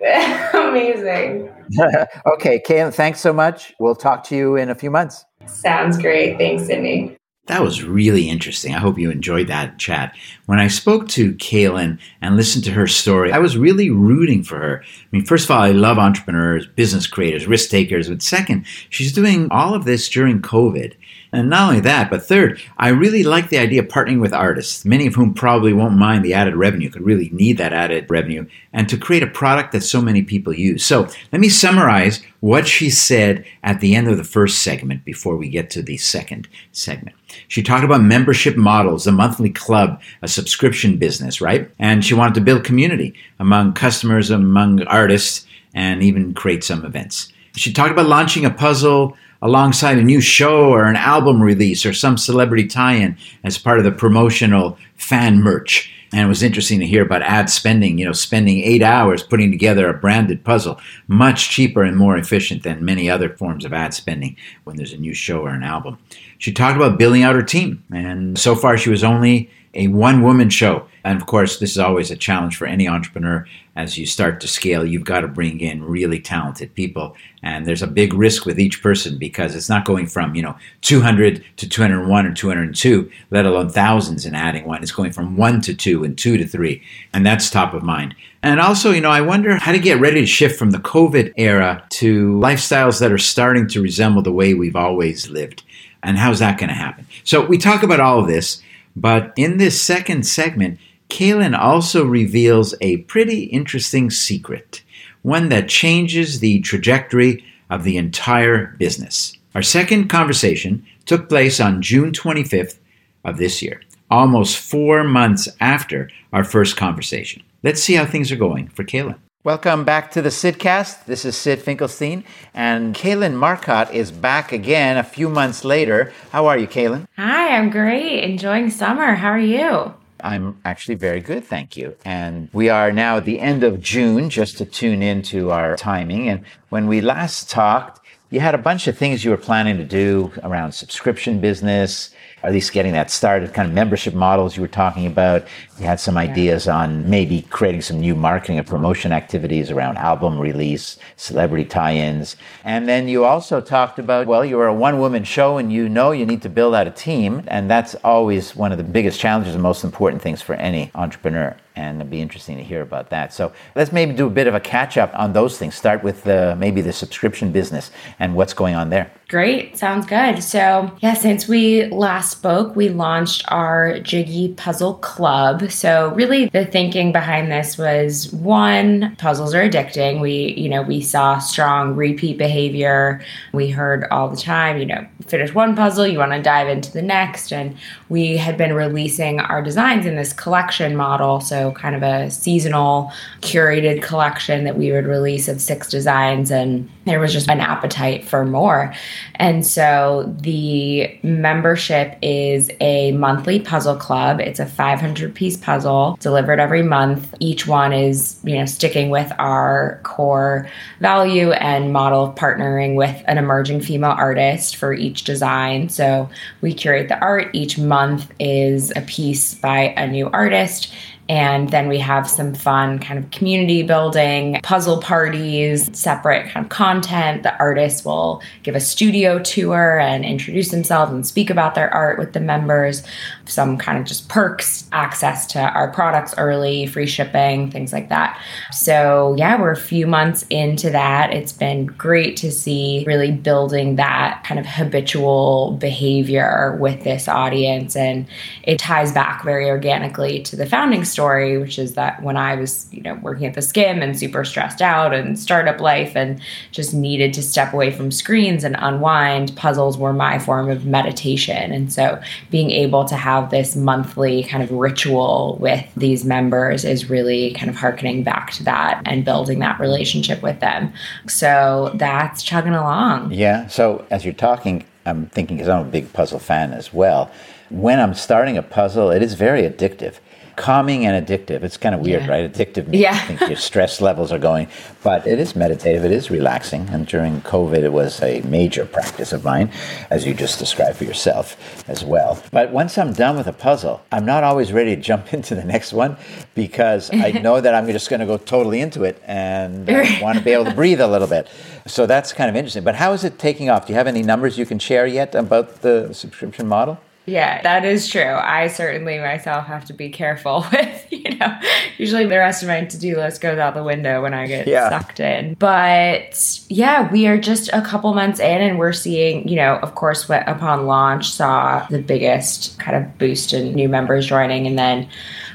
Amazing. 0.54 1.50
okay, 2.34 2.62
Kaylin, 2.66 2.94
thanks 2.94 3.20
so 3.20 3.32
much. 3.32 3.74
We'll 3.78 3.94
talk 3.94 4.24
to 4.24 4.36
you 4.36 4.56
in 4.56 4.70
a 4.70 4.74
few 4.74 4.90
months. 4.90 5.24
Sounds 5.46 5.98
great. 5.98 6.38
Thanks, 6.38 6.66
Sydney. 6.66 7.16
That 7.50 7.64
was 7.64 7.82
really 7.82 8.28
interesting. 8.28 8.76
I 8.76 8.78
hope 8.78 8.96
you 8.96 9.10
enjoyed 9.10 9.48
that 9.48 9.76
chat. 9.76 10.16
When 10.46 10.60
I 10.60 10.68
spoke 10.68 11.08
to 11.08 11.34
Kaylin 11.34 11.98
and 12.22 12.36
listened 12.36 12.62
to 12.66 12.70
her 12.70 12.86
story, 12.86 13.32
I 13.32 13.40
was 13.40 13.58
really 13.58 13.90
rooting 13.90 14.44
for 14.44 14.56
her. 14.56 14.84
I 14.84 15.06
mean, 15.10 15.24
first 15.24 15.46
of 15.46 15.50
all, 15.50 15.60
I 15.60 15.72
love 15.72 15.98
entrepreneurs, 15.98 16.68
business 16.68 17.08
creators, 17.08 17.48
risk 17.48 17.68
takers. 17.68 18.08
But 18.08 18.22
second, 18.22 18.66
she's 18.88 19.12
doing 19.12 19.48
all 19.50 19.74
of 19.74 19.84
this 19.84 20.08
during 20.08 20.40
COVID. 20.40 20.94
And 21.32 21.48
not 21.48 21.68
only 21.68 21.80
that, 21.82 22.10
but 22.10 22.24
third, 22.24 22.60
I 22.76 22.88
really 22.88 23.22
like 23.22 23.50
the 23.50 23.58
idea 23.58 23.82
of 23.82 23.88
partnering 23.88 24.20
with 24.20 24.32
artists, 24.32 24.84
many 24.84 25.06
of 25.06 25.14
whom 25.14 25.32
probably 25.32 25.72
won't 25.72 25.96
mind 25.96 26.24
the 26.24 26.34
added 26.34 26.56
revenue, 26.56 26.90
could 26.90 27.02
really 27.02 27.30
need 27.32 27.56
that 27.58 27.72
added 27.72 28.10
revenue, 28.10 28.46
and 28.72 28.88
to 28.88 28.96
create 28.96 29.22
a 29.22 29.28
product 29.28 29.70
that 29.72 29.82
so 29.82 30.02
many 30.02 30.22
people 30.22 30.52
use. 30.52 30.84
So 30.84 31.08
let 31.30 31.40
me 31.40 31.48
summarize 31.48 32.20
what 32.40 32.66
she 32.66 32.90
said 32.90 33.44
at 33.62 33.80
the 33.80 33.94
end 33.94 34.08
of 34.08 34.16
the 34.16 34.24
first 34.24 34.62
segment 34.62 35.04
before 35.04 35.36
we 35.36 35.48
get 35.48 35.70
to 35.70 35.82
the 35.82 35.98
second 35.98 36.48
segment. 36.72 37.16
She 37.46 37.62
talked 37.62 37.84
about 37.84 38.02
membership 38.02 38.56
models, 38.56 39.06
a 39.06 39.12
monthly 39.12 39.50
club, 39.50 40.00
a 40.22 40.28
subscription 40.28 40.96
business, 40.96 41.40
right? 41.40 41.70
And 41.78 42.04
she 42.04 42.14
wanted 42.14 42.34
to 42.34 42.40
build 42.40 42.64
community 42.64 43.14
among 43.38 43.74
customers, 43.74 44.30
among 44.30 44.82
artists, 44.82 45.46
and 45.74 46.02
even 46.02 46.34
create 46.34 46.64
some 46.64 46.84
events. 46.84 47.32
She 47.54 47.72
talked 47.72 47.92
about 47.92 48.06
launching 48.06 48.44
a 48.44 48.50
puzzle 48.50 49.16
alongside 49.42 49.98
a 49.98 50.02
new 50.02 50.20
show 50.20 50.70
or 50.70 50.84
an 50.84 50.96
album 50.96 51.42
release 51.42 51.86
or 51.86 51.92
some 51.92 52.18
celebrity 52.18 52.66
tie 52.66 52.94
in 52.94 53.16
as 53.44 53.58
part 53.58 53.78
of 53.78 53.84
the 53.84 53.92
promotional 53.92 54.76
fan 54.96 55.42
merch. 55.42 55.92
And 56.12 56.22
it 56.22 56.28
was 56.28 56.42
interesting 56.42 56.80
to 56.80 56.86
hear 56.86 57.02
about 57.04 57.22
ad 57.22 57.48
spending, 57.48 57.98
you 57.98 58.04
know, 58.04 58.12
spending 58.12 58.62
eight 58.62 58.82
hours 58.82 59.22
putting 59.22 59.50
together 59.52 59.88
a 59.88 59.94
branded 59.94 60.44
puzzle, 60.44 60.80
much 61.06 61.50
cheaper 61.50 61.84
and 61.84 61.96
more 61.96 62.16
efficient 62.16 62.64
than 62.64 62.84
many 62.84 63.08
other 63.08 63.28
forms 63.28 63.64
of 63.64 63.72
ad 63.72 63.94
spending 63.94 64.36
when 64.64 64.76
there's 64.76 64.92
a 64.92 64.98
new 64.98 65.14
show 65.14 65.40
or 65.42 65.50
an 65.50 65.62
album. 65.62 65.98
She 66.38 66.52
talked 66.52 66.76
about 66.76 66.98
building 66.98 67.22
out 67.22 67.36
her 67.36 67.42
team. 67.42 67.84
And 67.92 68.36
so 68.36 68.56
far, 68.56 68.76
she 68.76 68.90
was 68.90 69.04
only 69.04 69.50
a 69.72 69.86
one 69.86 70.22
woman 70.22 70.50
show. 70.50 70.86
And 71.04 71.20
of 71.20 71.26
course, 71.26 71.58
this 71.58 71.70
is 71.70 71.78
always 71.78 72.10
a 72.10 72.16
challenge 72.16 72.56
for 72.56 72.66
any 72.66 72.88
entrepreneur. 72.88 73.46
As 73.76 73.96
you 73.96 74.04
start 74.04 74.40
to 74.40 74.48
scale, 74.48 74.84
you've 74.84 75.04
got 75.04 75.20
to 75.20 75.28
bring 75.28 75.60
in 75.60 75.84
really 75.84 76.20
talented 76.20 76.74
people. 76.74 77.16
And 77.42 77.64
there's 77.64 77.82
a 77.82 77.86
big 77.86 78.12
risk 78.12 78.44
with 78.44 78.58
each 78.58 78.82
person 78.82 79.16
because 79.16 79.54
it's 79.54 79.68
not 79.68 79.84
going 79.84 80.06
from, 80.06 80.34
you 80.34 80.42
know, 80.42 80.56
200 80.82 81.44
to 81.56 81.68
201 81.68 82.26
or 82.26 82.34
202, 82.34 83.10
let 83.30 83.46
alone 83.46 83.70
thousands 83.70 84.26
and 84.26 84.36
adding 84.36 84.66
one. 84.66 84.82
It's 84.82 84.92
going 84.92 85.12
from 85.12 85.36
one 85.36 85.60
to 85.62 85.74
two 85.74 86.04
and 86.04 86.18
two 86.18 86.36
to 86.36 86.46
three. 86.46 86.82
And 87.12 87.24
that's 87.24 87.48
top 87.48 87.72
of 87.72 87.82
mind. 87.82 88.14
And 88.42 88.60
also, 88.60 88.90
you 88.90 89.00
know, 89.00 89.10
I 89.10 89.20
wonder 89.20 89.56
how 89.56 89.72
to 89.72 89.78
get 89.78 90.00
ready 90.00 90.20
to 90.20 90.26
shift 90.26 90.58
from 90.58 90.70
the 90.70 90.78
COVID 90.78 91.34
era 91.36 91.84
to 91.90 92.32
lifestyles 92.34 93.00
that 93.00 93.12
are 93.12 93.18
starting 93.18 93.68
to 93.68 93.82
resemble 93.82 94.22
the 94.22 94.32
way 94.32 94.54
we've 94.54 94.76
always 94.76 95.30
lived. 95.30 95.62
And 96.02 96.18
how's 96.18 96.38
that 96.38 96.58
going 96.58 96.68
to 96.68 96.74
happen? 96.74 97.06
So 97.24 97.44
we 97.44 97.58
talk 97.58 97.82
about 97.82 98.00
all 98.00 98.20
of 98.20 98.26
this. 98.26 98.62
But 98.96 99.32
in 99.36 99.58
this 99.58 99.80
second 99.80 100.26
segment, 100.26 100.78
Kaylin 101.10 101.58
also 101.58 102.04
reveals 102.04 102.74
a 102.80 102.98
pretty 102.98 103.44
interesting 103.44 104.10
secret, 104.10 104.82
one 105.22 105.48
that 105.50 105.68
changes 105.68 106.40
the 106.40 106.60
trajectory 106.60 107.44
of 107.68 107.84
the 107.84 107.96
entire 107.96 108.76
business. 108.78 109.36
Our 109.54 109.62
second 109.62 110.08
conversation 110.08 110.86
took 111.04 111.28
place 111.28 111.60
on 111.60 111.82
June 111.82 112.12
25th 112.12 112.78
of 113.24 113.36
this 113.36 113.60
year, 113.60 113.82
almost 114.10 114.56
four 114.56 115.02
months 115.04 115.48
after 115.60 116.08
our 116.32 116.44
first 116.44 116.76
conversation. 116.76 117.42
Let's 117.62 117.82
see 117.82 117.94
how 117.94 118.06
things 118.06 118.30
are 118.30 118.36
going 118.36 118.68
for 118.68 118.84
Kaylin. 118.84 119.18
Welcome 119.42 119.84
back 119.84 120.12
to 120.12 120.22
the 120.22 120.28
Sydcast. 120.28 121.06
This 121.06 121.24
is 121.24 121.36
Syd 121.36 121.60
Finkelstein, 121.60 122.24
and 122.54 122.94
Kaylin 122.94 123.34
Marcotte 123.34 123.92
is 123.92 124.12
back 124.12 124.52
again 124.52 124.96
a 124.96 125.02
few 125.02 125.28
months 125.28 125.64
later. 125.64 126.12
How 126.30 126.46
are 126.46 126.56
you, 126.58 126.68
Kaylin? 126.68 127.06
Hi, 127.16 127.56
I'm 127.56 127.70
great. 127.70 128.22
Enjoying 128.22 128.70
summer. 128.70 129.14
How 129.14 129.30
are 129.30 129.38
you? 129.38 129.94
I'm 130.22 130.60
actually 130.64 130.96
very 130.96 131.20
good, 131.20 131.44
thank 131.44 131.76
you. 131.76 131.96
And 132.04 132.48
we 132.52 132.68
are 132.68 132.92
now 132.92 133.18
at 133.18 133.24
the 133.24 133.40
end 133.40 133.62
of 133.64 133.80
June, 133.80 134.30
just 134.30 134.58
to 134.58 134.64
tune 134.64 135.02
into 135.02 135.50
our 135.50 135.76
timing. 135.76 136.28
And 136.28 136.44
when 136.68 136.86
we 136.86 137.00
last 137.00 137.50
talked, 137.50 137.99
you 138.30 138.38
had 138.38 138.54
a 138.54 138.58
bunch 138.58 138.86
of 138.86 138.96
things 138.96 139.24
you 139.24 139.30
were 139.32 139.36
planning 139.36 139.76
to 139.76 139.84
do 139.84 140.32
around 140.44 140.70
subscription 140.70 141.40
business, 141.40 142.10
at 142.44 142.52
least 142.52 142.72
getting 142.72 142.92
that 142.92 143.10
started, 143.10 143.52
kind 143.52 143.68
of 143.68 143.74
membership 143.74 144.14
models 144.14 144.56
you 144.56 144.62
were 144.62 144.68
talking 144.68 145.04
about. 145.04 145.44
You 145.80 145.86
had 145.86 145.98
some 145.98 146.16
ideas 146.16 146.68
on 146.68 147.10
maybe 147.10 147.42
creating 147.42 147.82
some 147.82 147.98
new 147.98 148.14
marketing 148.14 148.58
and 148.58 148.66
promotion 148.66 149.10
activities 149.10 149.72
around 149.72 149.98
album 149.98 150.38
release, 150.38 150.96
celebrity 151.16 151.64
tie 151.64 151.96
ins. 151.96 152.36
And 152.64 152.88
then 152.88 153.08
you 153.08 153.24
also 153.24 153.60
talked 153.60 153.98
about, 153.98 154.28
well, 154.28 154.44
you're 154.44 154.68
a 154.68 154.74
one 154.74 155.00
woman 155.00 155.24
show 155.24 155.58
and 155.58 155.72
you 155.72 155.88
know 155.88 156.12
you 156.12 156.24
need 156.24 156.42
to 156.42 156.48
build 156.48 156.76
out 156.76 156.86
a 156.86 156.92
team. 156.92 157.42
And 157.48 157.68
that's 157.68 157.96
always 157.96 158.54
one 158.54 158.70
of 158.70 158.78
the 158.78 158.84
biggest 158.84 159.18
challenges 159.18 159.54
and 159.54 159.62
most 159.62 159.82
important 159.82 160.22
things 160.22 160.40
for 160.40 160.54
any 160.54 160.92
entrepreneur 160.94 161.56
and 161.80 162.00
it'd 162.00 162.10
be 162.10 162.20
interesting 162.20 162.56
to 162.58 162.62
hear 162.62 162.82
about 162.82 163.10
that. 163.10 163.32
So 163.32 163.52
let's 163.74 163.92
maybe 163.92 164.12
do 164.12 164.26
a 164.26 164.30
bit 164.30 164.46
of 164.46 164.54
a 164.54 164.60
catch 164.60 164.98
up 164.98 165.12
on 165.14 165.32
those 165.32 165.58
things. 165.58 165.74
Start 165.74 166.02
with 166.02 166.24
the, 166.24 166.54
maybe 166.58 166.80
the 166.82 166.92
subscription 166.92 167.52
business 167.52 167.90
and 168.18 168.34
what's 168.34 168.52
going 168.52 168.74
on 168.74 168.90
there. 168.90 169.10
Great, 169.30 169.78
sounds 169.78 170.06
good. 170.06 170.42
So, 170.42 170.90
yeah, 170.98 171.14
since 171.14 171.46
we 171.46 171.86
last 171.86 172.32
spoke, 172.32 172.74
we 172.74 172.88
launched 172.88 173.44
our 173.46 174.00
Jiggy 174.00 174.54
Puzzle 174.54 174.94
Club. 174.94 175.70
So, 175.70 176.12
really, 176.16 176.46
the 176.46 176.66
thinking 176.66 177.12
behind 177.12 177.48
this 177.48 177.78
was 177.78 178.32
one, 178.32 179.14
puzzles 179.18 179.54
are 179.54 179.62
addicting. 179.62 180.20
We, 180.20 180.54
you 180.54 180.68
know, 180.68 180.82
we 180.82 181.00
saw 181.00 181.38
strong 181.38 181.94
repeat 181.94 182.38
behavior. 182.38 183.24
We 183.52 183.70
heard 183.70 184.04
all 184.10 184.28
the 184.28 184.36
time, 184.36 184.78
you 184.78 184.86
know, 184.86 185.06
finish 185.28 185.54
one 185.54 185.76
puzzle, 185.76 186.08
you 186.08 186.18
want 186.18 186.32
to 186.32 186.42
dive 186.42 186.68
into 186.68 186.90
the 186.90 187.00
next. 187.00 187.52
And 187.52 187.76
we 188.08 188.36
had 188.36 188.58
been 188.58 188.72
releasing 188.72 189.38
our 189.38 189.62
designs 189.62 190.06
in 190.06 190.16
this 190.16 190.32
collection 190.32 190.96
model. 190.96 191.40
Kind 191.72 191.96
of 191.96 192.02
a 192.02 192.30
seasonal 192.30 193.12
curated 193.40 194.02
collection 194.02 194.64
that 194.64 194.76
we 194.76 194.92
would 194.92 195.06
release 195.06 195.48
of 195.48 195.60
six 195.60 195.88
designs. 195.88 196.50
And 196.50 196.88
there 197.06 197.20
was 197.20 197.32
just 197.32 197.48
an 197.48 197.60
appetite 197.60 198.24
for 198.24 198.44
more. 198.44 198.94
And 199.36 199.66
so 199.66 200.34
the 200.40 201.18
membership 201.22 202.16
is 202.22 202.70
a 202.80 203.12
monthly 203.12 203.60
puzzle 203.60 203.96
club. 203.96 204.40
It's 204.40 204.60
a 204.60 204.66
500 204.66 205.34
piece 205.34 205.56
puzzle 205.56 206.16
delivered 206.20 206.60
every 206.60 206.82
month. 206.82 207.34
Each 207.40 207.66
one 207.66 207.92
is, 207.92 208.38
you 208.44 208.56
know, 208.56 208.66
sticking 208.66 209.10
with 209.10 209.32
our 209.38 210.00
core 210.02 210.68
value 211.00 211.52
and 211.52 211.92
model 211.92 212.24
of 212.24 212.34
partnering 212.34 212.94
with 212.94 213.22
an 213.26 213.38
emerging 213.38 213.80
female 213.80 214.10
artist 214.16 214.76
for 214.76 214.92
each 214.92 215.24
design. 215.24 215.88
So 215.88 216.28
we 216.60 216.74
curate 216.74 217.08
the 217.08 217.18
art. 217.18 217.48
Each 217.52 217.78
month 217.78 218.30
is 218.38 218.92
a 218.96 219.00
piece 219.02 219.54
by 219.54 219.94
a 219.96 220.06
new 220.06 220.28
artist 220.30 220.92
and 221.30 221.68
then 221.68 221.86
we 221.86 222.00
have 222.00 222.28
some 222.28 222.52
fun 222.52 222.98
kind 222.98 223.16
of 223.16 223.30
community 223.30 223.84
building, 223.84 224.58
puzzle 224.64 225.00
parties, 225.00 225.88
separate 225.96 226.50
kind 226.50 226.66
of 226.66 226.70
content. 226.70 227.44
The 227.44 227.56
artists 227.56 228.04
will 228.04 228.42
give 228.64 228.74
a 228.74 228.80
studio 228.80 229.38
tour 229.38 230.00
and 230.00 230.24
introduce 230.24 230.72
themselves 230.72 231.12
and 231.12 231.24
speak 231.24 231.48
about 231.48 231.76
their 231.76 231.88
art 231.94 232.18
with 232.18 232.32
the 232.32 232.40
members. 232.40 233.04
Some 233.50 233.78
kind 233.78 233.98
of 233.98 234.04
just 234.04 234.28
perks, 234.28 234.88
access 234.92 235.46
to 235.48 235.60
our 235.60 235.90
products 235.92 236.34
early, 236.38 236.86
free 236.86 237.06
shipping, 237.06 237.70
things 237.70 237.92
like 237.92 238.08
that. 238.08 238.40
So, 238.72 239.34
yeah, 239.36 239.60
we're 239.60 239.72
a 239.72 239.76
few 239.76 240.06
months 240.06 240.44
into 240.50 240.90
that. 240.90 241.32
It's 241.32 241.52
been 241.52 241.86
great 241.86 242.36
to 242.38 242.50
see 242.50 243.04
really 243.06 243.32
building 243.32 243.96
that 243.96 244.42
kind 244.44 244.58
of 244.58 244.66
habitual 244.66 245.76
behavior 245.80 246.76
with 246.80 247.04
this 247.04 247.28
audience. 247.28 247.96
And 247.96 248.26
it 248.62 248.78
ties 248.78 249.12
back 249.12 249.44
very 249.44 249.68
organically 249.68 250.42
to 250.42 250.56
the 250.56 250.66
founding 250.66 251.04
story 251.04 251.50
which 251.58 251.78
is 251.78 251.94
that 251.94 252.22
when 252.22 252.36
I 252.36 252.56
was, 252.56 252.88
you 252.90 253.02
know, 253.02 253.14
working 253.22 253.46
at 253.46 253.54
the 253.54 253.60
Skimm 253.60 254.02
and 254.02 254.18
super 254.18 254.44
stressed 254.44 254.82
out 254.82 255.14
and 255.14 255.38
startup 255.38 255.80
life 255.80 256.16
and 256.16 256.40
just 256.72 256.92
needed 256.92 257.32
to 257.34 257.42
step 257.42 257.72
away 257.72 257.90
from 257.90 258.10
screens 258.10 258.64
and 258.64 258.76
unwind, 258.78 259.54
puzzles 259.56 259.96
were 259.96 260.12
my 260.12 260.38
form 260.38 260.68
of 260.68 260.84
meditation. 260.84 261.72
And 261.72 261.92
so 261.92 262.20
being 262.50 262.70
able 262.70 263.04
to 263.04 263.16
have 263.16 263.39
this 263.48 263.74
monthly 263.74 264.44
kind 264.44 264.62
of 264.62 264.70
ritual 264.70 265.56
with 265.58 265.82
these 265.96 266.24
members 266.24 266.84
is 266.84 267.08
really 267.08 267.54
kind 267.54 267.70
of 267.70 267.76
harkening 267.76 268.22
back 268.22 268.50
to 268.52 268.64
that 268.64 269.00
and 269.06 269.24
building 269.24 269.60
that 269.60 269.80
relationship 269.80 270.42
with 270.42 270.60
them. 270.60 270.92
So 271.26 271.92
that's 271.94 272.42
chugging 272.42 272.74
along. 272.74 273.32
Yeah. 273.32 273.66
So 273.68 274.04
as 274.10 274.24
you're 274.26 274.34
talking, 274.34 274.84
I'm 275.06 275.26
thinking 275.26 275.56
because 275.56 275.68
I'm 275.68 275.86
a 275.86 275.90
big 275.90 276.12
puzzle 276.12 276.38
fan 276.38 276.72
as 276.72 276.92
well. 276.92 277.30
When 277.70 277.98
I'm 278.00 278.14
starting 278.14 278.58
a 278.58 278.62
puzzle, 278.62 279.10
it 279.10 279.22
is 279.22 279.34
very 279.34 279.62
addictive 279.62 280.16
calming 280.60 281.06
and 281.06 281.26
addictive. 281.26 281.62
It's 281.62 281.78
kind 281.78 281.94
of 281.94 282.02
weird, 282.02 282.24
yeah. 282.24 282.30
right? 282.30 282.52
Addictive 282.52 282.86
means 282.86 283.02
yeah. 283.02 283.14
I 283.14 283.18
think 283.20 283.40
your 283.40 283.56
stress 283.56 284.02
levels 284.02 284.30
are 284.30 284.38
going, 284.38 284.68
but 285.02 285.26
it 285.26 285.38
is 285.38 285.56
meditative. 285.56 286.04
It 286.04 286.12
is 286.12 286.30
relaxing. 286.30 286.86
And 286.90 287.06
during 287.06 287.40
COVID, 287.40 287.78
it 287.78 287.92
was 287.92 288.20
a 288.20 288.42
major 288.42 288.84
practice 288.84 289.32
of 289.32 289.42
mine, 289.42 289.72
as 290.10 290.26
you 290.26 290.34
just 290.34 290.58
described 290.58 290.98
for 290.98 291.04
yourself 291.04 291.56
as 291.88 292.04
well. 292.04 292.42
But 292.52 292.72
once 292.72 292.98
I'm 292.98 293.14
done 293.14 293.38
with 293.38 293.46
a 293.46 293.54
puzzle, 293.54 294.02
I'm 294.12 294.26
not 294.26 294.44
always 294.44 294.70
ready 294.70 294.94
to 294.94 295.00
jump 295.00 295.32
into 295.38 295.54
the 295.54 295.64
next 295.64 295.94
one 295.94 296.18
because 296.54 297.10
I 297.10 297.30
know 297.46 297.60
that 297.62 297.74
I'm 297.74 297.86
just 297.86 298.10
going 298.10 298.20
to 298.20 298.26
go 298.26 298.36
totally 298.36 298.82
into 298.82 299.04
it 299.04 299.20
and 299.26 299.88
I 299.88 300.20
want 300.20 300.36
to 300.36 300.44
be 300.44 300.50
able 300.50 300.66
to 300.66 300.74
breathe 300.82 301.00
a 301.00 301.08
little 301.08 301.28
bit. 301.28 301.48
So 301.86 302.04
that's 302.04 302.34
kind 302.34 302.50
of 302.50 302.56
interesting. 302.56 302.84
But 302.84 302.96
how 302.96 303.14
is 303.14 303.24
it 303.24 303.38
taking 303.38 303.70
off? 303.70 303.86
Do 303.86 303.94
you 303.94 303.96
have 303.96 304.06
any 304.06 304.22
numbers 304.22 304.58
you 304.58 304.66
can 304.66 304.78
share 304.78 305.06
yet 305.06 305.34
about 305.34 305.80
the 305.80 306.12
subscription 306.12 306.68
model? 306.68 307.00
Yeah, 307.30 307.62
that 307.62 307.84
is 307.84 308.08
true. 308.08 308.22
I 308.22 308.66
certainly 308.66 309.18
myself 309.18 309.66
have 309.66 309.84
to 309.86 309.92
be 309.92 310.10
careful 310.10 310.66
with, 310.72 311.06
you 311.10 311.36
know, 311.36 311.58
usually 311.96 312.26
the 312.26 312.38
rest 312.38 312.62
of 312.62 312.68
my 312.68 312.84
to 312.84 312.98
do 312.98 313.16
list 313.16 313.40
goes 313.40 313.58
out 313.58 313.74
the 313.74 313.84
window 313.84 314.22
when 314.22 314.34
I 314.34 314.46
get 314.46 314.66
yeah. 314.66 314.88
sucked 314.88 315.20
in. 315.20 315.54
But 315.54 316.60
yeah, 316.68 317.10
we 317.10 317.26
are 317.28 317.38
just 317.38 317.70
a 317.72 317.82
couple 317.82 318.12
months 318.14 318.40
in 318.40 318.60
and 318.60 318.78
we're 318.78 318.92
seeing, 318.92 319.46
you 319.46 319.56
know, 319.56 319.76
of 319.76 319.94
course, 319.94 320.28
what 320.28 320.48
upon 320.48 320.86
launch 320.86 321.30
saw 321.30 321.86
the 321.88 322.02
biggest 322.02 322.78
kind 322.78 322.96
of 322.96 323.18
boost 323.18 323.52
in 323.52 323.74
new 323.74 323.88
members 323.88 324.26
joining. 324.26 324.66
And 324.66 324.78
then 324.78 325.08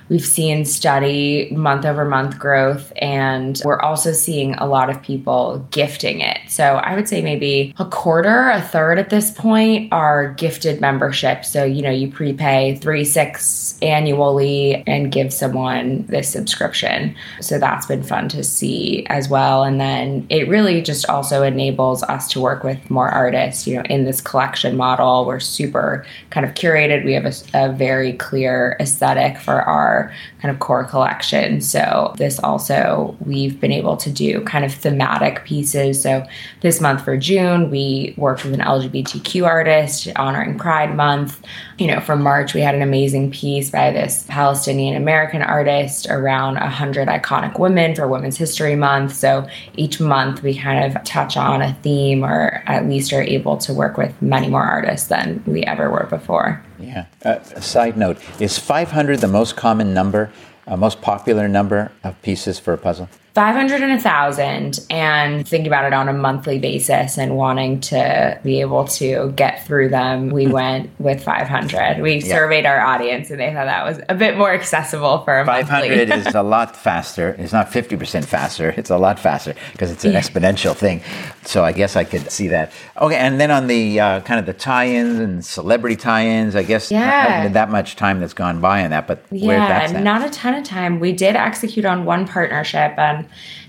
We've 0.07 0.25
seen 0.25 0.65
steady 0.65 1.49
month 1.51 1.83
over 1.85 2.05
month 2.05 2.37
growth, 2.37 2.93
and 2.97 3.59
we're 3.65 3.79
also 3.79 4.11
seeing 4.11 4.53
a 4.55 4.67
lot 4.67 4.89
of 4.89 5.01
people 5.01 5.67
gifting 5.71 6.21
it. 6.21 6.37
So 6.47 6.75
I 6.75 6.95
would 6.95 7.09
say 7.09 7.21
maybe 7.21 7.73
a 7.79 7.85
quarter, 7.85 8.49
a 8.49 8.61
third 8.61 8.99
at 8.99 9.09
this 9.09 9.31
point 9.31 9.91
are 9.91 10.33
gifted 10.33 10.79
memberships. 10.79 11.49
So, 11.49 11.63
you 11.63 11.81
know, 11.81 11.89
you 11.89 12.11
prepay 12.11 12.75
three, 12.75 13.03
six 13.03 13.79
annually 13.81 14.83
and 14.85 15.11
give 15.11 15.33
someone 15.33 16.05
this 16.05 16.29
subscription. 16.29 17.15
So 17.41 17.57
that's 17.57 17.87
been 17.87 18.03
fun 18.03 18.29
to 18.29 18.43
see 18.43 19.05
as 19.07 19.27
well. 19.27 19.63
And 19.63 19.79
then 19.81 20.27
it 20.29 20.47
really 20.47 20.81
just 20.81 21.09
also 21.09 21.41
enables 21.41 22.03
us 22.03 22.27
to 22.29 22.39
work 22.39 22.63
with 22.63 22.89
more 22.91 23.09
artists, 23.09 23.65
you 23.65 23.75
know, 23.75 23.83
in 23.89 24.05
this 24.05 24.21
collection 24.21 24.77
model. 24.77 25.25
We're 25.25 25.39
super 25.39 26.05
kind 26.29 26.45
of 26.45 26.53
curated. 26.53 27.05
We 27.05 27.13
have 27.13 27.25
a, 27.25 27.33
a 27.53 27.73
very 27.73 28.13
clear 28.13 28.77
aesthetic 28.79 29.37
for 29.37 29.61
our 29.63 29.94
our 29.95 30.13
kind 30.41 30.53
of 30.53 30.59
core 30.59 30.83
collection. 30.83 31.61
So 31.61 32.13
this 32.17 32.39
also 32.39 33.15
we've 33.25 33.59
been 33.59 33.71
able 33.71 33.97
to 33.97 34.11
do 34.11 34.41
kind 34.43 34.65
of 34.65 34.73
thematic 34.73 35.45
pieces. 35.45 36.01
So 36.01 36.25
this 36.61 36.81
month 36.81 37.03
for 37.03 37.17
June, 37.17 37.69
we 37.69 38.13
worked 38.17 38.43
with 38.43 38.53
an 38.53 38.59
LGBTQ 38.59 39.45
artist 39.45 40.07
honoring 40.15 40.57
Pride 40.57 40.95
Month. 40.95 41.41
You 41.77 41.87
know, 41.87 41.99
for 41.99 42.15
March, 42.15 42.53
we 42.53 42.61
had 42.61 42.75
an 42.75 42.81
amazing 42.81 43.31
piece 43.31 43.69
by 43.69 43.91
this 43.91 44.25
Palestinian 44.27 44.95
American 44.95 45.41
artist 45.41 46.07
around 46.09 46.55
100 46.55 47.07
iconic 47.07 47.59
women 47.59 47.95
for 47.95 48.07
Women's 48.07 48.37
History 48.37 48.75
Month. 48.75 49.13
So 49.15 49.47
each 49.75 49.99
month 49.99 50.43
we 50.43 50.57
kind 50.57 50.85
of 50.85 51.03
touch 51.03 51.37
on 51.37 51.61
a 51.61 51.73
theme 51.75 52.23
or 52.23 52.63
at 52.65 52.87
least 52.87 53.13
are 53.13 53.21
able 53.21 53.57
to 53.57 53.73
work 53.73 53.97
with 53.97 54.19
many 54.21 54.49
more 54.49 54.63
artists 54.63 55.07
than 55.07 55.43
we 55.45 55.63
ever 55.63 55.89
were 55.89 56.07
before. 56.09 56.64
Yeah. 56.79 57.05
Uh, 57.23 57.39
side 57.61 57.97
note 57.97 58.17
Is 58.39 58.57
500 58.57 59.19
the 59.19 59.27
most 59.27 59.55
common 59.55 59.93
number, 59.93 60.31
uh, 60.67 60.75
most 60.75 61.01
popular 61.01 61.47
number 61.47 61.91
of 62.03 62.21
pieces 62.21 62.59
for 62.59 62.73
a 62.73 62.77
puzzle? 62.77 63.09
500 63.35 63.81
and 63.81 63.91
a 63.91 63.95
1000 63.95 64.79
and 64.89 65.45
thinking 65.45 65.67
about 65.67 65.83
it 65.83 65.91
on 65.91 66.07
a 66.07 66.13
monthly 66.13 66.57
basis 66.57 67.17
and 67.17 67.35
wanting 67.35 67.81
to 67.81 68.39
be 68.45 68.61
able 68.61 68.85
to 68.85 69.33
get 69.35 69.67
through 69.67 69.89
them 69.89 70.29
we 70.29 70.45
hmm. 70.45 70.51
went 70.51 70.89
with 71.01 71.21
500 71.21 72.01
we 72.01 72.19
yeah. 72.19 72.33
surveyed 72.33 72.65
our 72.65 72.79
audience 72.79 73.29
and 73.29 73.41
they 73.41 73.51
thought 73.51 73.65
that 73.65 73.83
was 73.83 73.99
a 74.07 74.15
bit 74.15 74.37
more 74.37 74.53
accessible 74.53 75.17
for 75.25 75.37
a 75.41 75.45
500 75.45 76.09
is 76.11 76.33
a 76.33 76.41
lot 76.55 76.77
faster 76.77 77.35
it's 77.37 77.51
not 77.51 77.69
50% 77.69 78.23
faster 78.23 78.73
it's 78.77 78.89
a 78.89 78.97
lot 78.97 79.19
faster 79.19 79.53
because 79.73 79.91
it's 79.91 80.05
an 80.05 80.13
yeah. 80.13 80.21
exponential 80.21 80.73
thing 80.73 81.01
so 81.43 81.65
i 81.65 81.73
guess 81.73 81.97
i 81.97 82.05
could 82.05 82.31
see 82.31 82.47
that 82.47 82.71
okay 83.01 83.17
and 83.17 83.37
then 83.37 83.51
on 83.51 83.67
the 83.67 83.99
uh, 83.99 84.21
kind 84.21 84.39
of 84.39 84.45
the 84.45 84.53
tie-ins 84.53 85.19
and 85.19 85.43
celebrity 85.45 85.97
tie-ins 85.97 86.55
i 86.55 86.63
guess 86.63 86.89
yeah. 86.89 87.43
not 87.43 87.51
that 87.51 87.69
much 87.69 87.97
time 87.97 88.21
that's 88.21 88.33
gone 88.33 88.61
by 88.61 88.85
on 88.85 88.91
that 88.91 89.07
but 89.07 89.25
yeah 89.29 89.91
not 90.01 90.25
a 90.25 90.29
ton 90.29 90.53
of 90.53 90.63
time 90.63 91.01
we 91.01 91.11
did 91.11 91.35
execute 91.35 91.83
on 91.83 92.05
one 92.05 92.25
partnership 92.25 92.97
and 92.97 93.24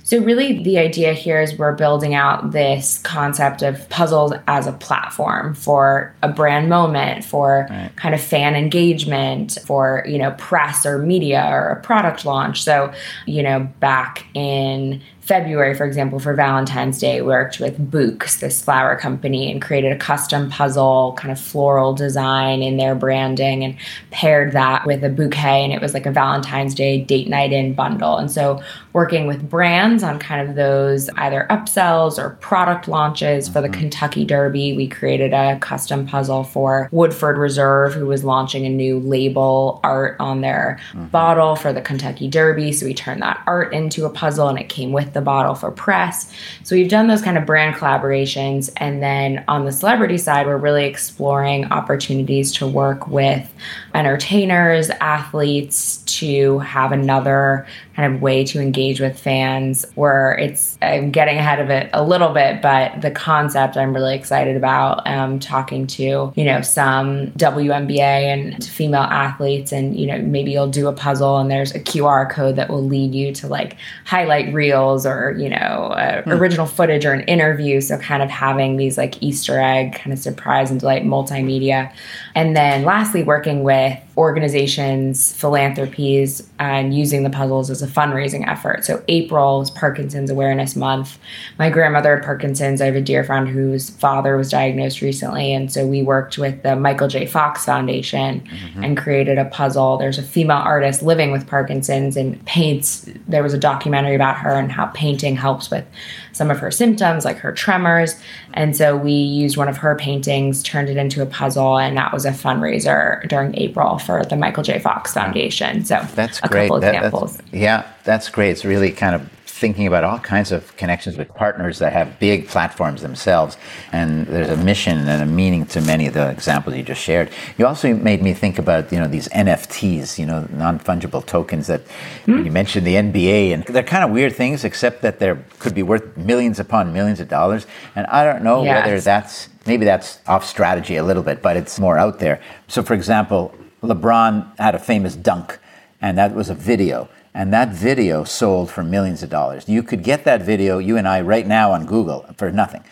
so, 0.07 0.19
really, 0.19 0.63
the 0.63 0.79
idea 0.79 1.15
here 1.15 1.41
is 1.41 1.59
we're 1.59 1.73
building 1.73 2.15
out 2.15 2.53
this 2.53 2.99
concept 3.03 3.63
of 3.63 3.89
puzzles 3.89 4.33
as 4.47 4.69
a 4.69 4.73
platform 4.73 5.53
for 5.53 6.15
a 6.23 6.29
brand 6.29 6.69
moment, 6.69 7.25
for 7.25 7.67
right. 7.69 7.91
kind 7.97 8.15
of 8.15 8.21
fan 8.21 8.55
engagement, 8.55 9.59
for, 9.67 10.05
you 10.07 10.17
know, 10.17 10.31
press 10.39 10.87
or 10.87 10.99
media 10.99 11.45
or 11.51 11.71
a 11.71 11.83
product 11.83 12.25
launch. 12.25 12.63
So, 12.63 12.93
you 13.27 13.43
know, 13.43 13.69
back 13.81 14.25
in 14.35 15.03
February, 15.27 15.75
for 15.75 15.85
example, 15.85 16.21
for 16.21 16.35
Valentine's 16.35 17.01
Day, 17.01 17.21
worked 17.21 17.59
with 17.59 17.91
Bouqs, 17.91 18.39
this 18.39 18.63
flower 18.63 18.97
company, 18.97 19.51
and 19.51 19.61
created 19.61 19.91
a 19.91 19.97
custom 19.97 20.49
puzzle, 20.49 21.17
kind 21.19 21.33
of 21.33 21.41
floral 21.41 21.93
design 21.95 22.63
in 22.63 22.77
their 22.77 22.95
branding, 22.95 23.65
and 23.65 23.77
paired 24.13 24.53
that 24.53 24.87
with 24.87 25.03
a 25.03 25.09
bouquet. 25.09 25.65
And 25.65 25.73
it 25.73 25.81
was 25.81 25.95
like 25.95 26.07
a 26.07 26.13
Valentine's 26.13 26.77
Day 26.77 27.01
date 27.01 27.27
night 27.29 27.53
in 27.53 27.75
bundle. 27.75 28.19
And 28.19 28.31
so, 28.31 28.63
working 28.93 29.27
with 29.27 29.51
brands 29.51 30.05
on 30.05 30.21
kind 30.21 30.49
of 30.49 30.55
those 30.55 31.11
either 31.17 31.47
upsells 31.51 32.19
or 32.19 32.31
product 32.41 32.87
launches 32.87 33.49
for 33.49 33.61
the 33.61 33.69
mm-hmm. 33.69 33.81
Kentucky 33.81 34.25
Derby, 34.25 34.77
we 34.77 34.87
created 34.87 35.35
a 35.35 35.59
custom 35.59 36.07
puzzle 36.07 36.45
for 36.45 36.89
Woodford 36.93 37.37
Reserve, 37.37 37.95
who 37.95 38.07
was 38.07 38.23
launching 38.23 38.65
a 38.65 38.71
new 38.71 39.01
label 39.01 39.81
art 39.83 40.17
on 40.21 40.41
their 40.41 40.79
mm-hmm. 40.93 41.07
bottle 41.07 41.57
for 41.57 41.73
the 41.73 41.83
Kentucky 41.83 42.29
Derby. 42.29 42.71
So, 42.71 42.87
we 42.87 42.95
turned 42.95 43.23
that 43.23 43.43
art 43.49 43.75
into 43.75 44.05
a 44.05 44.11
puzzle, 44.11 44.47
and 44.47 44.57
it 44.57 44.69
came 44.69 44.93
with 44.93 45.16
the 45.17 45.23
bottle 45.23 45.55
for 45.55 45.73
press. 45.73 46.33
So 46.63 46.77
we've 46.77 46.89
done 46.89 47.09
those 47.09 47.23
kind 47.23 47.37
of 47.37 47.45
brand 47.45 47.75
collaborations. 47.75 48.71
And 48.77 49.03
then 49.03 49.45
on 49.49 49.65
the 49.65 49.73
celebrity 49.73 50.19
side, 50.19 50.47
we're 50.47 50.57
really 50.57 50.85
exploring 50.85 51.65
opportunities 51.73 52.53
to 52.53 52.67
work 52.67 53.09
with 53.09 53.53
entertainers, 53.97 54.91
athletes 55.01 55.99
to 56.19 56.59
have 56.61 56.93
another 56.93 57.67
kind 57.97 58.15
of 58.15 58.21
way 58.21 58.45
to 58.45 58.61
engage 58.61 59.01
with 59.01 59.19
fans 59.19 59.87
where 59.95 60.35
it's 60.35 60.77
I'm 60.83 61.11
getting 61.11 61.39
ahead 61.39 61.61
of 61.61 61.71
it 61.71 61.89
a 61.93 62.05
little 62.05 62.35
bit, 62.35 62.61
but 62.61 63.01
the 63.01 63.11
concept 63.11 63.77
I'm 63.77 63.95
really 63.95 64.15
excited 64.15 64.57
about. 64.57 65.07
Um, 65.07 65.39
talking 65.39 65.87
to 65.89 66.33
you 66.35 66.45
know 66.45 66.61
some 66.61 67.29
WNBA 67.33 67.99
and 67.99 68.65
female 68.65 69.01
athletes, 69.01 69.73
and 69.73 69.99
you 69.99 70.07
know 70.07 70.19
maybe 70.19 70.53
you'll 70.53 70.69
do 70.69 70.89
a 70.89 70.93
puzzle 70.93 71.39
and 71.39 71.51
there's 71.51 71.75
a 71.75 71.81
QR 71.81 72.31
code 72.31 72.57
that 72.57 72.69
will 72.69 72.85
lead 72.85 73.15
you 73.15 73.33
to 73.35 73.49
like 73.49 73.77
highlight 74.05 74.53
reels 74.53 75.07
or, 75.07 75.35
you 75.39 75.49
know, 75.49 75.57
uh, 75.57 76.23
original 76.27 76.67
footage 76.67 77.05
or 77.05 77.13
an 77.13 77.23
interview. 77.23 77.81
So 77.81 77.99
kind 77.99 78.23
of 78.23 78.31
having 78.31 78.77
these 78.77 78.99
like 78.99 79.23
Easter 79.23 79.59
egg 79.59 79.95
kind 79.95 80.13
of 80.13 80.19
surprise 80.19 80.71
and 80.71 80.81
delight 80.81 81.05
multimedia. 81.05 81.93
And 82.35 82.57
then 82.57 82.85
lastly, 82.85 83.23
working 83.23 83.63
with 83.63 83.86
there 83.89 84.06
organizations, 84.17 85.35
philanthropies, 85.35 86.49
and 86.59 86.97
using 86.97 87.23
the 87.23 87.29
puzzles 87.29 87.69
as 87.69 87.83
a 87.83 87.87
fundraising 87.87 88.49
effort. 88.49 88.85
So 88.85 89.03
April 89.09 89.61
is 89.61 89.71
Parkinson's 89.71 90.31
Awareness 90.31 90.75
Month. 90.75 91.19
My 91.59 91.69
grandmother 91.69 92.17
had 92.17 92.25
Parkinson's. 92.25 92.81
I 92.81 92.87
have 92.87 92.97
a 92.97 93.01
dear 93.03 93.25
friend 93.25 93.47
whose 93.47 93.91
father 93.91 94.37
was 94.39 94.51
diagnosed 94.51 95.03
recently, 95.03 95.53
and 95.53 95.71
so 95.71 95.87
we 95.87 96.03
worked 96.03 96.39
with 96.39 96.63
the 96.63 96.77
Michael 96.77 97.09
J. 97.09 97.27
Fox 97.27 97.67
Foundation 97.67 98.41
mm-hmm. 98.41 98.85
and 98.85 98.97
created 98.97 99.39
a 99.39 99.45
puzzle. 99.45 99.99
There's 99.99 100.19
a 100.19 100.23
female 100.23 100.57
artist 100.57 101.03
living 101.03 101.31
with 101.31 101.47
Parkinson's 101.47 102.17
and 102.17 102.43
paints. 102.47 103.09
There 103.29 103.43
was 103.43 103.53
a 103.53 103.59
documentary 103.59 104.15
about 104.15 104.39
her 104.39 104.55
and 104.55 104.73
how 104.73 104.87
painting 104.87 105.37
helps 105.37 105.71
with 105.71 105.85
some 106.33 106.51
of 106.51 106.59
her 106.59 106.71
symptoms, 106.71 107.25
like 107.25 107.39
her 107.39 107.53
tremors. 107.53 108.15
And 108.55 108.77
so 108.77 108.97
we 108.97 109.13
used 109.13 109.57
one 109.57 109.69
of 109.69 109.79
her 109.79 109.95
paintings, 109.97 110.63
turned 110.63 110.89
it 110.89 110.97
into 110.97 111.23
a 111.23 111.27
puzzle, 111.27 111.79
and 111.79 111.97
that 111.97 112.13
was 112.13 112.25
a 112.25 112.31
fundraiser 112.31 113.27
during 113.29 113.55
April 113.57 113.99
for 114.07 114.25
the 114.25 114.37
Michael 114.37 114.63
J. 114.63 114.79
Fox 114.79 115.13
Foundation. 115.13 115.85
So 115.85 116.07
that's 116.15 116.39
a 116.43 116.49
great. 116.49 116.69
couple 116.69 116.81
that, 116.81 116.95
examples. 116.95 117.39
yeah, 117.53 117.93
that's 118.05 118.29
great. 118.31 118.51
It's 118.51 118.65
really 118.65 118.93
kind 118.93 119.15
of 119.15 119.29
thinking 119.57 119.87
about 119.87 120.05
all 120.05 120.19
kinds 120.19 120.53
of 120.53 120.77
connections 120.77 121.17
with 121.17 121.33
partners 121.35 121.79
that 121.79 121.91
have 121.91 122.19
big 122.19 122.47
platforms 122.47 123.01
themselves. 123.01 123.57
And 123.91 124.27
there's 124.27 124.51
a 124.51 124.57
mission 124.59 125.09
and 125.09 125.23
a 125.23 125.27
meaning 125.27 125.65
to 125.67 125.81
many 125.81 126.07
of 126.07 126.13
the 126.13 126.29
examples 126.31 126.77
you 126.77 126.83
just 126.83 127.01
shared. 127.01 127.31
You 127.57 127.67
also 127.67 127.95
made 127.95 128.23
me 128.23 128.35
think 128.35 128.59
about, 128.59 128.93
you 128.93 129.01
know, 129.01 129.09
these 129.09 129.29
NFTs, 129.29 130.19
you 130.19 130.27
know, 130.27 130.47
non-fungible 130.51 131.25
tokens 131.25 131.69
that 131.69 131.83
mm. 132.27 132.45
you 132.45 132.51
mentioned 132.51 132.87
the 132.87 132.97
NBA 132.97 133.55
and 133.55 133.65
they're 133.65 133.83
kind 133.83 134.05
of 134.05 134.11
weird 134.11 134.35
things 134.35 134.63
except 134.63 135.01
that 135.01 135.21
they 135.21 135.35
could 135.59 135.75
be 135.75 135.83
worth 135.83 136.17
millions 136.19 136.61
upon 136.61 136.93
millions 136.93 137.19
of 137.19 137.29
dollars. 137.29 137.67
And 137.95 138.07
I 138.09 138.25
don't 138.25 138.45
know 138.45 138.63
yes. 138.63 138.85
whether 138.85 139.01
that's 139.01 139.49
maybe 139.65 139.87
that's 139.87 140.21
off 140.27 140.45
strategy 140.45 140.97
a 140.97 141.03
little 141.03 141.23
bit, 141.23 141.41
but 141.41 141.57
it's 141.57 141.81
more 141.81 141.97
out 141.97 142.19
there. 142.19 142.43
So 142.69 142.83
for 142.83 142.93
example, 142.93 143.55
LeBron 143.87 144.59
had 144.59 144.75
a 144.75 144.79
famous 144.79 145.15
dunk 145.15 145.59
and 146.01 146.19
that 146.19 146.35
was 146.35 146.51
a 146.51 146.55
video 146.55 147.09
and 147.37 147.53
that 147.53 147.69
video 147.69 148.25
sold 148.25 148.71
for 148.71 148.83
millions 148.83 149.23
of 149.23 149.29
dollars. 149.29 149.69
You 149.69 149.83
could 149.83 150.03
get 150.03 150.25
that 150.25 150.41
video, 150.41 150.79
you 150.79 150.97
and 150.97 151.07
I, 151.07 151.21
right 151.21 151.47
now 151.47 151.73
on 151.73 151.85
Google 151.85 152.25
for 152.39 152.51
nothing. 152.51 152.83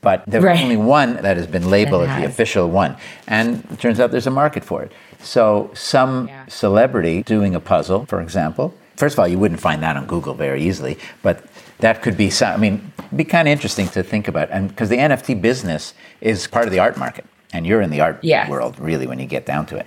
But 0.00 0.24
there's 0.26 0.42
right. 0.42 0.58
only 0.58 0.78
one 0.78 1.16
that 1.16 1.36
has 1.36 1.46
been 1.46 1.68
labeled 1.68 2.08
as 2.08 2.18
the 2.18 2.26
official 2.26 2.70
one. 2.70 2.96
And 3.26 3.62
it 3.70 3.78
turns 3.78 4.00
out 4.00 4.10
there's 4.10 4.26
a 4.26 4.30
market 4.30 4.64
for 4.64 4.82
it. 4.82 4.92
So, 5.22 5.70
some 5.74 6.28
yeah. 6.28 6.46
celebrity 6.46 7.22
doing 7.22 7.54
a 7.54 7.60
puzzle, 7.60 8.06
for 8.06 8.22
example, 8.22 8.72
first 8.96 9.14
of 9.14 9.18
all, 9.18 9.28
you 9.28 9.38
wouldn't 9.38 9.60
find 9.60 9.82
that 9.82 9.98
on 9.98 10.06
Google 10.06 10.32
very 10.32 10.62
easily, 10.62 10.96
but 11.22 11.44
that 11.80 12.00
could 12.00 12.16
be, 12.16 12.30
some, 12.30 12.54
I 12.54 12.56
mean, 12.56 12.92
be 13.14 13.24
kind 13.24 13.48
of 13.48 13.52
interesting 13.52 13.88
to 13.88 14.02
think 14.02 14.28
about. 14.28 14.50
And 14.50 14.68
because 14.68 14.88
the 14.88 14.96
NFT 14.96 15.42
business 15.42 15.92
is 16.22 16.46
part 16.46 16.64
of 16.64 16.72
the 16.72 16.78
art 16.78 16.96
market, 16.96 17.26
and 17.52 17.66
you're 17.66 17.82
in 17.82 17.90
the 17.90 18.00
art 18.00 18.20
yeah. 18.22 18.48
world, 18.48 18.78
really, 18.78 19.06
when 19.06 19.18
you 19.18 19.26
get 19.26 19.44
down 19.44 19.66
to 19.66 19.76
it. 19.76 19.86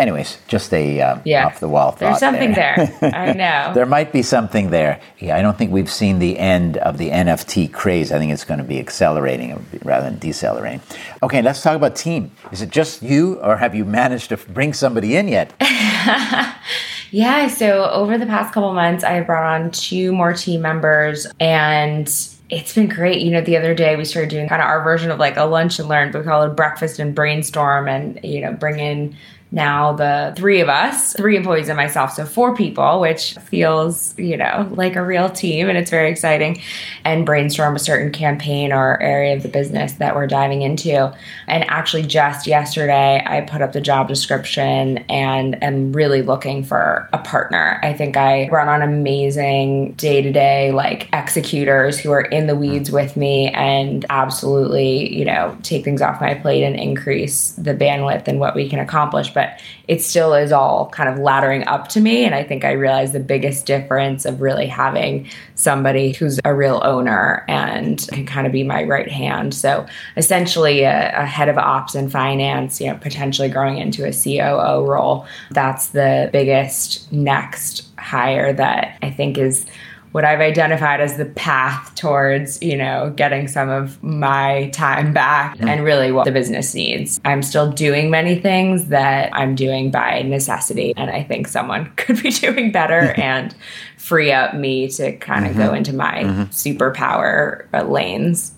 Anyways, 0.00 0.38
just 0.48 0.72
a 0.72 0.98
uh, 0.98 1.18
yeah. 1.26 1.44
off 1.44 1.60
the 1.60 1.68
wall 1.68 1.90
thought. 1.90 1.98
There's 1.98 2.20
something 2.20 2.54
there. 2.54 2.90
there. 3.02 3.14
I 3.14 3.32
know. 3.34 3.74
there 3.74 3.84
might 3.84 4.14
be 4.14 4.22
something 4.22 4.70
there. 4.70 4.98
Yeah, 5.18 5.36
I 5.36 5.42
don't 5.42 5.58
think 5.58 5.72
we've 5.72 5.90
seen 5.90 6.20
the 6.20 6.38
end 6.38 6.78
of 6.78 6.96
the 6.96 7.10
NFT 7.10 7.70
craze. 7.70 8.10
I 8.10 8.18
think 8.18 8.32
it's 8.32 8.44
going 8.44 8.60
to 8.60 8.64
be 8.64 8.78
accelerating 8.78 9.62
rather 9.84 10.08
than 10.08 10.18
decelerating. 10.18 10.80
Okay, 11.22 11.42
let's 11.42 11.60
talk 11.60 11.76
about 11.76 11.96
team. 11.96 12.30
Is 12.50 12.62
it 12.62 12.70
just 12.70 13.02
you, 13.02 13.34
or 13.40 13.58
have 13.58 13.74
you 13.74 13.84
managed 13.84 14.30
to 14.30 14.38
bring 14.38 14.72
somebody 14.72 15.16
in 15.16 15.28
yet? 15.28 15.52
yeah. 17.10 17.48
So 17.48 17.90
over 17.90 18.16
the 18.16 18.24
past 18.24 18.54
couple 18.54 18.72
months, 18.72 19.04
I 19.04 19.20
brought 19.20 19.60
on 19.60 19.70
two 19.70 20.12
more 20.12 20.32
team 20.32 20.62
members, 20.62 21.26
and 21.38 22.06
it's 22.48 22.74
been 22.74 22.88
great. 22.88 23.20
You 23.20 23.32
know, 23.32 23.42
the 23.42 23.58
other 23.58 23.74
day 23.74 23.96
we 23.96 24.06
started 24.06 24.30
doing 24.30 24.48
kind 24.48 24.62
of 24.62 24.66
our 24.66 24.82
version 24.82 25.10
of 25.10 25.18
like 25.18 25.36
a 25.36 25.44
lunch 25.44 25.78
and 25.78 25.90
learn, 25.90 26.10
but 26.10 26.20
we 26.20 26.24
call 26.24 26.42
it 26.44 26.56
breakfast 26.56 26.98
and 26.98 27.14
brainstorm 27.14 27.86
and, 27.86 28.18
you 28.24 28.40
know, 28.40 28.52
bring 28.54 28.78
in 28.78 29.14
now 29.52 29.92
the 29.92 30.32
three 30.36 30.60
of 30.60 30.68
us, 30.68 31.12
three 31.14 31.36
employees 31.36 31.68
and 31.68 31.76
myself, 31.76 32.12
so 32.12 32.24
four 32.24 32.54
people, 32.54 33.00
which 33.00 33.34
feels, 33.38 34.16
you 34.18 34.36
know, 34.36 34.68
like 34.72 34.94
a 34.94 35.04
real 35.04 35.28
team 35.28 35.68
and 35.68 35.76
it's 35.76 35.90
very 35.90 36.10
exciting, 36.10 36.60
and 37.04 37.26
brainstorm 37.26 37.74
a 37.74 37.78
certain 37.78 38.12
campaign 38.12 38.72
or 38.72 39.00
area 39.02 39.34
of 39.34 39.42
the 39.42 39.48
business 39.48 39.94
that 39.94 40.14
we're 40.14 40.26
diving 40.26 40.62
into. 40.62 41.12
And 41.48 41.64
actually, 41.68 42.02
just 42.02 42.46
yesterday, 42.46 43.22
I 43.26 43.40
put 43.40 43.60
up 43.60 43.72
the 43.72 43.80
job 43.80 44.06
description 44.06 44.98
and 45.08 45.60
am 45.62 45.92
really 45.92 46.22
looking 46.22 46.62
for 46.62 47.08
a 47.12 47.18
partner. 47.18 47.80
I 47.82 47.92
think 47.92 48.16
I 48.16 48.48
run 48.50 48.68
on 48.68 48.82
amazing 48.82 49.92
day 49.92 50.22
to 50.22 50.30
day, 50.30 50.70
like 50.70 51.08
executors 51.12 51.98
who 51.98 52.12
are 52.12 52.20
in 52.20 52.46
the 52.46 52.54
weeds 52.54 52.90
mm. 52.90 52.94
with 52.94 53.16
me 53.16 53.48
and 53.48 54.06
absolutely, 54.10 55.12
you 55.12 55.24
know, 55.24 55.56
take 55.62 55.84
things 55.84 56.02
off 56.02 56.20
my 56.20 56.34
plate 56.34 56.62
and 56.62 56.76
increase 56.76 57.52
the 57.52 57.74
bandwidth 57.74 58.28
and 58.28 58.38
what 58.38 58.54
we 58.54 58.68
can 58.68 58.78
accomplish. 58.78 59.32
But 59.32 59.39
but 59.40 59.58
it 59.88 60.02
still 60.02 60.34
is 60.34 60.52
all 60.52 60.90
kind 60.90 61.08
of 61.08 61.16
laddering 61.16 61.66
up 61.66 61.88
to 61.88 62.00
me. 62.00 62.24
And 62.24 62.34
I 62.34 62.44
think 62.44 62.62
I 62.64 62.72
realized 62.72 63.14
the 63.14 63.20
biggest 63.20 63.64
difference 63.64 64.26
of 64.26 64.40
really 64.42 64.66
having 64.66 65.26
somebody 65.54 66.12
who's 66.12 66.38
a 66.44 66.54
real 66.54 66.80
owner 66.84 67.44
and 67.48 68.06
can 68.12 68.26
kind 68.26 68.46
of 68.46 68.52
be 68.52 68.62
my 68.62 68.84
right 68.84 69.10
hand. 69.10 69.54
So 69.54 69.86
essentially, 70.16 70.82
a, 70.82 71.22
a 71.22 71.24
head 71.24 71.48
of 71.48 71.56
ops 71.56 71.94
and 71.94 72.12
finance, 72.12 72.80
you 72.80 72.88
know, 72.88 72.98
potentially 72.98 73.48
growing 73.48 73.78
into 73.78 74.06
a 74.06 74.12
COO 74.12 74.84
role. 74.86 75.26
That's 75.50 75.88
the 75.88 76.28
biggest 76.32 77.10
next 77.10 77.88
hire 77.98 78.52
that 78.52 78.98
I 79.02 79.10
think 79.10 79.38
is 79.38 79.64
what 80.12 80.24
I've 80.24 80.40
identified 80.40 81.00
as 81.00 81.16
the 81.16 81.24
path 81.24 81.94
towards, 81.94 82.60
you 82.62 82.76
know, 82.76 83.12
getting 83.14 83.46
some 83.46 83.68
of 83.68 84.02
my 84.02 84.70
time 84.70 85.12
back 85.12 85.56
mm-hmm. 85.56 85.68
and 85.68 85.84
really 85.84 86.10
what 86.10 86.24
the 86.24 86.32
business 86.32 86.74
needs. 86.74 87.20
I'm 87.24 87.42
still 87.42 87.70
doing 87.70 88.10
many 88.10 88.38
things 88.38 88.86
that 88.86 89.30
I'm 89.32 89.54
doing 89.54 89.90
by 89.90 90.22
necessity. 90.22 90.94
And 90.96 91.10
I 91.10 91.22
think 91.22 91.46
someone 91.46 91.92
could 91.96 92.22
be 92.22 92.30
doing 92.30 92.72
better 92.72 93.12
and 93.16 93.54
free 93.96 94.32
up 94.32 94.54
me 94.54 94.88
to 94.88 95.16
kind 95.18 95.46
of 95.46 95.52
mm-hmm. 95.52 95.62
go 95.62 95.74
into 95.74 95.92
my 95.92 96.24
mm-hmm. 96.24 96.42
superpower 96.44 97.66
lanes. 97.88 98.52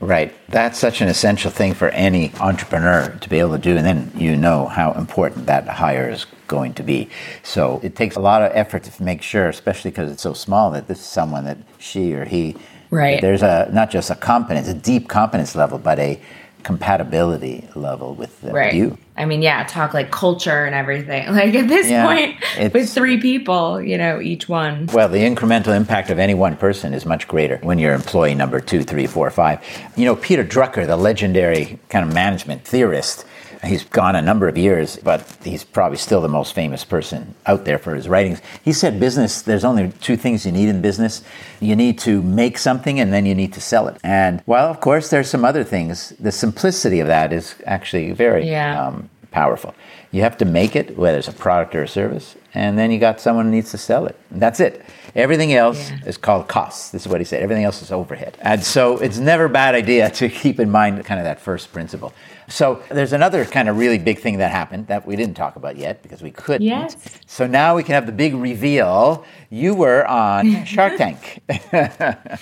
Right. 0.00 0.34
That's 0.48 0.78
such 0.78 1.00
an 1.00 1.08
essential 1.08 1.50
thing 1.50 1.72
for 1.72 1.88
any 1.90 2.32
entrepreneur 2.40 3.16
to 3.20 3.28
be 3.28 3.38
able 3.38 3.52
to 3.52 3.58
do. 3.58 3.76
And 3.76 3.86
then 3.86 4.12
you 4.16 4.36
know 4.36 4.66
how 4.66 4.92
important 4.92 5.46
that 5.46 5.66
hire 5.68 6.10
is 6.10 6.26
going 6.46 6.74
to 6.74 6.82
be. 6.82 7.08
So 7.42 7.80
it 7.82 7.96
takes 7.96 8.16
a 8.16 8.20
lot 8.20 8.42
of 8.42 8.52
effort 8.54 8.84
to 8.84 9.02
make 9.02 9.22
sure, 9.22 9.48
especially 9.48 9.90
because 9.90 10.10
it's 10.10 10.22
so 10.22 10.32
small, 10.32 10.70
that 10.72 10.88
this 10.88 10.98
is 10.98 11.06
someone 11.06 11.44
that 11.44 11.58
she 11.78 12.14
or 12.14 12.24
he, 12.24 12.56
right. 12.90 13.20
there's 13.20 13.42
a 13.42 13.68
not 13.72 13.90
just 13.90 14.10
a 14.10 14.14
competence, 14.14 14.68
a 14.68 14.74
deep 14.74 15.08
competence 15.08 15.54
level, 15.54 15.78
but 15.78 15.98
a 15.98 16.20
compatibility 16.66 17.64
level 17.76 18.14
with, 18.14 18.44
uh, 18.44 18.50
right. 18.50 18.74
you. 18.74 18.98
I 19.16 19.24
mean, 19.24 19.40
yeah, 19.40 19.64
talk 19.64 19.94
like 19.94 20.10
culture 20.10 20.64
and 20.64 20.74
everything. 20.74 21.26
Like 21.36 21.54
at 21.54 21.68
this 21.68 21.88
yeah, 21.88 22.04
point, 22.04 22.72
with 22.72 22.92
three 22.92 23.20
people, 23.20 23.80
you 23.80 23.96
know, 23.96 24.20
each 24.20 24.48
one. 24.48 24.86
Well, 24.86 25.08
the 25.08 25.18
incremental 25.18 25.76
impact 25.76 26.10
of 26.10 26.18
any 26.18 26.34
one 26.34 26.56
person 26.56 26.92
is 26.92 27.06
much 27.06 27.28
greater 27.28 27.58
when 27.58 27.78
you're 27.78 27.94
employee 27.94 28.34
number 28.34 28.58
two, 28.58 28.82
three, 28.82 29.06
four, 29.06 29.30
five. 29.30 29.60
You 29.96 30.06
know, 30.06 30.16
Peter 30.16 30.44
Drucker, 30.44 30.86
the 30.86 30.96
legendary 30.96 31.78
kind 31.88 32.08
of 32.08 32.12
management 32.12 32.64
theorist, 32.64 33.24
He's 33.66 33.84
gone 33.84 34.16
a 34.16 34.22
number 34.22 34.48
of 34.48 34.56
years, 34.56 34.96
but 34.96 35.36
he's 35.44 35.64
probably 35.64 35.98
still 35.98 36.20
the 36.20 36.28
most 36.28 36.54
famous 36.54 36.84
person 36.84 37.34
out 37.46 37.64
there 37.64 37.78
for 37.78 37.94
his 37.94 38.08
writings. 38.08 38.40
He 38.64 38.72
said, 38.72 38.98
Business, 38.98 39.42
there's 39.42 39.64
only 39.64 39.92
two 40.00 40.16
things 40.16 40.46
you 40.46 40.52
need 40.52 40.68
in 40.68 40.80
business 40.80 41.22
you 41.60 41.76
need 41.76 41.98
to 42.00 42.22
make 42.22 42.58
something 42.58 43.00
and 43.00 43.12
then 43.12 43.26
you 43.26 43.34
need 43.34 43.52
to 43.54 43.60
sell 43.60 43.88
it. 43.88 43.98
And 44.02 44.40
while, 44.46 44.68
of 44.68 44.80
course, 44.80 45.10
there's 45.10 45.28
some 45.28 45.44
other 45.44 45.64
things. 45.64 46.10
The 46.20 46.32
simplicity 46.32 47.00
of 47.00 47.06
that 47.06 47.32
is 47.32 47.54
actually 47.66 48.12
very 48.12 48.48
yeah. 48.48 48.86
um, 48.86 49.10
powerful. 49.30 49.74
You 50.12 50.22
have 50.22 50.38
to 50.38 50.44
make 50.44 50.76
it, 50.76 50.96
whether 50.96 51.18
it's 51.18 51.28
a 51.28 51.32
product 51.32 51.74
or 51.74 51.82
a 51.82 51.88
service, 51.88 52.36
and 52.54 52.78
then 52.78 52.90
you 52.90 52.98
got 52.98 53.20
someone 53.20 53.46
who 53.46 53.50
needs 53.50 53.70
to 53.72 53.78
sell 53.78 54.06
it. 54.06 54.16
That's 54.30 54.60
it. 54.60 54.84
Everything 55.16 55.54
else 55.54 55.90
yeah. 55.90 55.98
is 56.04 56.16
called 56.16 56.46
costs. 56.46 56.90
This 56.90 57.02
is 57.02 57.08
what 57.08 57.20
he 57.20 57.24
said. 57.24 57.42
Everything 57.42 57.64
else 57.64 57.80
is 57.80 57.90
overhead. 57.90 58.36
And 58.40 58.62
so 58.62 58.98
it's 58.98 59.18
never 59.18 59.46
a 59.46 59.48
bad 59.48 59.74
idea 59.74 60.10
to 60.10 60.28
keep 60.28 60.60
in 60.60 60.70
mind 60.70 61.02
kind 61.04 61.18
of 61.18 61.24
that 61.24 61.40
first 61.40 61.72
principle. 61.72 62.12
So 62.48 62.82
there's 62.90 63.12
another 63.12 63.44
kind 63.44 63.68
of 63.68 63.76
really 63.76 63.98
big 63.98 64.20
thing 64.20 64.38
that 64.38 64.52
happened 64.52 64.86
that 64.86 65.06
we 65.06 65.16
didn't 65.16 65.34
talk 65.34 65.56
about 65.56 65.76
yet 65.76 66.02
because 66.02 66.22
we 66.22 66.30
couldn't. 66.30 66.66
Yes. 66.66 66.96
So 67.26 67.46
now 67.46 67.74
we 67.74 67.82
can 67.82 67.94
have 67.94 68.06
the 68.06 68.12
big 68.12 68.34
reveal. 68.34 69.24
You 69.50 69.74
were 69.74 70.06
on 70.06 70.64
Shark 70.66 70.96
Tank. 70.96 71.42
yes, 71.48 72.00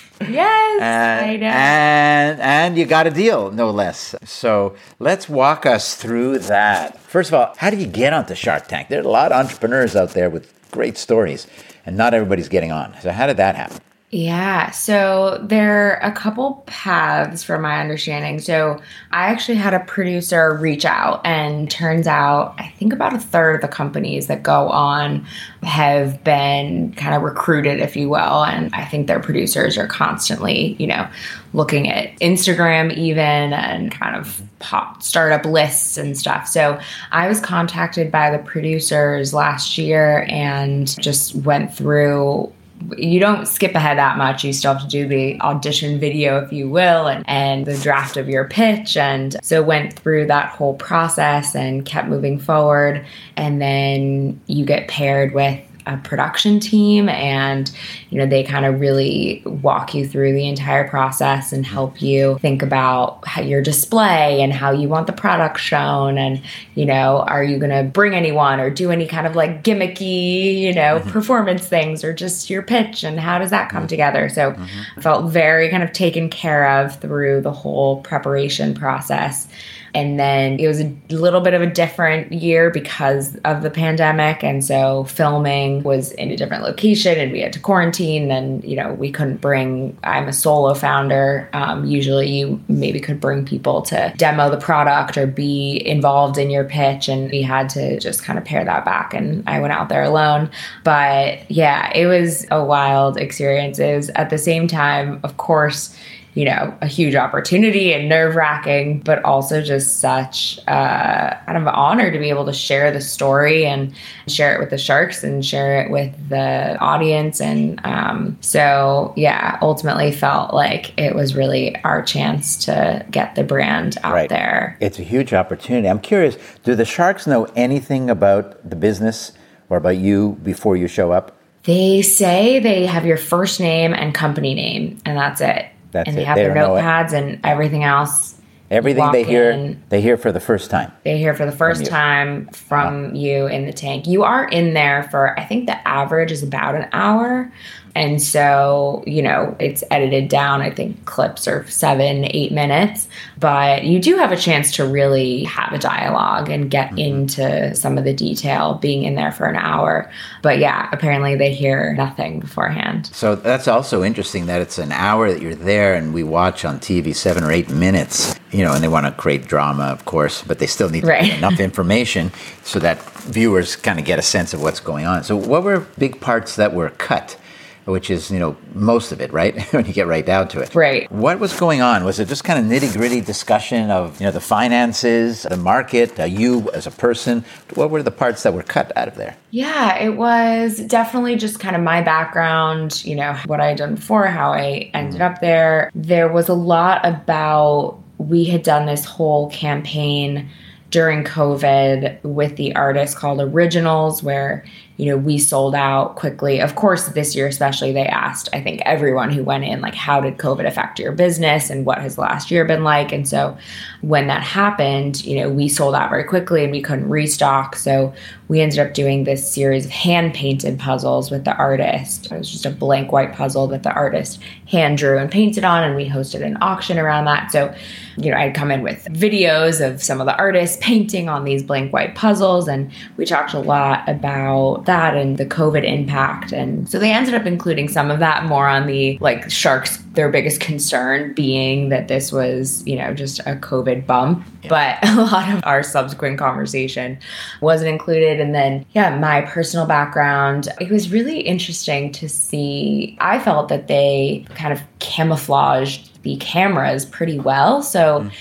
and, 0.19 1.25
I 1.25 1.37
know. 1.37 1.47
And, 1.47 2.41
and 2.41 2.77
you 2.77 2.85
got 2.85 3.07
a 3.07 3.11
deal, 3.11 3.51
no 3.51 3.71
less. 3.71 4.13
So 4.25 4.75
let's 4.99 5.27
walk 5.27 5.65
us 5.65 5.95
through 5.95 6.39
that. 6.39 6.99
First 6.99 7.29
of 7.29 7.35
all, 7.35 7.55
how 7.57 7.69
do 7.69 7.77
you 7.77 7.87
get 7.87 8.13
onto 8.13 8.35
Shark 8.35 8.67
Tank? 8.67 8.89
There 8.89 8.99
are 8.99 9.05
a 9.05 9.09
lot 9.09 9.31
of 9.31 9.43
entrepreneurs 9.43 9.95
out 9.95 10.11
there 10.11 10.29
with 10.29 10.53
great 10.71 10.97
stories, 10.97 11.47
and 11.85 11.95
not 11.95 12.13
everybody's 12.13 12.49
getting 12.49 12.71
on. 12.71 12.95
So 13.01 13.11
how 13.11 13.27
did 13.27 13.37
that 13.37 13.55
happen? 13.55 13.77
Yeah, 14.17 14.71
so 14.71 15.41
there 15.43 15.99
are 15.99 16.09
a 16.09 16.09
couple 16.13 16.63
paths 16.67 17.43
from 17.43 17.63
my 17.63 17.81
understanding. 17.81 18.39
So 18.39 18.79
I 19.11 19.27
actually 19.27 19.57
had 19.57 19.73
a 19.73 19.81
producer 19.81 20.55
reach 20.55 20.85
out, 20.85 21.19
and 21.25 21.69
turns 21.69 22.07
out 22.07 22.55
I 22.57 22.69
think 22.77 22.93
about 22.93 23.13
a 23.13 23.19
third 23.19 23.55
of 23.55 23.61
the 23.61 23.67
companies 23.67 24.27
that 24.27 24.41
go 24.41 24.69
on 24.69 25.25
have 25.63 26.23
been 26.23 26.93
kind 26.93 27.13
of 27.13 27.23
recruited, 27.23 27.81
if 27.81 27.97
you 27.97 28.07
will. 28.07 28.45
And 28.45 28.73
I 28.73 28.85
think 28.85 29.07
their 29.07 29.19
producers 29.19 29.77
are 29.77 29.85
constantly, 29.85 30.77
you 30.79 30.87
know, 30.87 31.09
looking 31.51 31.89
at 31.89 32.17
Instagram 32.21 32.95
even 32.95 33.51
and 33.51 33.91
kind 33.91 34.15
of 34.15 34.41
pop 34.59 35.03
startup 35.03 35.45
lists 35.45 35.97
and 35.97 36.17
stuff. 36.17 36.47
So 36.47 36.79
I 37.11 37.27
was 37.27 37.41
contacted 37.41 38.13
by 38.13 38.31
the 38.31 38.39
producers 38.39 39.33
last 39.33 39.77
year 39.77 40.25
and 40.29 40.87
just 41.01 41.35
went 41.35 41.73
through 41.73 42.53
you 42.97 43.19
don't 43.19 43.47
skip 43.47 43.73
ahead 43.73 43.97
that 43.97 44.17
much. 44.17 44.43
You 44.43 44.53
still 44.53 44.73
have 44.73 44.81
to 44.83 44.87
do 44.87 45.07
the 45.07 45.39
audition 45.41 45.99
video, 45.99 46.39
if 46.39 46.51
you 46.51 46.69
will, 46.69 47.07
and, 47.07 47.23
and 47.27 47.65
the 47.65 47.77
draft 47.77 48.17
of 48.17 48.29
your 48.29 48.45
pitch. 48.45 48.97
And 48.97 49.35
so 49.41 49.63
went 49.63 49.93
through 49.93 50.27
that 50.27 50.49
whole 50.49 50.75
process 50.75 51.55
and 51.55 51.85
kept 51.85 52.07
moving 52.07 52.37
forward. 52.39 53.05
And 53.37 53.61
then 53.61 54.39
you 54.47 54.65
get 54.65 54.87
paired 54.87 55.33
with 55.33 55.59
a 55.85 55.97
production 55.97 56.59
team 56.59 57.09
and 57.09 57.71
you 58.09 58.17
know 58.17 58.25
they 58.25 58.43
kind 58.43 58.65
of 58.65 58.79
really 58.79 59.41
walk 59.45 59.93
you 59.93 60.07
through 60.07 60.33
the 60.33 60.47
entire 60.47 60.87
process 60.87 61.53
and 61.53 61.65
help 61.65 62.01
you 62.01 62.37
think 62.39 62.61
about 62.61 63.25
how 63.27 63.41
your 63.41 63.61
display 63.61 64.41
and 64.41 64.51
how 64.51 64.71
you 64.71 64.87
want 64.87 65.07
the 65.07 65.13
product 65.13 65.59
shown 65.59 66.17
and 66.17 66.41
you 66.73 66.85
know 66.85 67.19
are 67.27 67.43
you 67.43 67.57
going 67.57 67.71
to 67.71 67.83
bring 67.91 68.13
anyone 68.13 68.59
or 68.59 68.69
do 68.69 68.91
any 68.91 69.05
kind 69.05 69.27
of 69.27 69.35
like 69.35 69.63
gimmicky 69.63 70.59
you 70.59 70.73
know 70.73 70.99
mm-hmm. 70.99 71.09
performance 71.09 71.67
things 71.67 72.03
or 72.03 72.13
just 72.13 72.49
your 72.49 72.61
pitch 72.61 73.03
and 73.03 73.19
how 73.19 73.37
does 73.37 73.51
that 73.51 73.69
come 73.69 73.81
mm-hmm. 73.81 73.87
together 73.87 74.29
so 74.29 74.51
mm-hmm. 74.51 74.99
I 74.99 75.01
felt 75.01 75.31
very 75.31 75.69
kind 75.69 75.83
of 75.83 75.91
taken 75.91 76.29
care 76.29 76.79
of 76.79 76.99
through 76.99 77.41
the 77.41 77.51
whole 77.51 78.01
preparation 78.01 78.73
process 78.73 79.47
and 79.95 80.19
then 80.19 80.59
it 80.59 80.67
was 80.67 80.81
a 80.81 80.93
little 81.09 81.39
bit 81.39 81.53
of 81.53 81.61
a 81.61 81.65
different 81.65 82.33
year 82.33 82.69
because 82.69 83.37
of 83.45 83.63
the 83.63 83.71
pandemic. 83.71 84.43
And 84.43 84.61
so 84.61 85.05
filming 85.05 85.83
was 85.83 86.11
in 86.11 86.31
a 86.31 86.35
different 86.35 86.63
location 86.63 87.17
and 87.17 87.31
we 87.31 87.39
had 87.39 87.53
to 87.53 87.61
quarantine. 87.61 88.29
And, 88.29 88.61
you 88.65 88.75
know, 88.75 88.93
we 88.93 89.09
couldn't 89.09 89.37
bring, 89.37 89.97
I'm 90.03 90.27
a 90.27 90.33
solo 90.33 90.73
founder. 90.73 91.49
Um, 91.53 91.85
usually 91.85 92.29
you 92.29 92.61
maybe 92.67 92.99
could 92.99 93.21
bring 93.21 93.45
people 93.45 93.83
to 93.83 94.13
demo 94.17 94.49
the 94.49 94.57
product 94.57 95.17
or 95.17 95.27
be 95.27 95.81
involved 95.87 96.37
in 96.37 96.49
your 96.49 96.65
pitch. 96.65 97.07
And 97.07 97.31
we 97.31 97.41
had 97.41 97.69
to 97.69 97.97
just 97.97 98.21
kind 98.21 98.37
of 98.37 98.43
pare 98.43 98.65
that 98.65 98.83
back. 98.83 99.13
And 99.13 99.47
I 99.47 99.61
went 99.61 99.71
out 99.71 99.87
there 99.87 100.03
alone. 100.03 100.51
But 100.83 101.49
yeah, 101.49 101.89
it 101.95 102.07
was 102.07 102.45
a 102.51 102.61
wild 102.61 103.15
experience. 103.15 103.79
It 103.79 103.95
was 103.95 104.09
at 104.09 104.29
the 104.29 104.37
same 104.37 104.67
time, 104.67 105.21
of 105.23 105.37
course, 105.37 105.95
you 106.35 106.43
know, 106.43 106.77
a 106.81 106.87
huge 106.87 107.15
opportunity 107.15 107.93
and 107.93 108.09
nerve 108.09 108.35
wracking, 108.35 108.99
but 108.99 109.23
also 109.23 109.61
just 109.61 110.01
such 110.01 110.59
uh, 110.67 111.33
kind 111.45 111.57
of 111.57 111.63
an 111.63 111.69
honor 111.69 112.11
to 112.11 112.19
be 112.19 112.27
able 112.27 112.45
to 112.45 112.51
share 112.51 112.91
the 112.91 112.99
story 112.99 113.65
and 113.65 113.95
share 114.27 114.53
it 114.53 114.59
with 114.59 114.69
the 114.69 114.77
sharks 114.77 115.23
and 115.23 115.45
share 115.45 115.81
it 115.81 115.89
with 115.89 116.13
the 116.27 116.77
audience. 116.79 117.39
And 117.39 117.79
um, 117.85 118.37
so, 118.41 119.13
yeah, 119.15 119.57
ultimately 119.61 120.11
felt 120.11 120.53
like 120.53 120.97
it 120.99 121.15
was 121.15 121.35
really 121.35 121.73
our 121.83 122.03
chance 122.03 122.65
to 122.65 123.05
get 123.09 123.35
the 123.35 123.45
brand 123.45 123.97
out 124.03 124.13
right. 124.13 124.29
there. 124.29 124.77
It's 124.81 124.99
a 124.99 125.03
huge 125.03 125.33
opportunity. 125.33 125.87
I'm 125.87 126.01
curious, 126.01 126.37
do 126.65 126.75
the 126.75 126.85
sharks 126.85 127.25
know 127.25 127.45
anything 127.55 128.09
about 128.09 128.69
the 128.69 128.75
business 128.75 129.31
or 129.69 129.77
about 129.77 129.97
you 129.97 130.37
before 130.43 130.75
you 130.75 130.89
show 130.89 131.13
up? 131.13 131.39
They 131.63 132.01
say 132.01 132.59
they 132.59 132.85
have 132.85 133.05
your 133.05 133.17
first 133.17 133.59
name 133.59 133.93
and 133.93 134.13
company 134.13 134.53
name, 134.53 134.99
and 135.05 135.17
that's 135.17 135.41
it. 135.41 135.65
That's 135.95 136.09
and 136.09 136.17
they 136.17 136.23
it. 136.23 136.27
have 136.27 136.35
they 136.35 136.43
their 136.43 136.53
notepads 136.53 137.13
and 137.13 137.39
everything 137.45 137.85
else. 137.85 138.35
Everything 138.69 139.09
they 139.11 139.23
hear, 139.23 139.51
in, 139.51 139.81
they 139.89 140.01
hear 140.01 140.17
for 140.17 140.31
the 140.31 140.39
first 140.41 140.69
time. 140.69 140.91
They 141.03 141.17
hear 141.17 141.33
for 141.33 141.45
the 141.45 141.51
first 141.51 141.81
from 141.81 141.89
time 141.89 142.47
from 142.47 143.11
ah. 143.11 143.15
you 143.15 143.47
in 143.47 143.65
the 143.65 143.71
tank. 143.71 144.07
You 144.07 144.23
are 144.23 144.45
in 144.49 144.73
there 144.73 145.03
for, 145.03 145.39
I 145.39 145.45
think 145.45 145.67
the 145.67 145.87
average 145.87 146.31
is 146.31 146.43
about 146.43 146.75
an 146.75 146.89
hour. 146.91 147.49
And 147.95 148.21
so, 148.21 149.03
you 149.07 149.21
know, 149.21 149.55
it's 149.57 149.81
edited 149.89 150.27
down. 150.27 150.61
I 150.61 150.69
think 150.69 151.05
clips 151.05 151.47
are 151.47 151.65
seven, 151.67 152.25
eight 152.31 152.51
minutes, 152.51 153.07
but 153.39 153.85
you 153.85 154.01
do 154.01 154.17
have 154.17 154.33
a 154.33 154.37
chance 154.37 154.73
to 154.73 154.85
really 154.85 155.45
have 155.45 155.71
a 155.71 155.77
dialogue 155.77 156.49
and 156.49 156.69
get 156.69 156.89
mm-hmm. 156.89 156.97
into 156.97 157.73
some 157.73 157.97
of 157.97 158.03
the 158.03 158.13
detail 158.13 158.73
being 158.75 159.03
in 159.03 159.15
there 159.15 159.31
for 159.31 159.45
an 159.45 159.55
hour. 159.55 160.11
But 160.43 160.59
yeah, 160.59 160.89
apparently 160.91 161.35
they 161.37 161.53
hear 161.53 161.93
nothing 161.95 162.41
beforehand. 162.41 163.07
So 163.13 163.33
that's 163.33 163.67
also 163.67 164.03
interesting 164.03 164.47
that 164.47 164.61
it's 164.61 164.77
an 164.77 164.91
hour 164.91 165.31
that 165.31 165.41
you're 165.41 165.55
there 165.55 165.93
and 165.93 166.13
we 166.13 166.23
watch 166.23 166.65
on 166.65 166.81
TV 166.81 167.15
seven 167.15 167.45
or 167.45 167.51
eight 167.51 167.69
minutes, 167.69 168.37
you 168.51 168.65
know, 168.65 168.73
and 168.73 168.83
they 168.83 168.89
want 168.89 169.05
to 169.05 169.13
create 169.13 169.47
drama, 169.47 169.83
of 169.85 170.03
course, 170.03 170.43
but 170.43 170.59
they 170.59 170.67
still 170.67 170.89
need 170.89 171.05
right. 171.05 171.37
enough 171.37 171.59
information 171.61 172.33
so 172.63 172.77
that 172.79 173.01
viewers 173.21 173.77
kind 173.77 173.99
of 173.99 174.05
get 174.05 174.19
a 174.19 174.21
sense 174.21 174.53
of 174.53 174.61
what's 174.61 174.81
going 174.81 175.05
on. 175.05 175.23
So, 175.23 175.37
what 175.37 175.63
were 175.63 175.87
big 175.97 176.19
parts 176.19 176.57
that 176.57 176.73
were 176.73 176.89
cut? 176.89 177.37
Which 177.85 178.09
is 178.09 178.29
you 178.31 178.39
know 178.39 178.57
most 178.73 179.11
of 179.11 179.21
it, 179.21 179.31
right? 179.31 179.61
when 179.73 179.85
you 179.85 179.93
get 179.93 180.07
right 180.07 180.25
down 180.25 180.47
to 180.49 180.59
it. 180.59 180.73
Right. 180.75 181.11
What 181.11 181.39
was 181.39 181.57
going 181.57 181.81
on? 181.81 182.03
Was 182.03 182.19
it 182.19 182.27
just 182.27 182.43
kind 182.43 182.59
of 182.59 182.65
nitty 182.65 182.95
gritty 182.95 183.21
discussion 183.21 183.89
of 183.91 184.19
you 184.19 184.25
know 184.25 184.31
the 184.31 184.41
finances, 184.41 185.43
the 185.43 185.57
market, 185.57 186.19
uh, 186.19 186.23
you 186.23 186.69
as 186.71 186.87
a 186.87 186.91
person? 186.91 187.45
What 187.75 187.89
were 187.89 188.03
the 188.03 188.11
parts 188.11 188.43
that 188.43 188.53
were 188.53 188.63
cut 188.63 188.95
out 188.97 189.07
of 189.07 189.15
there? 189.15 189.37
Yeah, 189.51 189.97
it 189.97 190.17
was 190.17 190.79
definitely 190.79 191.35
just 191.35 191.59
kind 191.59 191.75
of 191.75 191.81
my 191.81 192.01
background. 192.01 193.03
You 193.05 193.15
know 193.15 193.33
what 193.45 193.61
I 193.61 193.67
had 193.67 193.77
done 193.77 193.95
before, 193.95 194.27
how 194.27 194.51
I 194.51 194.89
ended 194.93 195.21
up 195.21 195.41
there. 195.41 195.91
There 195.95 196.31
was 196.31 196.49
a 196.49 196.53
lot 196.53 197.05
about 197.05 197.99
we 198.17 198.45
had 198.45 198.63
done 198.63 198.85
this 198.85 199.05
whole 199.05 199.49
campaign 199.49 200.49
during 200.89 201.23
COVID 201.23 202.23
with 202.23 202.55
the 202.55 202.73
artist 202.75 203.17
called 203.17 203.41
Originals, 203.41 204.23
where 204.23 204.63
you 204.97 205.07
know, 205.07 205.17
we 205.17 205.37
sold 205.37 205.75
out 205.75 206.15
quickly. 206.15 206.61
Of 206.61 206.75
course, 206.75 207.07
this 207.09 207.35
year 207.35 207.47
especially, 207.47 207.91
they 207.91 208.05
asked, 208.05 208.49
I 208.53 208.61
think, 208.61 208.81
everyone 208.85 209.29
who 209.29 209.43
went 209.43 209.65
in, 209.65 209.81
like, 209.81 209.95
how 209.95 210.21
did 210.21 210.37
COVID 210.37 210.65
affect 210.65 210.99
your 210.99 211.11
business 211.11 211.69
and 211.69 211.85
what 211.85 211.97
has 211.97 212.17
last 212.17 212.49
year 212.49 212.63
been 212.65 212.83
like? 212.83 213.11
And 213.11 213.27
so 213.27 213.57
when 214.01 214.27
that 214.27 214.41
happened, 214.41 215.25
you 215.25 215.39
know, 215.39 215.49
we 215.49 215.67
sold 215.67 215.95
out 215.95 216.09
very 216.09 216.23
quickly 216.23 216.63
and 216.63 216.71
we 216.71 216.81
couldn't 216.81 217.09
restock. 217.09 217.75
So 217.75 218.13
we 218.47 218.61
ended 218.61 218.79
up 218.79 218.93
doing 218.93 219.23
this 219.23 219.51
series 219.51 219.85
of 219.85 219.91
hand 219.91 220.33
painted 220.33 220.79
puzzles 220.79 221.31
with 221.31 221.45
the 221.45 221.55
artist. 221.55 222.31
It 222.31 222.37
was 222.37 222.51
just 222.51 222.65
a 222.65 222.69
blank 222.69 223.11
white 223.11 223.33
puzzle 223.33 223.67
that 223.67 223.83
the 223.83 223.91
artist 223.91 224.39
hand 224.67 224.97
drew 224.97 225.17
and 225.17 225.31
painted 225.31 225.63
on, 225.63 225.83
and 225.83 225.95
we 225.95 226.07
hosted 226.07 226.43
an 226.43 226.57
auction 226.61 226.97
around 226.99 227.25
that. 227.25 227.51
So, 227.51 227.73
you 228.17 228.31
know, 228.31 228.37
I'd 228.37 228.55
come 228.55 228.71
in 228.71 228.81
with 228.81 229.05
videos 229.05 229.85
of 229.85 230.01
some 230.01 230.21
of 230.21 230.27
the 230.27 230.37
artists 230.37 230.77
painting 230.79 231.27
on 231.27 231.43
these 231.43 231.63
blank 231.63 231.91
white 231.91 232.15
puzzles, 232.15 232.67
and 232.67 232.91
we 233.17 233.25
talked 233.25 233.53
a 233.53 233.59
lot 233.59 234.07
about 234.07 234.84
that 234.85 235.15
and 235.15 235.37
the 235.37 235.45
COVID 235.45 235.83
impact. 235.83 236.51
And 236.51 236.89
so 236.89 236.99
they 236.99 237.11
ended 237.11 237.33
up 237.33 237.45
including 237.45 237.87
some 237.87 238.11
of 238.11 238.19
that 238.19 238.45
more 238.45 238.67
on 238.67 238.87
the 238.87 239.17
like 239.19 239.49
sharks, 239.49 239.97
their 240.13 240.29
biggest 240.29 240.59
concern 240.59 241.33
being 241.33 241.89
that 241.89 242.07
this 242.07 242.31
was, 242.31 242.85
you 242.87 242.95
know, 242.95 243.13
just 243.13 243.39
a 243.41 243.55
COVID 243.55 244.05
bump. 244.05 244.45
But 244.67 244.97
a 245.07 245.15
lot 245.15 245.53
of 245.53 245.61
our 245.65 245.83
subsequent 245.83 246.37
conversation 246.37 247.17
wasn't 247.61 247.89
included. 247.89 248.39
And 248.39 248.53
then, 248.53 248.85
yeah, 248.93 249.17
my 249.17 249.41
personal 249.41 249.85
background, 249.85 250.69
it 250.79 250.89
was 250.89 251.11
really 251.11 251.41
interesting 251.41 252.11
to 252.13 252.29
see. 252.29 253.17
I 253.19 253.39
felt 253.39 253.69
that 253.69 253.87
they 253.87 254.45
kind 254.55 254.73
of 254.73 254.81
camouflaged 254.99 256.21
the 256.23 256.37
cameras 256.37 257.05
pretty 257.05 257.39
well. 257.39 257.81
So 257.81 258.21
mm. 258.21 258.31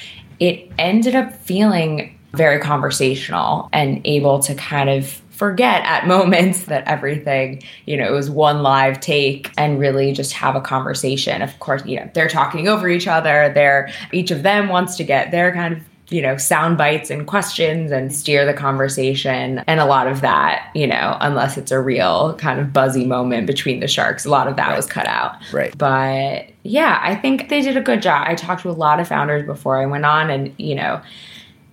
it 0.41 0.73
ended 0.79 1.15
up 1.15 1.35
feeling 1.35 2.19
very 2.35 2.59
conversational 2.59 3.69
and 3.73 4.01
able 4.05 4.41
to 4.41 4.55
kind 4.55 4.91
of 4.91 5.21
forget 5.35 5.83
at 5.85 6.07
moments 6.09 6.65
that 6.65 6.87
everything, 6.87 7.63
you 7.87 7.97
know, 7.97 8.07
it 8.07 8.13
was 8.13 8.31
one 8.31 8.63
live 8.63 9.01
take 9.01 9.51
and 9.59 9.79
really 9.79 10.13
just 10.13 10.33
have 10.33 10.57
a 10.57 10.61
conversation. 10.61 11.43
Of 11.43 11.59
course, 11.61 11.85
you 11.85 11.97
know, 11.97 12.09
they're 12.15 12.29
talking 12.29 12.69
over 12.69 12.89
each 12.89 13.07
other. 13.07 13.53
They're 13.55 13.91
each 14.13 14.31
of 14.31 14.43
them 14.43 14.69
wants 14.69 14.97
to 14.97 15.05
get 15.05 15.31
their 15.31 15.53
kind 15.53 15.77
of 15.77 15.83
you 16.11 16.21
know, 16.21 16.37
sound 16.37 16.77
bites 16.77 17.11
and 17.11 17.27
questions 17.27 17.91
and 17.91 18.15
steer 18.15 18.45
the 18.45 18.53
conversation. 18.53 19.65
And 19.67 19.81
a 19.81 19.87
lot 19.87 20.07
of 20.07 20.21
that, 20.21 20.71
you 20.75 20.87
know, 20.87 21.17
unless 21.21 21.57
it's 21.57 21.73
a 21.73 21.81
real 21.81 22.35
kind 22.35 22.61
of 22.61 22.73
buzzy 22.73 23.07
moment 23.07 23.47
between 23.47 23.81
the 23.81 23.89
sharks, 23.89 24.25
a 24.25 24.31
lot 24.31 24.47
of 24.47 24.57
that 24.57 24.69
right. 24.69 24.77
was 24.77 24.87
cut 24.87 25.07
out. 25.07 25.37
Right. 25.53 25.77
But 25.77 26.47
yeah, 26.63 27.01
I 27.03 27.15
think 27.15 27.49
they 27.49 27.63
did 27.63 27.77
a 27.77 27.81
good 27.81 28.03
job. 28.03 28.27
I 28.29 28.35
talked 28.35 28.63
to 28.63 28.71
a 28.71 28.73
lot 28.73 29.01
of 29.01 29.09
founders 29.09 29.47
before 29.47 29.81
I 29.81 29.87
went 29.87 30.05
on, 30.05 30.31
and, 30.31 30.55
you 30.59 30.75
know, 30.75 31.01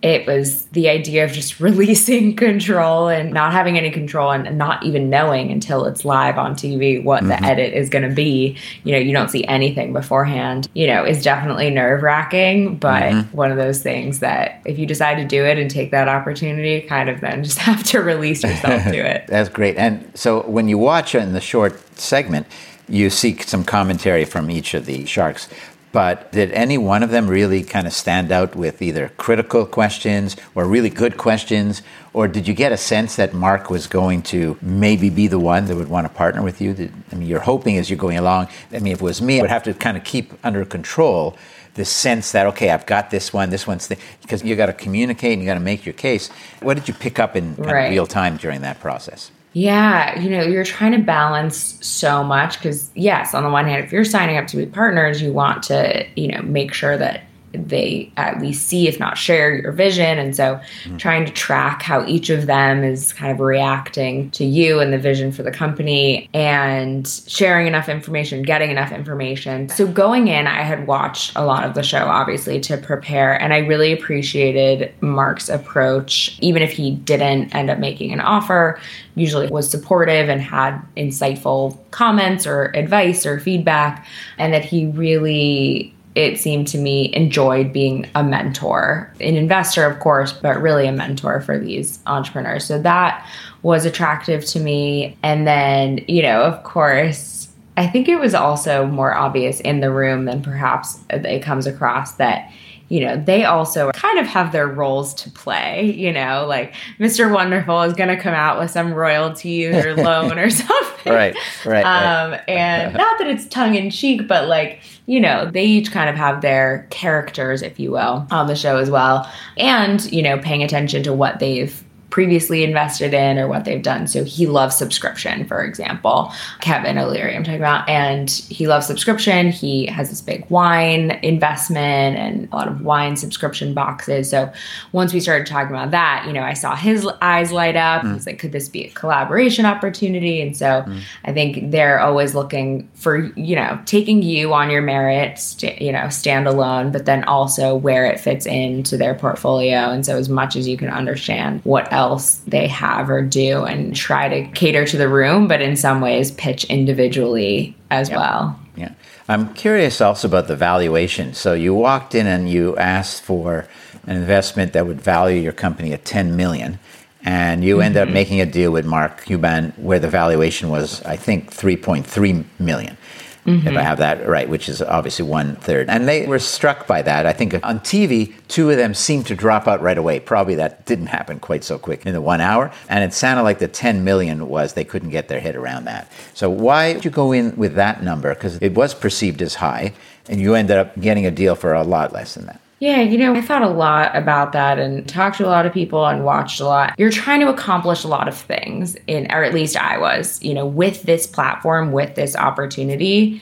it 0.02 0.26
was 0.26 0.66
the 0.68 0.90
idea 0.90 1.24
of 1.24 1.32
just 1.32 1.60
releasing 1.60 2.36
control 2.36 3.08
and 3.08 3.32
not 3.32 3.52
having 3.52 3.78
any 3.78 3.92
control 3.92 4.32
and 4.32 4.58
not 4.58 4.84
even 4.84 5.10
knowing 5.10 5.52
until 5.52 5.86
it's 5.86 6.04
live 6.04 6.38
on 6.38 6.56
TV 6.56 7.04
what 7.04 7.24
mm-hmm. 7.24 7.30
the 7.30 7.44
edit 7.44 7.74
is 7.74 7.90
going 7.90 8.08
to 8.08 8.14
be. 8.14 8.58
You 8.84 8.94
know, 8.94 8.98
you 8.98 9.14
don't 9.14 9.30
see 9.30 9.46
anything 9.46 9.94
beforehand, 9.94 10.68
you 10.74 10.88
know, 10.88 11.06
is 11.06 11.24
definitely 11.24 11.70
nerve 11.70 12.02
wracking, 12.02 12.78
but 12.78 13.04
mm-hmm. 13.04 13.36
one 13.36 13.52
of 13.52 13.58
those 13.58 13.84
things 13.84 14.20
that 14.20 14.62
if 14.66 14.80
you 14.80 14.86
decide 14.86 15.16
to 15.16 15.26
do 15.26 15.46
it 15.46 15.58
and 15.58 15.70
take 15.70 15.92
that 15.92 16.08
opportunity, 16.08 16.82
kind 16.82 17.10
of 17.10 17.22
then 17.22 17.44
just 17.52 17.60
have 17.60 17.84
to 17.84 18.00
release 18.00 18.44
yourself 18.44 18.84
to 18.84 18.98
it. 19.16 19.28
That's 19.28 19.50
great. 19.50 19.78
And 19.78 20.12
so 20.18 20.42
when 20.48 20.68
you 20.68 20.78
watch 20.78 21.16
in 21.16 21.34
the 21.34 21.42
short 21.42 21.80
segment, 22.00 22.48
you 22.92 23.10
seek 23.10 23.44
some 23.44 23.64
commentary 23.64 24.26
from 24.26 24.52
each 24.52 24.74
of 24.74 24.86
the 24.86 25.06
sharks. 25.06 25.48
But 25.92 26.32
did 26.32 26.52
any 26.52 26.78
one 26.78 27.04
of 27.04 27.10
them 27.10 27.28
really 27.28 27.64
kind 27.64 27.86
of 27.86 27.94
stand 27.94 28.32
out 28.32 28.56
with 28.56 28.82
either 28.82 29.10
critical 29.18 29.66
questions 29.66 30.38
or 30.56 30.66
really 30.66 30.90
good 30.90 31.18
questions? 31.18 31.82
Or 32.14 32.28
did 32.28 32.48
you 32.48 32.54
get 32.54 32.72
a 32.72 32.78
sense 32.78 33.18
that 33.18 33.34
Mark 33.34 33.70
was 33.70 33.88
going 33.88 34.22
to 34.24 34.58
maybe 34.62 35.10
be 35.10 35.28
the 35.28 35.40
one 35.40 35.66
that 35.66 35.76
would 35.76 35.90
want 35.90 36.08
to 36.08 36.14
partner 36.14 36.42
with 36.42 36.62
you? 36.62 36.92
I 37.12 37.16
mean, 37.16 37.28
you're 37.28 37.42
hoping 37.42 37.78
as 37.78 37.90
you're 37.90 37.98
going 37.98 38.18
along. 38.18 38.48
I 38.72 38.80
mean, 38.80 38.94
if 38.94 39.02
it 39.02 39.04
was 39.04 39.22
me, 39.22 39.40
I 39.40 39.42
would 39.42 39.50
have 39.50 39.64
to 39.64 39.74
kind 39.74 39.98
of 39.98 40.04
keep 40.04 40.34
under 40.46 40.64
control 40.64 41.38
the 41.74 41.86
sense 41.86 42.32
that, 42.34 42.48
okay, 42.48 42.70
I've 42.70 42.86
got 42.86 43.12
this 43.12 43.32
one, 43.32 43.50
this 43.50 43.66
one's 43.66 43.88
the, 43.88 43.98
because 44.22 44.44
you 44.44 44.56
got 44.56 44.66
to 44.68 44.74
communicate 44.74 45.34
and 45.34 45.42
you 45.42 45.46
got 45.46 45.54
to 45.54 45.62
make 45.62 45.86
your 45.86 45.94
case. 45.94 46.30
What 46.62 46.76
did 46.76 46.88
you 46.88 46.94
pick 46.94 47.20
up 47.20 47.36
in 47.36 47.56
right. 47.56 47.90
real 47.90 48.06
time 48.08 48.38
during 48.38 48.62
that 48.62 48.80
process? 48.80 49.32
Yeah, 49.54 50.18
you 50.20 50.30
know, 50.30 50.44
you're 50.44 50.64
trying 50.64 50.94
to 50.94 51.00
balance 51.00 51.78
so 51.86 52.24
much 52.24 52.58
because, 52.58 52.90
yes, 52.96 53.34
on 53.34 53.44
the 53.44 53.50
one 53.50 53.66
hand, 53.66 53.84
if 53.84 53.92
you're 53.92 54.06
signing 54.06 54.38
up 54.38 54.48
to 54.48 54.58
be 54.58 54.66
partners, 54.66 55.22
you 55.22 55.34
want 55.34 55.64
to, 55.64 56.08
you 56.16 56.30
know, 56.30 56.42
make 56.42 56.74
sure 56.74 56.98
that 56.98 57.24
they 57.54 58.12
at 58.18 58.42
least 58.42 58.68
see, 58.68 58.88
if 58.88 59.00
not 59.00 59.18
share, 59.18 59.56
your 59.56 59.72
vision. 59.72 60.18
And 60.18 60.36
so 60.36 60.56
mm-hmm. 60.84 60.98
trying 60.98 61.26
to 61.26 61.32
track 61.32 61.82
how 61.82 62.06
each 62.06 62.30
of 62.30 62.46
them 62.46 62.84
is 62.84 63.14
kind 63.14 63.32
of 63.32 63.40
reacting 63.40 64.32
to 64.32 64.46
you 64.46 64.80
and 64.80 64.94
the 64.94 64.98
vision 64.98 65.32
for 65.32 65.44
the 65.44 65.52
company 65.52 66.30
and 66.34 67.08
sharing 67.28 67.68
enough 67.68 67.90
information, 67.90 68.42
getting 68.44 68.72
enough 68.72 68.92
information. 68.92 69.70
So 69.70 69.88
going 69.88 70.28
in, 70.28 70.48
I 70.48 70.62
had 70.62 70.88
watched 70.88 71.34
a 71.36 71.46
lot 71.46 71.64
of 71.64 71.74
the 71.74 71.84
show, 71.84 72.06
obviously, 72.06 72.60
to 72.62 72.78
prepare. 72.78 73.42
And 73.42 73.54
I 73.54 73.60
really 73.60 73.92
appreciated 73.92 74.94
Mark's 75.02 75.50
approach, 75.50 76.38
even 76.42 76.62
if 76.62 76.72
he 76.72 76.92
didn't 76.92 77.54
end 77.54 77.70
up 77.70 77.80
making 77.80 78.14
an 78.14 78.22
offer, 78.22 78.80
usually 79.16 79.48
was 79.48 79.70
supportive 79.70 80.30
and 80.30 80.42
had 80.42 80.80
insightful 80.96 81.78
comments 81.92 82.48
or 82.48 82.66
advice 82.76 83.26
or 83.26 83.40
feedback. 83.40 84.08
And 84.38 84.54
that 84.54 84.64
he 84.64 84.88
really 84.88 85.94
it 86.16 86.40
seemed 86.40 86.68
to 86.68 86.78
me 86.78 87.14
enjoyed 87.14 87.72
being 87.72 88.10
a 88.16 88.24
mentor, 88.24 89.14
an 89.22 89.36
investor, 89.36 89.86
of 89.86 90.00
course, 90.00 90.34
but 90.34 90.62
really 90.62 90.88
a 90.88 90.92
mentor 90.92 91.42
for 91.42 91.58
these 91.58 92.00
entrepreneurs. 92.06 92.66
So 92.66 92.82
that 92.82 93.26
was 93.64 93.86
attractive 93.86 94.46
to 94.48 94.60
me. 94.60 95.18
And 95.24 95.48
then, 95.48 96.04
you 96.08 96.22
know, 96.22 96.42
of 96.42 96.64
course, 96.64 97.48
I 97.78 97.88
think 97.88 98.10
it 98.10 98.18
was 98.18 98.34
also 98.34 98.86
more 98.88 99.14
obvious 99.14 99.62
in 99.62 99.80
the 99.80 99.92
room 99.92 100.26
than 100.26 100.42
perhaps 100.42 101.00
it 101.10 101.42
comes 101.42 101.66
across 101.66 102.16
that 102.16 102.52
you 102.92 103.00
know, 103.00 103.16
they 103.16 103.46
also 103.46 103.90
kind 103.94 104.20
of 104.20 104.28
have 104.28 104.52
their 104.52 104.68
roles 104.68 105.14
to 105.14 105.30
play. 105.32 105.92
You 105.92 106.12
know, 106.12 106.46
like 106.46 106.74
Mr. 107.00 107.34
Wonderful 107.34 107.84
is 107.84 107.94
going 107.94 108.10
to 108.10 108.22
come 108.22 108.34
out 108.34 108.60
with 108.60 108.70
some 108.70 108.94
royalties 108.94 109.74
or 109.74 109.96
loan 110.04 110.38
or 110.38 110.50
something. 110.50 111.14
Right, 111.14 111.34
right. 111.66 111.86
Um, 111.86 112.32
right. 112.32 112.50
and 112.50 112.94
not 112.98 113.18
that 113.18 113.28
it's 113.28 113.48
tongue 113.48 113.76
in 113.76 113.92
cheek, 113.92 114.28
but 114.28 114.50
like, 114.50 114.82
you 115.06 115.22
know, 115.22 115.50
they 115.50 115.64
each 115.64 115.94
kind 115.94 116.10
of 116.10 116.18
have 116.18 116.42
their 116.42 116.86
characters, 116.90 117.62
if 117.62 117.80
you 117.80 117.92
will, 117.92 118.28
on 118.30 118.48
the 118.48 118.56
show 118.58 118.78
as 118.78 118.90
well. 118.92 119.32
And, 119.58 120.04
you 120.12 120.22
know, 120.22 120.38
paying 120.40 120.62
attention 120.62 121.02
to 121.04 121.14
what 121.14 121.40
they've 121.40 121.82
previously 122.12 122.64
invested 122.64 123.14
in 123.14 123.40
or 123.40 123.48
what 123.48 123.64
they've 123.66 123.82
done. 123.82 124.06
So 124.06 124.24
he 124.26 124.46
loves 124.46 124.76
subscription, 124.76 125.46
for 125.46 125.64
example. 125.64 126.32
Kevin 126.60 126.98
O'Leary, 126.98 127.36
I'm 127.36 127.44
talking 127.44 127.60
about, 127.60 127.88
and 127.90 128.30
he 128.30 128.68
loves 128.68 128.86
subscription. 128.86 129.50
He 129.50 129.88
has 129.88 130.10
this 130.10 130.22
big 130.22 130.48
wine 130.50 131.12
investment 131.24 132.18
and 132.18 132.50
a 132.52 132.56
lot 132.56 132.68
of 132.68 132.82
wine 132.82 133.16
subscription 133.16 133.74
boxes. 133.74 134.30
So 134.30 134.52
once 134.92 135.14
we 135.14 135.22
started 135.22 135.48
talking 135.48 135.74
about 135.74 135.92
that, 135.92 136.26
you 136.28 136.34
know, 136.34 136.44
I 136.44 136.54
saw 136.54 136.76
his 136.76 137.08
eyes 137.22 137.54
light 137.54 137.78
up. 137.78 138.04
Mm. 138.04 138.14
He's 138.14 138.26
like, 138.28 138.40
could 138.40 138.52
this 138.52 138.68
be 138.68 138.84
a 138.84 138.92
collaboration 138.92 139.66
opportunity? 139.66 140.42
And 140.42 140.56
so 140.56 140.84
mm. 140.86 141.02
I 141.24 141.32
think 141.32 141.72
they're 141.72 142.02
always 142.02 142.36
looking 142.36 142.90
for, 142.94 143.32
you 143.38 143.56
know, 143.56 143.80
taking 143.86 144.22
you 144.22 144.54
on 144.54 144.70
your 144.70 144.82
merits, 144.82 145.44
st- 145.44 145.82
you 145.82 145.94
know, 145.94 146.08
standalone, 146.08 146.92
but 146.92 147.06
then 147.06 147.24
also 147.24 147.74
where 147.74 148.06
it 148.06 148.20
fits 148.20 148.46
into 148.46 148.98
their 148.98 149.16
portfolio. 149.16 149.92
And 149.92 150.06
so 150.06 150.18
as 150.18 150.28
much 150.28 150.58
as 150.58 150.68
you 150.68 150.76
can 150.76 150.90
understand 150.90 151.62
what 151.64 151.92
else 151.94 152.01
else 152.02 152.38
they 152.48 152.68
have 152.68 153.10
or 153.10 153.22
do 153.22 153.64
and 153.64 153.96
try 153.96 154.28
to 154.28 154.52
cater 154.52 154.86
to 154.86 154.98
the 154.98 155.08
room, 155.08 155.48
but 155.48 155.62
in 155.62 155.76
some 155.76 156.02
ways 156.02 156.32
pitch 156.32 156.64
individually 156.66 157.76
as 157.90 158.10
yeah. 158.10 158.18
well. 158.18 158.60
Yeah. 158.76 158.92
I'm 159.30 159.54
curious 159.54 160.02
also 160.02 160.28
about 160.28 160.48
the 160.48 160.56
valuation. 160.56 161.34
So 161.34 161.54
you 161.54 161.74
walked 161.74 162.16
in 162.16 162.28
and 162.28 162.50
you 162.50 162.76
asked 162.78 163.22
for 163.22 163.68
an 164.08 164.18
investment 164.18 164.74
that 164.74 164.88
would 164.88 165.00
value 165.00 165.40
your 165.40 165.54
company 165.54 165.94
at 165.94 166.04
10 166.04 166.36
million 166.36 166.80
and 167.24 167.64
you 167.64 167.76
mm-hmm. 167.76 167.84
end 167.84 167.98
up 167.98 168.06
mm-hmm. 168.06 168.14
making 168.16 168.42
a 168.42 168.46
deal 168.46 168.72
with 168.72 168.86
Mark 168.86 169.24
Cuban 169.26 169.74
where 169.78 170.00
the 170.00 170.10
valuation 170.10 170.70
was 170.70 171.04
I 171.04 171.18
think 171.18 171.52
3.3 171.52 172.46
million 172.60 172.98
mm-hmm. 173.46 173.68
if 173.68 173.78
I 173.78 173.82
have 173.82 173.98
that 174.00 174.28
right, 174.28 174.48
which 174.48 174.70
is 174.70 174.82
obviously 174.82 175.26
one 175.26 175.56
third. 175.58 175.90
And 175.90 176.08
they 176.08 176.26
were 176.26 176.40
struck 176.40 176.88
by 176.88 177.02
that. 177.02 177.26
I 177.26 177.34
think 177.34 177.54
on 177.64 177.80
TV, 177.80 178.34
two 178.48 178.70
of 178.70 178.78
them 178.78 178.94
seemed 178.94 179.28
to 179.28 179.36
drop 179.36 179.68
out 179.68 179.82
right 179.82 179.98
away. 179.98 180.20
Probably 180.20 180.56
that 180.56 180.86
didn't 180.86 181.08
happen 181.08 181.40
quite 181.40 181.64
so 181.64 181.78
quick 181.78 182.06
in 182.06 182.14
the 182.14 182.22
one 182.22 182.42
hour. 182.42 182.72
And 182.90 183.04
it 183.04 183.14
sounded 183.14 183.44
like 183.44 183.60
the 183.60 183.68
10 183.68 184.04
million 184.04 184.48
was 184.48 184.74
they 184.74 184.86
couldn't 184.86 185.10
get 185.10 185.28
their 185.28 185.40
head 185.40 185.56
around 185.56 185.86
that. 185.86 186.12
So 186.34 186.50
why 186.50 186.94
did 186.94 187.06
you 187.06 187.12
go 187.12 187.32
in 187.32 187.56
with 187.56 187.76
that 187.76 188.04
number? 188.04 188.34
Because 188.34 188.58
it 188.58 188.74
was 188.74 188.94
perceived 188.94 189.42
as 189.42 189.56
high, 189.56 189.94
and 190.28 190.40
you 190.40 190.56
ended 190.56 190.78
up 190.78 191.00
getting 191.00 191.26
a 191.26 191.32
deal 191.32 191.56
for 191.56 191.74
a 191.74 191.84
lot 191.84 192.14
less 192.14 192.36
than 192.36 192.46
that. 192.46 192.62
Yeah, 192.82 193.02
you 193.02 193.20
know, 193.20 193.36
I 193.36 193.42
thought 193.42 193.62
a 193.62 193.70
lot 193.70 194.16
about 194.18 194.54
that 194.54 194.80
and 194.80 195.08
talked 195.08 195.38
to 195.38 195.46
a 195.46 195.50
lot 195.50 195.68
of 195.68 195.72
people 195.72 196.04
and 196.08 196.26
watched 196.26 196.60
a 196.60 196.66
lot. 196.66 196.96
You're 196.98 197.12
trying 197.12 197.40
to 197.42 197.48
accomplish 197.48 198.04
a 198.04 198.08
lot 198.08 198.28
of 198.28 198.36
things 198.36 198.98
in 199.06 199.32
or 199.32 199.44
at 199.44 199.54
least 199.54 199.78
I 199.78 200.00
was, 200.00 200.42
you 200.42 200.56
know, 200.56 200.66
with 200.66 201.04
this 201.04 201.28
platform, 201.28 201.92
with 201.92 202.16
this 202.16 202.36
opportunity. 202.36 203.40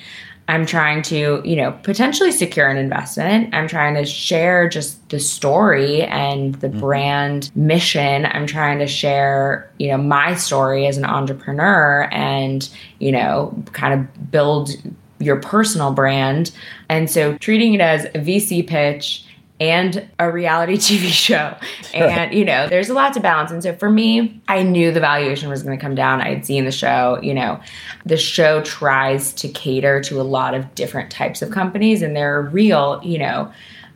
I'm 0.50 0.66
trying 0.66 1.04
to, 1.04 1.42
you 1.46 1.56
know, 1.56 1.72
potentially 1.84 2.34
secure 2.34 2.68
an 2.68 2.76
investment. 2.76 3.56
I'm 3.56 3.70
trying 3.70 3.94
to 3.94 4.04
share 4.04 4.68
just 4.68 5.08
the 5.08 5.20
story 5.20 6.02
and 6.02 6.56
the 6.56 6.68
mm-hmm. 6.68 6.80
brand 6.82 7.52
mission. 7.56 8.26
I'm 8.26 8.46
trying 8.46 8.80
to 8.80 8.88
share, 8.88 9.72
you 9.80 9.88
know, 9.88 9.98
my 9.98 10.36
story 10.36 10.86
as 10.86 10.98
an 10.98 11.06
entrepreneur 11.06 12.10
and, 12.12 12.68
you 12.98 13.14
know, 13.14 13.56
kind 13.72 13.94
of 13.94 14.32
build 14.32 14.72
your 15.20 15.40
personal 15.42 15.94
brand. 15.94 16.52
And 16.88 17.10
so 17.10 17.38
treating 17.38 17.74
it 17.74 17.82
as 17.82 18.06
a 18.06 18.20
VC 18.20 18.66
pitch 18.68 19.26
and 19.60 20.10
a 20.20 20.32
reality 20.32 20.74
TV 20.78 21.10
show. 21.10 21.56
And, 21.94 22.34
you 22.34 22.46
know, 22.46 22.68
there's 22.68 22.90
a 22.90 22.94
lot 22.94 23.14
to 23.14 23.20
balance. 23.20 23.52
And 23.52 23.62
so 23.62 23.76
for 23.76 23.90
me, 23.90 24.42
I 24.48 24.64
knew 24.64 24.92
the 24.92 25.00
valuation 25.00 25.50
was 25.50 25.64
going 25.64 25.78
to 25.78 25.82
come 25.82 25.96
down. 25.96 26.22
I 26.22 26.30
had 26.30 26.46
seen 26.46 26.66
the 26.66 26.72
show, 26.72 27.20
you 27.22 27.34
know, 27.34 27.60
the 28.06 28.18
show 28.18 28.62
tries 28.64 29.34
to 29.34 29.50
cater 29.50 30.02
to 30.02 30.22
a 30.22 30.24
lot 30.24 30.54
of 30.54 30.74
different 30.76 31.12
types 31.12 31.42
of 31.42 31.52
companies, 31.52 32.02
and 32.02 32.16
they're 32.16 32.42
real, 32.42 33.02
you 33.04 33.18
know, 33.18 33.52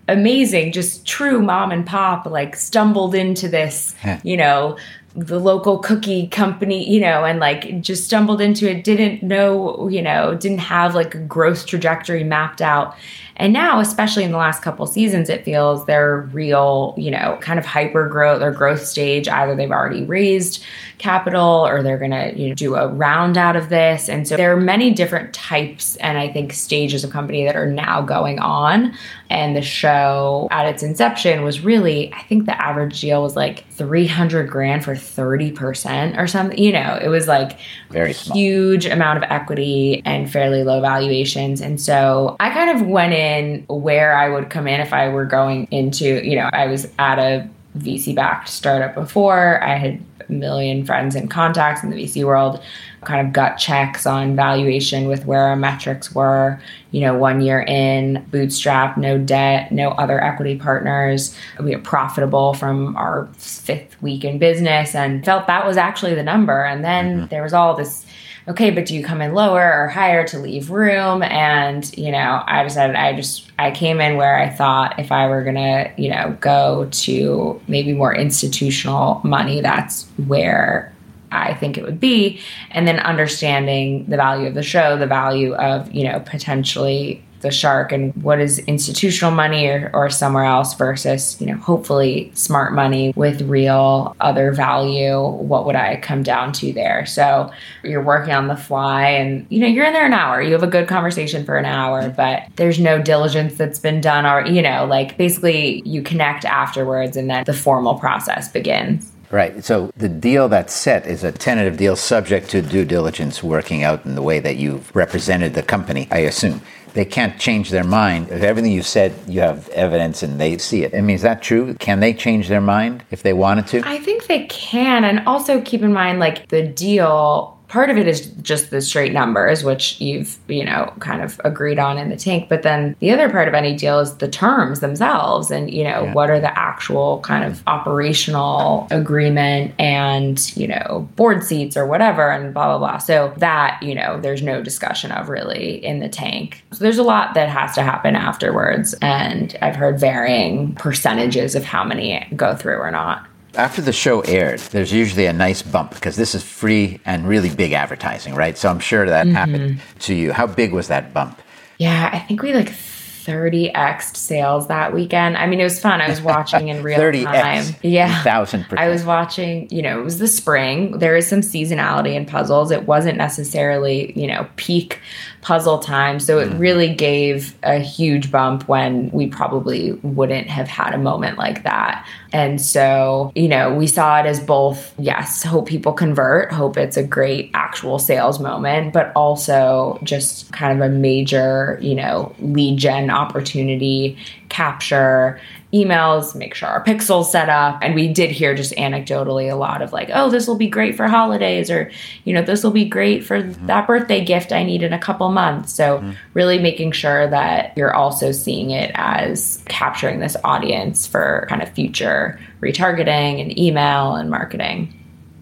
amazing, 0.07 0.73
just 0.73 1.05
true 1.05 1.41
mom 1.41 1.71
and 1.71 1.85
pop, 1.85 2.25
like 2.25 2.55
stumbled 2.55 3.15
into 3.15 3.47
this, 3.47 3.95
you 4.23 4.35
know, 4.35 4.77
the 5.15 5.39
local 5.39 5.77
cookie 5.77 6.27
company, 6.27 6.89
you 6.89 6.99
know, 6.99 7.23
and 7.23 7.39
like 7.39 7.81
just 7.81 8.05
stumbled 8.05 8.41
into 8.41 8.69
it, 8.69 8.83
didn't 8.83 9.21
know, 9.21 9.87
you 9.87 10.01
know, 10.01 10.33
didn't 10.35 10.59
have 10.59 10.95
like 10.95 11.13
a 11.13 11.19
growth 11.19 11.67
trajectory 11.67 12.23
mapped 12.23 12.61
out. 12.61 12.95
And 13.37 13.51
now, 13.51 13.79
especially 13.79 14.23
in 14.23 14.31
the 14.31 14.37
last 14.37 14.61
couple 14.61 14.85
seasons, 14.85 15.29
it 15.29 15.43
feels 15.43 15.85
they're 15.85 16.21
real, 16.33 16.93
you 16.97 17.09
know, 17.09 17.37
kind 17.41 17.57
of 17.57 17.65
hyper 17.65 18.07
growth 18.07 18.41
or 18.41 18.51
growth 18.51 18.85
stage. 18.85 19.27
Either 19.27 19.55
they've 19.55 19.71
already 19.71 20.03
raised 20.03 20.63
capital 20.99 21.65
or 21.67 21.81
they're 21.81 21.97
going 21.97 22.11
to 22.11 22.33
you 22.37 22.49
know, 22.49 22.55
do 22.55 22.75
a 22.75 22.87
round 22.87 23.37
out 23.37 23.55
of 23.55 23.69
this. 23.69 24.07
And 24.07 24.27
so 24.27 24.37
there 24.37 24.55
are 24.55 24.59
many 24.59 24.91
different 24.91 25.33
types 25.33 25.95
and 25.97 26.17
I 26.17 26.31
think 26.31 26.53
stages 26.53 27.03
of 27.03 27.11
company 27.11 27.43
that 27.45 27.55
are 27.55 27.69
now 27.69 28.01
going 28.01 28.39
on. 28.39 28.95
And 29.29 29.55
the 29.55 29.63
show 29.63 30.47
at 30.51 30.67
its 30.67 30.83
inception 30.83 31.43
was 31.43 31.61
really, 31.61 32.13
I 32.13 32.21
think 32.23 32.45
the 32.45 32.61
average 32.61 33.01
deal 33.01 33.23
was 33.23 33.35
like 33.35 33.67
300 33.71 34.47
grand 34.47 34.85
for 34.85 34.93
30% 34.93 36.17
or 36.17 36.27
something. 36.27 36.57
You 36.57 36.71
know, 36.71 36.99
it 37.01 37.07
was 37.07 37.27
like 37.27 37.57
very 37.89 38.13
small. 38.13 38.37
huge 38.37 38.85
amount 38.85 39.17
of 39.17 39.29
equity 39.29 40.03
and 40.05 40.31
fairly 40.31 40.63
low 40.63 40.81
valuations. 40.81 41.61
And 41.61 41.81
so 41.81 42.35
I 42.39 42.51
kind 42.51 42.79
of 42.79 42.87
went 42.87 43.13
in 43.13 43.22
where 43.67 44.15
I 44.15 44.29
would 44.29 44.49
come 44.49 44.67
in 44.67 44.79
if 44.79 44.93
I 44.93 45.09
were 45.09 45.25
going 45.25 45.67
into, 45.71 46.25
you 46.25 46.35
know, 46.35 46.49
I 46.53 46.67
was 46.67 46.87
at 46.99 47.19
a 47.19 47.49
VC 47.77 48.15
backed 48.15 48.49
startup 48.49 48.93
before. 48.93 49.61
I 49.63 49.75
had 49.75 50.01
a 50.27 50.31
million 50.31 50.85
friends 50.85 51.15
and 51.15 51.29
contacts 51.29 51.83
in 51.83 51.89
the 51.89 51.95
VC 51.95 52.23
world, 52.23 52.61
kind 53.01 53.25
of 53.25 53.33
gut 53.33 53.57
checks 53.57 54.05
on 54.05 54.35
valuation 54.35 55.07
with 55.07 55.25
where 55.25 55.41
our 55.41 55.55
metrics 55.55 56.13
were, 56.13 56.61
you 56.91 57.01
know, 57.01 57.17
one 57.17 57.41
year 57.41 57.61
in, 57.61 58.23
bootstrap, 58.31 58.97
no 58.97 59.17
debt, 59.17 59.71
no 59.71 59.89
other 59.91 60.23
equity 60.23 60.55
partners. 60.55 61.35
We 61.59 61.75
were 61.75 61.81
profitable 61.81 62.53
from 62.53 62.95
our 62.95 63.27
fifth 63.37 64.01
week 64.01 64.23
in 64.23 64.37
business 64.37 64.95
and 64.95 65.25
felt 65.25 65.47
that 65.47 65.65
was 65.65 65.77
actually 65.77 66.15
the 66.15 66.23
number. 66.23 66.63
And 66.63 66.83
then 66.83 67.17
mm-hmm. 67.17 67.27
there 67.27 67.43
was 67.43 67.53
all 67.53 67.75
this 67.75 68.05
okay, 68.47 68.71
but 68.71 68.85
do 68.85 68.95
you 68.95 69.03
come 69.03 69.21
in 69.21 69.33
lower 69.33 69.83
or 69.83 69.87
higher 69.87 70.27
to 70.27 70.39
leave 70.39 70.69
room? 70.69 71.23
And, 71.23 71.95
you 71.97 72.11
know, 72.11 72.43
I 72.45 72.63
decided 72.63 72.95
I 72.95 73.15
just, 73.15 73.51
I 73.57 73.71
came 73.71 74.01
in 74.01 74.17
where 74.17 74.37
I 74.37 74.49
thought 74.49 74.99
if 74.99 75.11
I 75.11 75.27
were 75.27 75.43
going 75.43 75.55
to, 75.55 75.91
you 75.97 76.09
know, 76.09 76.37
go 76.41 76.87
to 76.91 77.61
maybe 77.67 77.93
more 77.93 78.13
institutional 78.13 79.21
money, 79.23 79.61
that's 79.61 80.05
where 80.25 80.93
I 81.31 81.53
think 81.53 81.77
it 81.77 81.83
would 81.83 81.99
be. 81.99 82.39
And 82.71 82.87
then 82.87 82.99
understanding 82.99 84.05
the 84.07 84.17
value 84.17 84.47
of 84.47 84.53
the 84.53 84.63
show, 84.63 84.97
the 84.97 85.07
value 85.07 85.53
of, 85.55 85.91
you 85.91 86.03
know, 86.03 86.19
potentially 86.19 87.23
the 87.43 87.51
shark 87.51 87.91
and 87.91 88.13
what 88.23 88.39
is 88.39 88.59
institutional 88.59 89.31
money 89.31 89.67
or, 89.67 89.91
or 89.93 90.09
somewhere 90.09 90.45
else 90.45 90.73
versus 90.73 91.39
you 91.39 91.47
know 91.47 91.57
hopefully 91.57 92.31
smart 92.33 92.73
money 92.73 93.13
with 93.15 93.41
real 93.43 94.15
other 94.19 94.51
value 94.51 95.21
what 95.27 95.65
would 95.65 95.75
i 95.75 95.97
come 95.97 96.23
down 96.23 96.51
to 96.53 96.73
there? 96.73 97.05
So 97.05 97.51
you're 97.83 98.01
working 98.01 98.33
on 98.33 98.47
the 98.47 98.55
fly 98.55 99.07
and 99.07 99.45
you 99.49 99.59
know 99.59 99.67
you're 99.67 99.85
in 99.85 99.93
there 99.93 100.05
an 100.05 100.13
hour. 100.13 100.41
You 100.41 100.53
have 100.53 100.63
a 100.63 100.67
good 100.67 100.87
conversation 100.87 101.45
for 101.45 101.57
an 101.57 101.65
hour 101.65 102.09
but 102.09 102.43
there's 102.55 102.79
no 102.79 103.01
diligence 103.01 103.55
that's 103.55 103.79
been 103.79 104.01
done 104.01 104.25
or 104.25 104.45
you 104.45 104.61
know 104.61 104.85
like 104.85 105.17
basically 105.17 105.81
you 105.85 106.01
connect 106.01 106.45
afterwards 106.45 107.15
and 107.17 107.29
then 107.29 107.43
the 107.45 107.53
formal 107.53 107.95
process 107.95 108.47
begins 108.49 109.12
Right. 109.33 109.65
So 109.65 109.91
the 109.97 110.09
deal 110.09 110.47
that's 110.47 110.75
set 110.75 111.07
is 111.07 111.23
a 111.23 111.31
tentative 111.31 111.75
deal 111.75 111.95
subject 111.95 112.51
to 112.51 112.61
due 112.61 112.85
diligence 112.85 113.41
working 113.41 113.81
out 113.81 114.05
in 114.05 114.13
the 114.13 114.21
way 114.21 114.39
that 114.39 114.57
you've 114.57 114.95
represented 114.95 115.55
the 115.55 115.63
company, 115.63 116.07
I 116.11 116.19
assume 116.19 116.61
they 116.93 117.03
can't 117.03 117.39
change 117.39 117.71
their 117.71 117.83
mind. 117.83 118.29
If 118.29 118.43
everything 118.43 118.71
you 118.71 118.83
said, 118.83 119.11
you 119.27 119.39
have 119.39 119.69
evidence 119.69 120.21
and 120.21 120.39
they 120.39 120.59
see 120.59 120.83
it. 120.83 120.93
I 120.93 121.01
mean, 121.01 121.15
is 121.15 121.23
that 121.23 121.41
true? 121.41 121.73
Can 121.79 121.99
they 121.99 122.13
change 122.13 122.47
their 122.47 122.61
mind 122.61 123.05
if 123.09 123.23
they 123.23 123.33
wanted 123.33 123.65
to? 123.69 123.81
I 123.87 123.97
think 123.97 124.27
they 124.27 124.45
can. 124.45 125.03
And 125.03 125.27
also 125.27 125.61
keep 125.61 125.81
in 125.81 125.93
mind, 125.93 126.19
like, 126.19 126.49
the 126.49 126.61
deal 126.67 127.52
part 127.73 127.89
of 127.89 127.97
it 127.97 128.07
is 128.07 128.27
just 128.43 128.69
the 128.69 128.79
straight 128.79 129.13
numbers, 129.13 129.63
which 129.63 129.99
you've, 129.99 130.37
you 130.47 130.63
know, 130.63 130.93
kind 130.99 131.23
of 131.23 131.41
agreed 131.43 131.79
on 131.79 131.97
in 131.97 132.09
the 132.09 132.15
tank. 132.15 132.47
But 132.47 132.61
then 132.61 132.95
the 132.99 133.09
other 133.09 133.31
part 133.31 133.47
of 133.47 133.55
any 133.55 133.75
deal 133.75 133.97
is 133.97 134.15
the 134.17 134.27
terms 134.27 134.79
themselves 134.79 135.49
and, 135.49 135.71
you 135.71 135.83
know, 135.83 136.03
yeah. 136.03 136.13
what 136.13 136.29
are 136.29 136.39
the 136.39 136.55
actual 136.55 137.19
kind 137.21 137.43
of 137.43 137.63
operational 137.65 138.85
agreement 138.91 139.73
and, 139.79 140.55
you 140.55 140.67
know, 140.67 141.09
board 141.15 141.43
seats 141.43 141.75
or 141.75 141.87
whatever 141.87 142.29
and 142.29 142.53
blah, 142.53 142.67
blah, 142.67 142.77
blah. 142.77 142.99
So 142.99 143.33
that, 143.37 143.81
you 143.81 143.95
know, 143.95 144.21
there's 144.21 144.43
no 144.43 144.61
discussion 144.61 145.11
of 145.11 145.27
really 145.27 145.83
in 145.83 145.99
the 145.99 146.09
tank. 146.09 146.63
So 146.73 146.83
there's 146.83 146.99
a 146.99 147.03
lot 147.03 147.33
that 147.33 147.49
has 147.49 147.73
to 147.73 147.81
happen 147.81 148.15
afterwards. 148.15 148.93
And 149.01 149.57
I've 149.63 149.75
heard 149.75 149.99
varying 149.99 150.75
percentages 150.75 151.55
of 151.55 151.63
how 151.63 151.83
many 151.83 152.23
go 152.35 152.55
through 152.55 152.77
or 152.77 152.91
not. 152.91 153.27
After 153.55 153.81
the 153.81 153.93
show 153.93 154.21
aired, 154.21 154.59
there's 154.59 154.91
usually 154.91 155.27
a 155.27 155.33
nice 155.33 155.61
bump 155.61 155.93
because 155.93 156.15
this 156.15 156.33
is 156.33 156.43
free 156.43 156.99
and 157.05 157.27
really 157.27 157.53
big 157.53 157.73
advertising, 157.73 158.33
right? 158.33 158.57
So 158.57 158.69
I'm 158.69 158.79
sure 158.79 159.05
that 159.05 159.27
mm-hmm. 159.27 159.35
happened 159.35 159.81
to 159.99 160.15
you. 160.15 160.33
How 160.33 160.47
big 160.47 160.73
was 160.73 160.87
that 160.87 161.13
bump? 161.13 161.39
Yeah, 161.77 162.09
I 162.11 162.19
think 162.19 162.41
we 162.41 162.53
like 162.53 162.69
30x 162.69 164.15
sales 164.15 164.67
that 164.67 164.93
weekend. 164.93 165.37
I 165.37 165.45
mean, 165.47 165.59
it 165.59 165.63
was 165.63 165.79
fun. 165.79 166.01
I 166.01 166.09
was 166.09 166.21
watching 166.21 166.67
in 166.67 166.83
real 166.83 166.99
30x, 166.99 167.23
time. 167.23 167.75
Yeah. 167.81 168.21
Thousand 168.23 168.65
I 168.71 168.89
was 168.89 169.05
watching, 169.05 169.69
you 169.69 169.81
know, 169.81 169.99
it 169.99 170.03
was 170.03 170.19
the 170.19 170.27
spring. 170.27 170.97
There 170.99 171.15
is 171.15 171.27
some 171.27 171.41
seasonality 171.41 172.15
in 172.15 172.25
puzzles. 172.25 172.71
It 172.71 172.85
wasn't 172.85 173.17
necessarily, 173.17 174.17
you 174.19 174.27
know, 174.27 174.47
peak 174.57 174.99
puzzle 175.43 175.79
time. 175.79 176.19
So 176.19 176.39
it 176.39 176.49
mm. 176.49 176.59
really 176.59 176.93
gave 176.95 177.53
a 177.63 177.77
huge 177.77 178.31
bump 178.31 178.67
when 178.67 179.11
we 179.11 179.27
probably 179.27 179.91
wouldn't 180.01 180.47
have 180.47 180.67
had 180.67 180.93
a 180.93 180.97
moment 180.97 181.37
like 181.37 181.63
that. 181.63 182.07
And 182.31 182.59
so, 182.59 183.31
you 183.35 183.47
know, 183.47 183.73
we 183.75 183.85
saw 183.85 184.19
it 184.19 184.25
as 184.25 184.39
both, 184.39 184.93
yes, 184.97 185.43
hope 185.43 185.67
people 185.67 185.93
convert, 185.93 186.51
hope 186.51 186.77
it's 186.77 186.97
a 186.97 187.03
great 187.03 187.51
actual 187.53 187.99
sales 187.99 188.39
moment, 188.39 188.93
but 188.93 189.11
also 189.15 189.99
just 190.03 190.51
kind 190.53 190.81
of 190.81 190.89
a 190.89 190.91
major, 190.91 191.77
you 191.81 191.93
know, 191.93 192.33
lead 192.39 192.79
gen 192.79 193.09
opportunity, 193.09 194.17
capture 194.53 195.39
emails, 195.73 196.35
make 196.35 196.53
sure 196.53 196.69
our 196.69 196.83
pixels 196.83 197.25
set 197.25 197.49
up. 197.49 197.79
And 197.81 197.95
we 197.95 198.07
did 198.07 198.29
hear 198.29 198.53
just 198.53 198.73
anecdotally 198.73 199.51
a 199.51 199.55
lot 199.55 199.81
of 199.81 199.91
like, 199.91 200.11
oh, 200.13 200.29
this 200.29 200.47
will 200.47 200.55
be 200.55 200.69
great 200.69 200.95
for 200.95 201.07
holidays, 201.07 201.71
or, 201.71 201.91
you 202.23 202.33
know, 202.33 202.43
this 202.43 202.63
will 202.63 202.71
be 202.71 202.85
great 202.85 203.25
for 203.25 203.41
mm-hmm. 203.41 203.65
that 203.65 203.87
birthday 203.87 204.23
gift 204.23 204.51
I 204.51 204.63
need 204.63 204.83
in 204.83 204.93
a 204.93 204.99
couple 204.99 205.27
months. 205.29 205.73
So, 205.73 205.97
mm-hmm. 205.97 206.11
really 206.35 206.59
making 206.59 206.91
sure 206.91 207.27
that 207.27 207.73
you're 207.75 207.93
also 207.93 208.31
seeing 208.31 208.69
it 208.69 208.91
as 208.93 209.63
capturing 209.65 210.19
this 210.19 210.37
audience 210.43 211.07
for 211.07 211.47
kind 211.49 211.63
of 211.63 211.69
future 211.69 212.39
retargeting 212.61 213.41
and 213.41 213.57
email 213.57 214.13
and 214.15 214.29
marketing. 214.29 214.93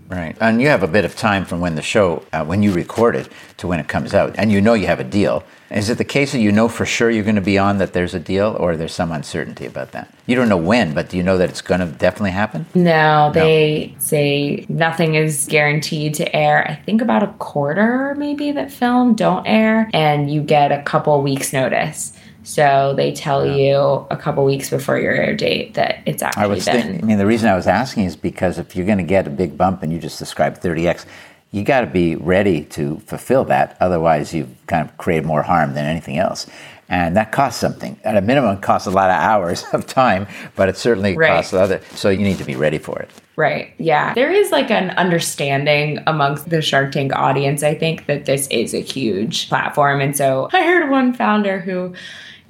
Right. 0.08 0.36
And 0.40 0.62
you 0.62 0.68
have 0.70 0.84
a 0.84 0.88
bit 0.88 1.06
of 1.06 1.16
time 1.16 1.46
from 1.46 1.60
when 1.60 1.76
the 1.76 1.82
show, 1.82 2.24
uh, 2.32 2.46
when 2.46 2.64
you 2.64 2.72
record 2.74 3.16
it 3.16 3.30
to 3.58 3.68
when 3.68 3.80
it 3.80 3.88
comes 3.90 4.14
out, 4.14 4.36
and 4.38 4.52
you 4.52 4.62
know 4.62 4.74
you 4.74 4.88
have 4.88 5.00
a 5.00 5.06
deal. 5.06 5.44
Is 5.72 5.90
it 5.90 5.98
the 5.98 6.04
case 6.06 6.34
that 6.34 6.40
you 6.40 6.52
know 6.52 6.68
for 6.68 6.86
sure 6.86 7.10
you're 7.10 7.24
going 7.24 7.36
to 7.36 7.42
be 7.42 7.58
on 7.58 7.78
that 7.78 7.94
there's 7.94 8.14
a 8.14 8.20
deal, 8.20 8.58
or 8.60 8.76
there's 8.76 8.94
some 8.94 9.12
uncertainty 9.12 9.66
about 9.66 9.94
that? 9.94 10.14
You 10.26 10.36
don't 10.36 10.50
know 10.50 10.58
when, 10.58 10.94
but 10.94 11.10
do 11.10 11.18
you 11.18 11.24
know 11.24 11.38
that 11.38 11.50
it's 11.50 11.62
going 11.62 11.80
to 11.80 11.88
definitely 11.88 12.32
happen? 12.32 12.66
No, 12.76 13.32
they 13.34 13.94
no. 13.94 14.00
say 14.00 14.66
nothing 14.68 15.16
is 15.16 15.48
guaranteed 15.50 16.14
to 16.16 16.36
air. 16.36 16.70
I 16.70 16.76
think 16.76 17.02
about 17.02 17.24
a 17.24 17.28
quarter 17.40 18.16
maybe 18.18 18.52
that 18.52 18.72
film 18.72 19.16
don't 19.16 19.46
air, 19.48 19.90
and 19.94 20.32
you 20.32 20.42
get 20.42 20.72
a 20.72 20.82
couple 20.84 21.22
weeks 21.22 21.54
notice. 21.54 22.14
So 22.44 22.94
they 22.98 23.12
tell 23.12 23.46
yeah. 23.46 23.56
you 23.56 24.08
a 24.10 24.18
couple 24.18 24.44
weeks 24.44 24.70
before 24.70 25.00
your 25.00 25.14
air 25.14 25.36
date 25.36 25.76
that 25.76 26.00
it's 26.06 26.24
actually 26.24 26.44
I 26.44 26.48
was 26.48 26.66
been. 26.66 26.82
Thinking, 26.82 27.04
I 27.04 27.06
mean, 27.06 27.18
the 27.18 27.26
reason 27.26 27.50
I 27.50 27.56
was 27.56 27.68
asking 27.68 28.06
is 28.06 28.16
because 28.16 28.58
if 28.58 28.76
you're 28.76 28.86
going 28.86 28.98
to 28.98 29.04
get 29.04 29.28
a 29.28 29.30
big 29.30 29.58
bump 29.58 29.84
and 29.84 29.94
you 29.94 30.00
just 30.00 30.18
described 30.18 30.62
30x, 30.62 31.06
you 31.52 31.64
got 31.64 31.82
to 31.82 31.88
be 31.88 32.16
ready 32.16 32.64
to 32.64 32.98
fulfill 33.00 33.44
that. 33.46 33.78
Otherwise, 33.80 34.34
you 34.34 34.48
kind 34.68 34.88
of 34.88 34.98
create 34.98 35.26
more 35.26 35.44
harm 35.44 35.74
than 35.74 35.86
anything 35.86 36.18
else. 36.18 36.48
And 36.88 37.16
that 37.16 37.32
costs 37.32 37.60
something. 37.60 37.98
At 38.04 38.18
a 38.18 38.22
minimum, 38.22 38.58
it 38.58 38.62
costs 38.62 38.86
a 38.86 38.92
lot 38.92 39.10
of 39.10 39.16
hours 39.16 39.64
of 39.74 39.88
time, 39.88 40.28
but 40.56 40.68
it 40.70 40.78
certainly 40.78 41.16
right. 41.16 41.30
costs 41.30 41.54
other. 41.54 41.82
So 41.92 42.10
you 42.10 42.20
need 42.20 42.38
to 42.38 42.44
be 42.44 42.56
ready 42.56 42.78
for 42.78 43.00
it. 43.00 43.10
Right. 43.38 43.74
Yeah. 43.78 44.14
There 44.14 44.32
is 44.32 44.52
like 44.52 44.70
an 44.70 44.92
understanding 44.92 46.00
amongst 46.06 46.50
the 46.50 46.62
Shark 46.62 46.92
Tank 46.92 47.14
audience, 47.16 47.64
I 47.64 47.76
think, 47.76 48.08
that 48.08 48.26
this 48.26 48.48
is 48.48 48.74
a 48.74 48.82
huge 48.82 49.48
platform. 49.48 50.02
And 50.02 50.16
so 50.16 50.50
I 50.52 50.64
heard 50.64 50.90
one 50.90 51.14
founder 51.14 51.60
who 51.60 51.94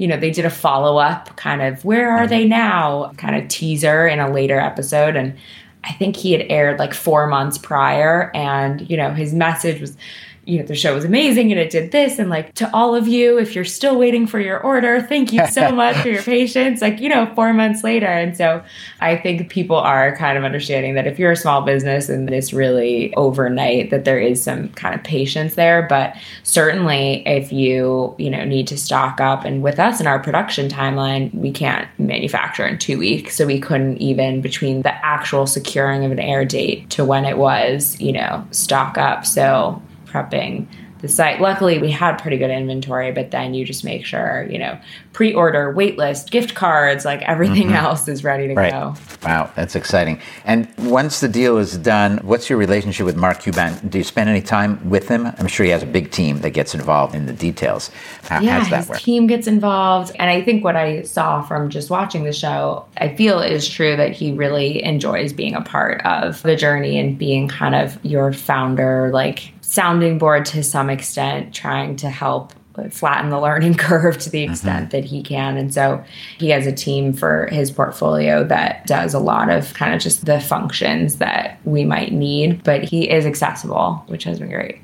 you 0.01 0.07
know, 0.07 0.17
they 0.17 0.31
did 0.31 0.45
a 0.45 0.49
follow 0.49 0.97
up 0.97 1.35
kind 1.37 1.61
of 1.61 1.85
where 1.85 2.09
are 2.09 2.21
mm-hmm. 2.21 2.29
they 2.29 2.45
now 2.45 3.13
kind 3.17 3.35
of 3.35 3.47
teaser 3.49 4.07
in 4.07 4.19
a 4.19 4.31
later 4.31 4.59
episode. 4.59 5.15
And 5.15 5.37
I 5.83 5.93
think 5.93 6.15
he 6.15 6.31
had 6.31 6.45
aired 6.49 6.79
like 6.79 6.93
four 6.93 7.27
months 7.27 7.57
prior. 7.57 8.31
And, 8.35 8.89
you 8.89 8.97
know, 8.97 9.11
his 9.11 9.33
message 9.33 9.81
was, 9.81 9.97
you 10.45 10.59
know, 10.59 10.65
the 10.65 10.75
show 10.75 10.95
was 10.95 11.05
amazing 11.05 11.51
and 11.51 11.59
it 11.59 11.69
did 11.69 11.91
this. 11.91 12.17
And 12.17 12.29
like 12.29 12.53
to 12.55 12.69
all 12.75 12.95
of 12.95 13.07
you, 13.07 13.37
if 13.37 13.53
you're 13.53 13.63
still 13.63 13.97
waiting 13.97 14.25
for 14.25 14.39
your 14.39 14.59
order, 14.59 14.99
thank 14.99 15.31
you 15.31 15.45
so 15.47 15.71
much 15.75 15.97
for 15.97 16.09
your 16.09 16.23
patience. 16.23 16.81
Like, 16.81 16.99
you 16.99 17.09
know, 17.09 17.31
four 17.35 17.53
months 17.53 17.83
later. 17.83 18.07
And 18.07 18.35
so 18.35 18.63
I 19.01 19.17
think 19.17 19.49
people 19.49 19.75
are 19.75 20.15
kind 20.15 20.39
of 20.39 20.43
understanding 20.43 20.95
that 20.95 21.05
if 21.05 21.19
you're 21.19 21.31
a 21.31 21.35
small 21.35 21.61
business 21.61 22.09
and 22.09 22.27
it's 22.31 22.53
really 22.53 23.13
overnight, 23.13 23.91
that 23.91 24.03
there 24.03 24.19
is 24.19 24.41
some 24.41 24.69
kind 24.69 24.95
of 24.95 25.03
patience 25.03 25.53
there. 25.53 25.83
But 25.83 26.15
certainly 26.41 27.21
if 27.27 27.51
you, 27.51 28.15
you 28.17 28.29
know, 28.31 28.43
need 28.43 28.67
to 28.67 28.77
stock 28.77 29.21
up 29.21 29.45
and 29.45 29.61
with 29.61 29.79
us 29.79 30.01
in 30.01 30.07
our 30.07 30.19
production 30.19 30.69
timeline, 30.69 31.31
we 31.35 31.51
can't 31.51 31.87
manufacture 31.99 32.65
in 32.65 32.79
two 32.79 32.97
weeks. 32.97 33.35
So 33.35 33.45
we 33.45 33.59
couldn't 33.59 33.97
even 33.97 34.41
between 34.41 34.81
the 34.81 34.93
actual 35.05 35.45
securing 35.45 36.03
of 36.03 36.11
an 36.11 36.19
air 36.19 36.45
date 36.45 36.89
to 36.91 37.05
when 37.05 37.25
it 37.25 37.37
was, 37.37 37.99
you 38.01 38.11
know, 38.11 38.43
stock 38.49 38.97
up. 38.97 39.23
So 39.23 39.79
prepping 40.11 40.67
the 41.01 41.07
site. 41.07 41.41
Luckily, 41.41 41.79
we 41.79 41.91
had 41.91 42.17
pretty 42.17 42.37
good 42.37 42.51
inventory, 42.51 43.11
but 43.11 43.31
then 43.31 43.53
you 43.53 43.65
just 43.65 43.83
make 43.83 44.05
sure, 44.05 44.47
you 44.49 44.59
know, 44.59 44.79
pre 45.13 45.33
order, 45.33 45.73
waitlist, 45.73 46.29
gift 46.29 46.53
cards, 46.55 47.05
like 47.05 47.21
everything 47.23 47.67
mm-hmm. 47.67 47.85
else 47.85 48.07
is 48.07 48.23
ready 48.23 48.47
to 48.47 48.53
right. 48.53 48.71
go. 48.71 48.93
Wow, 49.23 49.51
that's 49.55 49.75
exciting. 49.75 50.19
And 50.45 50.67
once 50.77 51.19
the 51.19 51.27
deal 51.27 51.57
is 51.57 51.77
done, 51.77 52.19
what's 52.19 52.49
your 52.49 52.59
relationship 52.59 53.05
with 53.05 53.15
Mark 53.15 53.39
Cuban? 53.41 53.87
Do 53.89 53.97
you 53.97 54.03
spend 54.03 54.29
any 54.29 54.41
time 54.41 54.89
with 54.89 55.07
him? 55.07 55.25
I'm 55.25 55.47
sure 55.47 55.65
he 55.65 55.71
has 55.71 55.83
a 55.83 55.87
big 55.87 56.11
team 56.11 56.41
that 56.41 56.51
gets 56.51 56.75
involved 56.75 57.15
in 57.15 57.25
the 57.25 57.33
details. 57.33 57.89
How, 58.23 58.39
yeah, 58.39 58.63
his 58.63 58.87
work? 58.87 58.99
team 58.99 59.27
gets 59.27 59.47
involved. 59.47 60.15
And 60.19 60.29
I 60.29 60.41
think 60.41 60.63
what 60.63 60.75
I 60.75 61.01
saw 61.01 61.41
from 61.41 61.69
just 61.69 61.89
watching 61.89 62.23
the 62.23 62.33
show, 62.33 62.85
I 62.97 63.15
feel 63.15 63.39
is 63.39 63.67
true 63.67 63.95
that 63.95 64.11
he 64.11 64.31
really 64.33 64.83
enjoys 64.83 65.33
being 65.33 65.55
a 65.55 65.61
part 65.61 66.05
of 66.05 66.41
the 66.43 66.55
journey 66.55 66.99
and 66.99 67.17
being 67.17 67.47
kind 67.47 67.73
of 67.73 68.03
your 68.05 68.33
founder, 68.33 69.09
like 69.11 69.51
sounding 69.71 70.17
board 70.17 70.45
to 70.45 70.61
some 70.61 70.89
extent, 70.89 71.53
trying 71.53 71.95
to 71.95 72.09
help 72.09 72.51
flatten 72.89 73.29
the 73.29 73.39
learning 73.39 73.73
curve 73.77 74.17
to 74.17 74.29
the 74.29 74.43
extent 74.43 74.89
mm-hmm. 74.89 74.89
that 74.89 75.05
he 75.05 75.23
can. 75.23 75.55
And 75.55 75.73
so 75.73 76.03
he 76.37 76.49
has 76.49 76.67
a 76.67 76.73
team 76.73 77.13
for 77.13 77.47
his 77.47 77.71
portfolio 77.71 78.43
that 78.45 78.85
does 78.85 79.13
a 79.13 79.19
lot 79.19 79.49
of 79.49 79.73
kind 79.73 79.93
of 79.93 80.01
just 80.01 80.25
the 80.25 80.41
functions 80.41 81.19
that 81.19 81.57
we 81.63 81.85
might 81.85 82.11
need, 82.11 82.63
but 82.65 82.83
he 82.83 83.09
is 83.09 83.25
accessible, 83.25 84.03
which 84.07 84.25
has 84.25 84.39
been 84.39 84.49
great. 84.49 84.79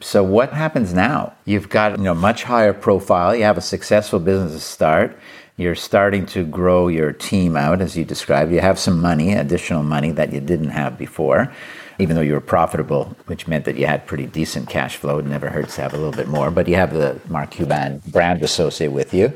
So 0.00 0.24
what 0.24 0.52
happens 0.52 0.92
now? 0.92 1.32
You've 1.44 1.68
got 1.68 1.98
you 1.98 2.04
know 2.04 2.14
much 2.14 2.42
higher 2.42 2.72
profile. 2.72 3.36
You 3.36 3.44
have 3.44 3.58
a 3.58 3.62
successful 3.62 4.18
business 4.18 4.54
to 4.54 4.60
start. 4.60 5.16
You're 5.56 5.76
starting 5.76 6.26
to 6.26 6.44
grow 6.44 6.88
your 6.88 7.12
team 7.12 7.56
out, 7.56 7.80
as 7.80 7.96
you 7.96 8.04
described. 8.04 8.50
You 8.50 8.60
have 8.60 8.80
some 8.80 9.00
money, 9.00 9.34
additional 9.34 9.84
money 9.84 10.10
that 10.10 10.32
you 10.32 10.40
didn't 10.40 10.70
have 10.70 10.98
before, 10.98 11.52
even 11.98 12.16
though 12.16 12.22
you 12.22 12.34
were 12.34 12.40
profitable, 12.40 13.16
which 13.26 13.46
meant 13.46 13.64
that 13.64 13.76
you 13.76 13.86
had 13.86 14.06
pretty 14.06 14.26
decent 14.26 14.68
cash 14.68 14.96
flow. 14.96 15.18
It 15.18 15.26
never 15.26 15.50
hurts 15.50 15.76
to 15.76 15.82
have 15.82 15.94
a 15.94 15.96
little 15.96 16.12
bit 16.12 16.28
more. 16.28 16.50
But 16.50 16.68
you 16.68 16.76
have 16.76 16.92
the 16.92 17.20
Mark 17.28 17.50
Cuban 17.52 18.02
brand 18.06 18.42
associated 18.42 18.94
with 18.94 19.14
you. 19.14 19.32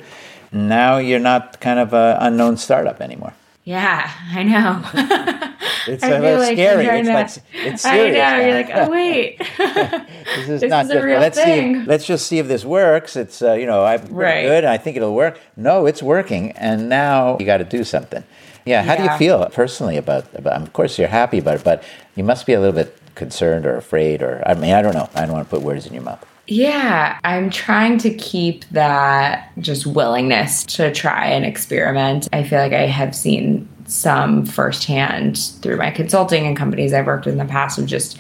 Now 0.52 0.98
you're 0.98 1.20
not 1.20 1.61
kind 1.61 1.78
of 1.78 1.92
an 1.92 2.16
unknown 2.20 2.57
startup 2.57 3.00
anymore. 3.00 3.34
Yeah, 3.66 4.09
I 4.32 4.44
know. 4.44 4.80
it's 5.92 6.04
a 6.04 6.20
little 6.20 6.38
like 6.38 6.52
scary. 6.52 6.86
It's, 6.86 7.09
like, 7.09 7.44
it's 7.52 7.82
serious. 7.82 8.16
I 8.16 8.36
know. 8.36 8.44
You're 8.44 8.54
like, 8.54 8.70
oh 8.72 8.90
wait, 8.90 9.38
this 9.59 10.48
is 10.48 10.61
this 10.61 10.70
not 10.70 10.84
is 10.84 10.92
just. 10.92 11.04
let's 11.04 11.36
thing. 11.36 11.80
see. 11.80 11.84
Let's 11.84 12.07
just 12.07 12.28
see 12.28 12.38
if 12.38 12.46
this 12.46 12.64
works. 12.64 13.16
It's 13.16 13.42
uh, 13.42 13.54
you 13.54 13.66
know, 13.66 13.84
I'm 13.84 14.07
right. 14.07 14.42
good. 14.42 14.64
I 14.64 14.76
think 14.76 14.96
it'll 14.96 15.16
work. 15.16 15.40
No, 15.57 15.86
it's 15.86 16.00
working, 16.00 16.52
and 16.52 16.88
now 16.88 17.38
you 17.40 17.44
got 17.44 17.57
to 17.57 17.64
do 17.64 17.82
something. 17.82 18.22
Yeah. 18.66 18.82
How 18.82 18.94
yeah. 18.94 19.06
do 19.06 19.12
you 19.12 19.18
feel 19.18 19.46
personally 19.50 19.96
about, 19.96 20.26
about? 20.34 20.60
Of 20.60 20.72
course, 20.72 20.98
you're 20.98 21.08
happy 21.08 21.38
about 21.38 21.56
it, 21.56 21.64
but 21.64 21.82
you 22.14 22.24
must 22.24 22.44
be 22.44 22.52
a 22.52 22.60
little 22.60 22.74
bit 22.74 22.98
concerned 23.14 23.66
or 23.66 23.76
afraid, 23.76 24.22
or 24.22 24.42
I 24.46 24.54
mean, 24.54 24.72
I 24.72 24.82
don't 24.82 24.94
know. 24.94 25.08
I 25.14 25.22
don't 25.22 25.32
want 25.32 25.48
to 25.48 25.50
put 25.50 25.62
words 25.62 25.86
in 25.86 25.94
your 25.94 26.02
mouth. 26.02 26.24
Yeah, 26.48 27.18
I'm 27.24 27.50
trying 27.50 27.98
to 27.98 28.14
keep 28.14 28.64
that 28.66 29.50
just 29.58 29.86
willingness 29.86 30.64
to 30.64 30.92
try 30.92 31.26
and 31.26 31.44
experiment. 31.44 32.28
I 32.32 32.44
feel 32.44 32.60
like 32.60 32.72
I 32.72 32.86
have 32.86 33.16
seen 33.16 33.68
some 33.86 34.46
firsthand 34.46 35.38
through 35.62 35.76
my 35.76 35.90
consulting 35.90 36.46
and 36.46 36.56
companies 36.56 36.92
I've 36.92 37.06
worked 37.06 37.26
with 37.26 37.32
in 37.32 37.38
the 37.38 37.50
past 37.50 37.78
of 37.78 37.86
just 37.86 38.18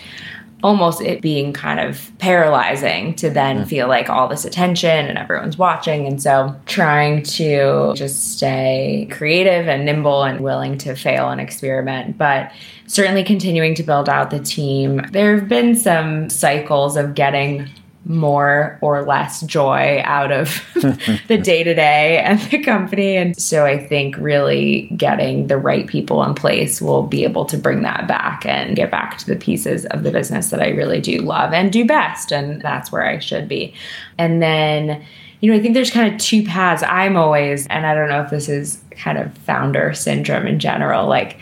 almost 0.66 1.00
it 1.00 1.22
being 1.22 1.52
kind 1.52 1.78
of 1.78 2.10
paralyzing 2.18 3.14
to 3.14 3.30
then 3.30 3.58
mm. 3.62 3.68
feel 3.68 3.86
like 3.86 4.10
all 4.10 4.26
this 4.26 4.44
attention 4.44 5.06
and 5.06 5.16
everyone's 5.16 5.56
watching. 5.56 6.08
And 6.08 6.20
so 6.20 6.56
trying 6.66 7.22
to 7.22 7.94
just 7.94 8.32
stay 8.32 9.06
creative 9.12 9.68
and 9.68 9.84
nimble 9.84 10.24
and 10.24 10.40
willing 10.40 10.76
to 10.78 10.96
fail 10.96 11.30
and 11.30 11.40
experiment, 11.40 12.18
but 12.18 12.50
certainly 12.88 13.22
continuing 13.22 13.76
to 13.76 13.84
build 13.84 14.08
out 14.08 14.30
the 14.30 14.40
team. 14.40 15.06
There 15.12 15.38
have 15.38 15.48
been 15.48 15.76
some 15.76 16.28
cycles 16.30 16.96
of 16.96 17.14
getting 17.14 17.68
more 18.08 18.78
or 18.82 19.04
less 19.04 19.40
joy 19.42 20.00
out 20.04 20.30
of 20.30 20.62
the 21.28 21.38
day 21.42 21.64
to 21.64 21.74
day 21.74 22.18
and 22.18 22.40
the 22.50 22.58
company. 22.62 23.16
And 23.16 23.36
so 23.36 23.64
I 23.64 23.84
think 23.84 24.16
really 24.16 24.88
getting 24.96 25.48
the 25.48 25.56
right 25.58 25.86
people 25.86 26.22
in 26.22 26.34
place 26.34 26.80
will 26.80 27.02
be 27.02 27.24
able 27.24 27.44
to 27.46 27.58
bring 27.58 27.82
that 27.82 28.06
back 28.06 28.46
and 28.46 28.76
get 28.76 28.90
back 28.90 29.18
to 29.18 29.26
the 29.26 29.36
pieces 29.36 29.86
of 29.86 30.04
the 30.04 30.12
business 30.12 30.50
that 30.50 30.62
I 30.62 30.68
really 30.68 31.00
do 31.00 31.20
love 31.20 31.52
and 31.52 31.72
do 31.72 31.84
best. 31.84 32.32
And 32.32 32.62
that's 32.62 32.92
where 32.92 33.04
I 33.04 33.18
should 33.18 33.48
be. 33.48 33.74
And 34.18 34.40
then, 34.40 35.04
you 35.40 35.50
know, 35.50 35.58
I 35.58 35.60
think 35.60 35.74
there's 35.74 35.90
kind 35.90 36.12
of 36.14 36.20
two 36.20 36.44
paths. 36.44 36.84
I'm 36.84 37.16
always, 37.16 37.66
and 37.66 37.86
I 37.86 37.94
don't 37.94 38.08
know 38.08 38.22
if 38.22 38.30
this 38.30 38.48
is 38.48 38.80
kind 38.92 39.18
of 39.18 39.36
founder 39.38 39.92
syndrome 39.94 40.46
in 40.46 40.60
general, 40.60 41.08
like, 41.08 41.38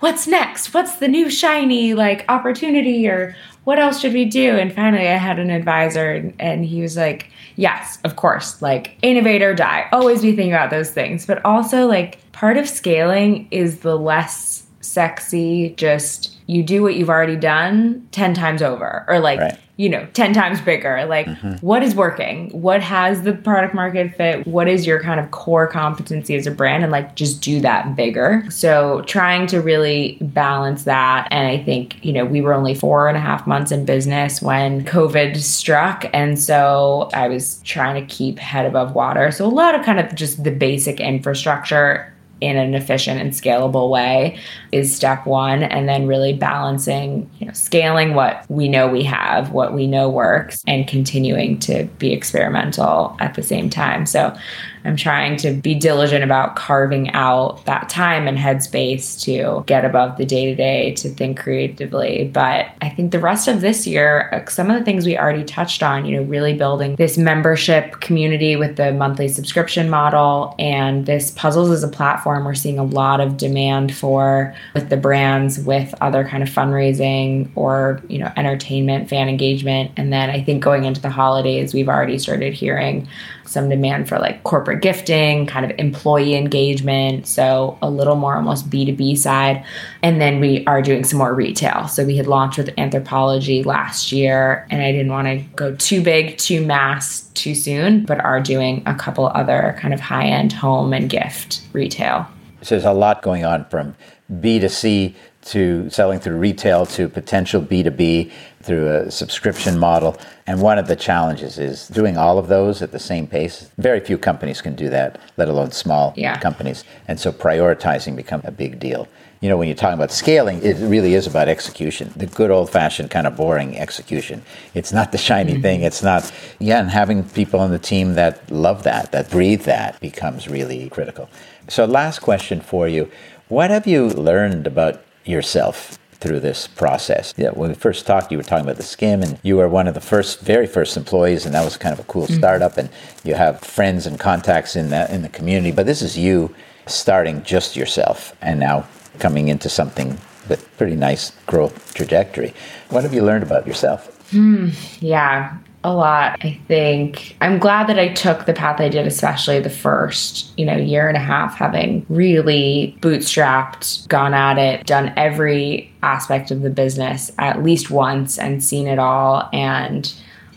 what's 0.00 0.26
next? 0.26 0.74
What's 0.74 0.96
the 0.96 1.08
new 1.08 1.30
shiny 1.30 1.94
like 1.94 2.26
opportunity 2.28 3.08
or 3.08 3.34
what 3.64 3.78
else 3.78 4.00
should 4.00 4.12
we 4.12 4.24
do? 4.24 4.56
And 4.56 4.72
finally, 4.72 5.08
I 5.08 5.16
had 5.16 5.38
an 5.38 5.50
advisor, 5.50 6.32
and, 6.38 6.64
he 6.64 6.80
was 6.80 6.96
like, 6.96 7.30
Yes, 7.56 7.98
of 8.04 8.16
course, 8.16 8.60
like 8.60 8.96
innovate 9.02 9.40
or 9.40 9.54
die. 9.54 9.88
Always 9.92 10.22
be 10.22 10.34
thinking 10.34 10.52
about 10.52 10.70
those 10.70 10.90
things. 10.90 11.24
But 11.24 11.44
also, 11.44 11.86
like, 11.86 12.18
part 12.32 12.56
of 12.56 12.68
scaling 12.68 13.46
is 13.50 13.80
the 13.80 13.96
less 13.96 14.66
sexy, 14.80 15.74
just 15.76 16.36
you 16.46 16.62
do 16.62 16.82
what 16.82 16.94
you've 16.94 17.08
already 17.08 17.36
done 17.36 18.06
10 18.10 18.34
times 18.34 18.60
over, 18.60 19.04
or 19.08 19.20
like, 19.20 19.40
right 19.40 19.58
you 19.76 19.88
know 19.88 20.06
10 20.12 20.32
times 20.32 20.60
bigger. 20.60 21.04
Like 21.06 21.26
mm-hmm. 21.26 21.54
what 21.66 21.82
is 21.82 21.94
working? 21.94 22.50
What 22.50 22.80
has 22.82 23.22
the 23.22 23.32
product 23.32 23.74
market 23.74 24.14
fit? 24.14 24.46
What 24.46 24.68
is 24.68 24.86
your 24.86 25.02
kind 25.02 25.18
of 25.18 25.30
core 25.32 25.66
competency 25.66 26.36
as 26.36 26.46
a 26.46 26.50
brand? 26.50 26.84
And 26.84 26.92
like 26.92 27.16
just 27.16 27.42
do 27.42 27.60
that 27.60 27.96
bigger. 27.96 28.44
So 28.50 29.02
trying 29.02 29.46
to 29.48 29.60
really 29.60 30.18
balance 30.20 30.84
that. 30.84 31.28
And 31.30 31.48
i 31.48 31.62
think 31.62 32.04
you 32.04 32.12
know 32.12 32.24
we 32.24 32.40
were 32.40 32.54
only 32.54 32.74
four 32.74 33.08
and 33.08 33.16
a 33.16 33.20
half 33.20 33.46
months 33.46 33.72
in 33.72 33.84
business 33.84 34.40
when 34.40 34.84
covid 34.84 35.36
struck. 35.36 36.06
And 36.12 36.38
so 36.38 37.10
i 37.14 37.28
was 37.28 37.60
trying 37.64 38.06
to 38.06 38.14
keep 38.14 38.38
head 38.38 38.66
above 38.66 38.94
water. 38.94 39.30
So 39.32 39.44
a 39.44 39.48
lot 39.48 39.74
of 39.74 39.84
kind 39.84 39.98
of 39.98 40.14
just 40.14 40.44
the 40.44 40.52
basic 40.52 41.00
infrastructure 41.00 42.13
in 42.44 42.56
an 42.56 42.74
efficient 42.74 43.20
and 43.20 43.32
scalable 43.32 43.90
way 43.90 44.38
is 44.72 44.94
step 44.94 45.26
one. 45.26 45.62
And 45.62 45.88
then 45.88 46.06
really 46.06 46.32
balancing 46.32 47.30
you 47.38 47.46
know 47.46 47.52
scaling 47.52 48.14
what 48.14 48.44
we 48.48 48.68
know 48.68 48.88
we 48.88 49.02
have 49.04 49.52
what 49.52 49.74
we 49.74 49.86
know 49.86 50.08
works 50.08 50.62
and 50.66 50.86
continuing 50.86 51.58
to 51.60 51.84
be 51.98 52.12
experimental 52.12 53.16
at 53.20 53.34
the 53.34 53.42
same 53.42 53.70
time. 53.70 54.06
So 54.06 54.36
I'm 54.84 54.96
trying 54.96 55.36
to 55.38 55.52
be 55.52 55.74
diligent 55.74 56.24
about 56.24 56.56
carving 56.56 57.10
out 57.10 57.64
that 57.64 57.88
time 57.88 58.28
and 58.28 58.36
headspace 58.36 59.20
to 59.22 59.64
get 59.66 59.84
above 59.84 60.18
the 60.18 60.26
day 60.26 60.46
to 60.46 60.54
day, 60.54 60.92
to 60.94 61.08
think 61.08 61.38
creatively. 61.38 62.30
But 62.32 62.66
I 62.82 62.90
think 62.90 63.10
the 63.10 63.18
rest 63.18 63.48
of 63.48 63.60
this 63.60 63.86
year, 63.86 64.28
uh, 64.32 64.48
some 64.50 64.70
of 64.70 64.78
the 64.78 64.84
things 64.84 65.06
we 65.06 65.16
already 65.16 65.44
touched 65.44 65.82
on, 65.82 66.04
you 66.04 66.16
know, 66.16 66.22
really 66.24 66.54
building 66.54 66.96
this 66.96 67.16
membership 67.16 68.00
community 68.00 68.56
with 68.56 68.76
the 68.76 68.92
monthly 68.92 69.28
subscription 69.28 69.88
model 69.88 70.54
and 70.58 71.06
this 71.06 71.30
Puzzles 71.30 71.70
as 71.70 71.82
a 71.82 71.88
platform, 71.88 72.44
we're 72.44 72.54
seeing 72.54 72.78
a 72.78 72.84
lot 72.84 73.20
of 73.20 73.36
demand 73.36 73.94
for 73.94 74.54
with 74.74 74.90
the 74.90 74.96
brands, 74.96 75.58
with 75.60 75.94
other 76.00 76.26
kind 76.26 76.42
of 76.42 76.48
fundraising 76.48 77.50
or, 77.54 78.02
you 78.08 78.18
know, 78.18 78.30
entertainment, 78.36 79.08
fan 79.08 79.28
engagement. 79.28 79.90
And 79.96 80.12
then 80.12 80.30
I 80.30 80.42
think 80.42 80.62
going 80.62 80.84
into 80.84 81.00
the 81.00 81.10
holidays, 81.10 81.72
we've 81.72 81.88
already 81.88 82.18
started 82.18 82.52
hearing 82.52 83.08
some 83.46 83.68
demand 83.68 84.08
for 84.08 84.18
like 84.18 84.42
corporate 84.44 84.82
gifting, 84.82 85.46
kind 85.46 85.70
of 85.70 85.76
employee 85.78 86.34
engagement. 86.34 87.26
So 87.26 87.78
a 87.82 87.90
little 87.90 88.16
more 88.16 88.36
almost 88.36 88.70
B2B 88.70 89.16
side. 89.18 89.64
And 90.02 90.20
then 90.20 90.40
we 90.40 90.64
are 90.66 90.82
doing 90.82 91.04
some 91.04 91.18
more 91.18 91.34
retail. 91.34 91.88
So 91.88 92.04
we 92.04 92.16
had 92.16 92.26
launched 92.26 92.58
with 92.58 92.68
Anthropologie 92.76 93.64
last 93.64 94.12
year, 94.12 94.66
and 94.70 94.82
I 94.82 94.92
didn't 94.92 95.12
want 95.12 95.28
to 95.28 95.36
go 95.56 95.74
too 95.76 96.02
big, 96.02 96.38
too 96.38 96.64
mass 96.64 97.22
too 97.34 97.54
soon, 97.54 98.04
but 98.04 98.20
are 98.20 98.40
doing 98.40 98.82
a 98.86 98.94
couple 98.94 99.26
other 99.28 99.76
kind 99.78 99.92
of 99.92 100.00
high 100.00 100.26
end 100.26 100.52
home 100.52 100.92
and 100.92 101.10
gift 101.10 101.62
retail. 101.72 102.26
So 102.62 102.74
there's 102.74 102.84
a 102.84 102.92
lot 102.92 103.22
going 103.22 103.44
on 103.44 103.66
from 103.66 103.94
B2C 104.32 105.14
to 105.44 105.88
selling 105.90 106.20
through 106.20 106.36
retail 106.36 106.86
to 106.86 107.08
potential 107.08 107.60
B2B 107.60 108.32
through 108.62 108.88
a 108.88 109.10
subscription 109.10 109.78
model. 109.78 110.16
And 110.46 110.60
one 110.60 110.78
of 110.78 110.88
the 110.88 110.96
challenges 110.96 111.58
is 111.58 111.88
doing 111.88 112.16
all 112.16 112.38
of 112.38 112.48
those 112.48 112.82
at 112.82 112.92
the 112.92 112.98
same 112.98 113.26
pace. 113.26 113.70
Very 113.76 114.00
few 114.00 114.16
companies 114.16 114.60
can 114.60 114.74
do 114.74 114.88
that, 114.90 115.20
let 115.36 115.48
alone 115.48 115.70
small 115.70 116.14
yeah. 116.16 116.38
companies. 116.38 116.84
And 117.08 117.20
so 117.20 117.30
prioritizing 117.30 118.16
becomes 118.16 118.44
a 118.46 118.50
big 118.50 118.78
deal. 118.78 119.06
You 119.40 119.50
know, 119.50 119.58
when 119.58 119.68
you're 119.68 119.76
talking 119.76 119.98
about 119.98 120.10
scaling, 120.10 120.62
it 120.62 120.76
really 120.78 121.12
is 121.12 121.26
about 121.26 121.48
execution, 121.48 122.10
the 122.16 122.24
good 122.24 122.50
old 122.50 122.70
fashioned 122.70 123.10
kind 123.10 123.26
of 123.26 123.36
boring 123.36 123.76
execution. 123.76 124.42
It's 124.72 124.90
not 124.90 125.12
the 125.12 125.18
shiny 125.18 125.52
mm-hmm. 125.52 125.62
thing. 125.62 125.82
It's 125.82 126.02
not, 126.02 126.32
yeah, 126.58 126.80
and 126.80 126.88
having 126.88 127.24
people 127.24 127.60
on 127.60 127.70
the 127.70 127.78
team 127.78 128.14
that 128.14 128.50
love 128.50 128.84
that, 128.84 129.12
that 129.12 129.30
breathe 129.30 129.64
that 129.64 130.00
becomes 130.00 130.48
really 130.48 130.88
critical. 130.88 131.28
So, 131.68 131.84
last 131.84 132.20
question 132.20 132.62
for 132.62 132.88
you. 132.88 133.10
What 133.48 133.68
have 133.70 133.86
you 133.86 134.08
learned 134.08 134.66
about 134.66 135.02
yourself 135.24 135.98
through 136.24 136.40
this 136.40 136.66
process. 136.66 137.34
Yeah, 137.36 137.50
when 137.50 137.68
we 137.68 137.74
first 137.74 138.06
talked, 138.06 138.32
you 138.32 138.38
were 138.38 138.44
talking 138.44 138.64
about 138.64 138.76
the 138.76 138.82
Skimm, 138.82 139.22
and 139.22 139.38
you 139.42 139.56
were 139.56 139.68
one 139.68 139.86
of 139.86 139.94
the 139.94 140.00
first, 140.00 140.40
very 140.40 140.66
first 140.66 140.96
employees, 140.96 141.44
and 141.44 141.54
that 141.54 141.64
was 141.64 141.76
kind 141.76 141.92
of 141.92 142.00
a 142.00 142.04
cool 142.04 142.24
mm-hmm. 142.24 142.38
startup. 142.38 142.78
And 142.78 142.88
you 143.24 143.34
have 143.34 143.60
friends 143.60 144.06
and 144.06 144.18
contacts 144.18 144.74
in 144.74 144.88
that 144.90 145.10
in 145.10 145.22
the 145.22 145.28
community. 145.28 145.70
But 145.70 145.86
this 145.86 146.00
is 146.00 146.16
you 146.16 146.54
starting 146.86 147.42
just 147.42 147.76
yourself, 147.76 148.34
and 148.40 148.58
now 148.58 148.86
coming 149.18 149.48
into 149.48 149.68
something 149.68 150.18
with 150.48 150.66
pretty 150.76 150.96
nice 150.96 151.32
growth 151.46 151.94
trajectory. 151.94 152.54
What 152.88 153.02
have 153.02 153.14
you 153.14 153.22
learned 153.22 153.42
about 153.42 153.66
yourself? 153.66 154.30
Mm, 154.32 154.74
yeah, 155.00 155.56
a 155.84 155.92
lot. 155.92 156.38
I 156.42 156.58
think 156.66 157.36
I'm 157.40 157.58
glad 157.58 157.86
that 157.88 157.98
I 157.98 158.08
took 158.08 158.46
the 158.46 158.54
path 158.54 158.80
I 158.80 158.88
did, 158.88 159.06
especially 159.06 159.60
the 159.60 159.70
first, 159.70 160.58
you 160.58 160.64
know, 160.64 160.76
year 160.76 161.08
and 161.08 161.16
a 161.16 161.20
half, 161.20 161.56
having 161.56 162.04
really 162.08 162.96
bootstrapped, 163.00 164.08
gone 164.08 164.34
at 164.34 164.58
it, 164.58 164.86
done 164.86 165.12
every 165.16 165.92
aspect 166.02 166.50
of 166.50 166.62
the 166.62 166.70
business 166.70 167.30
at 167.38 167.62
least 167.62 167.90
once 167.90 168.38
and 168.38 168.64
seen 168.64 168.86
it 168.86 168.98
all 168.98 169.48
and 169.52 170.14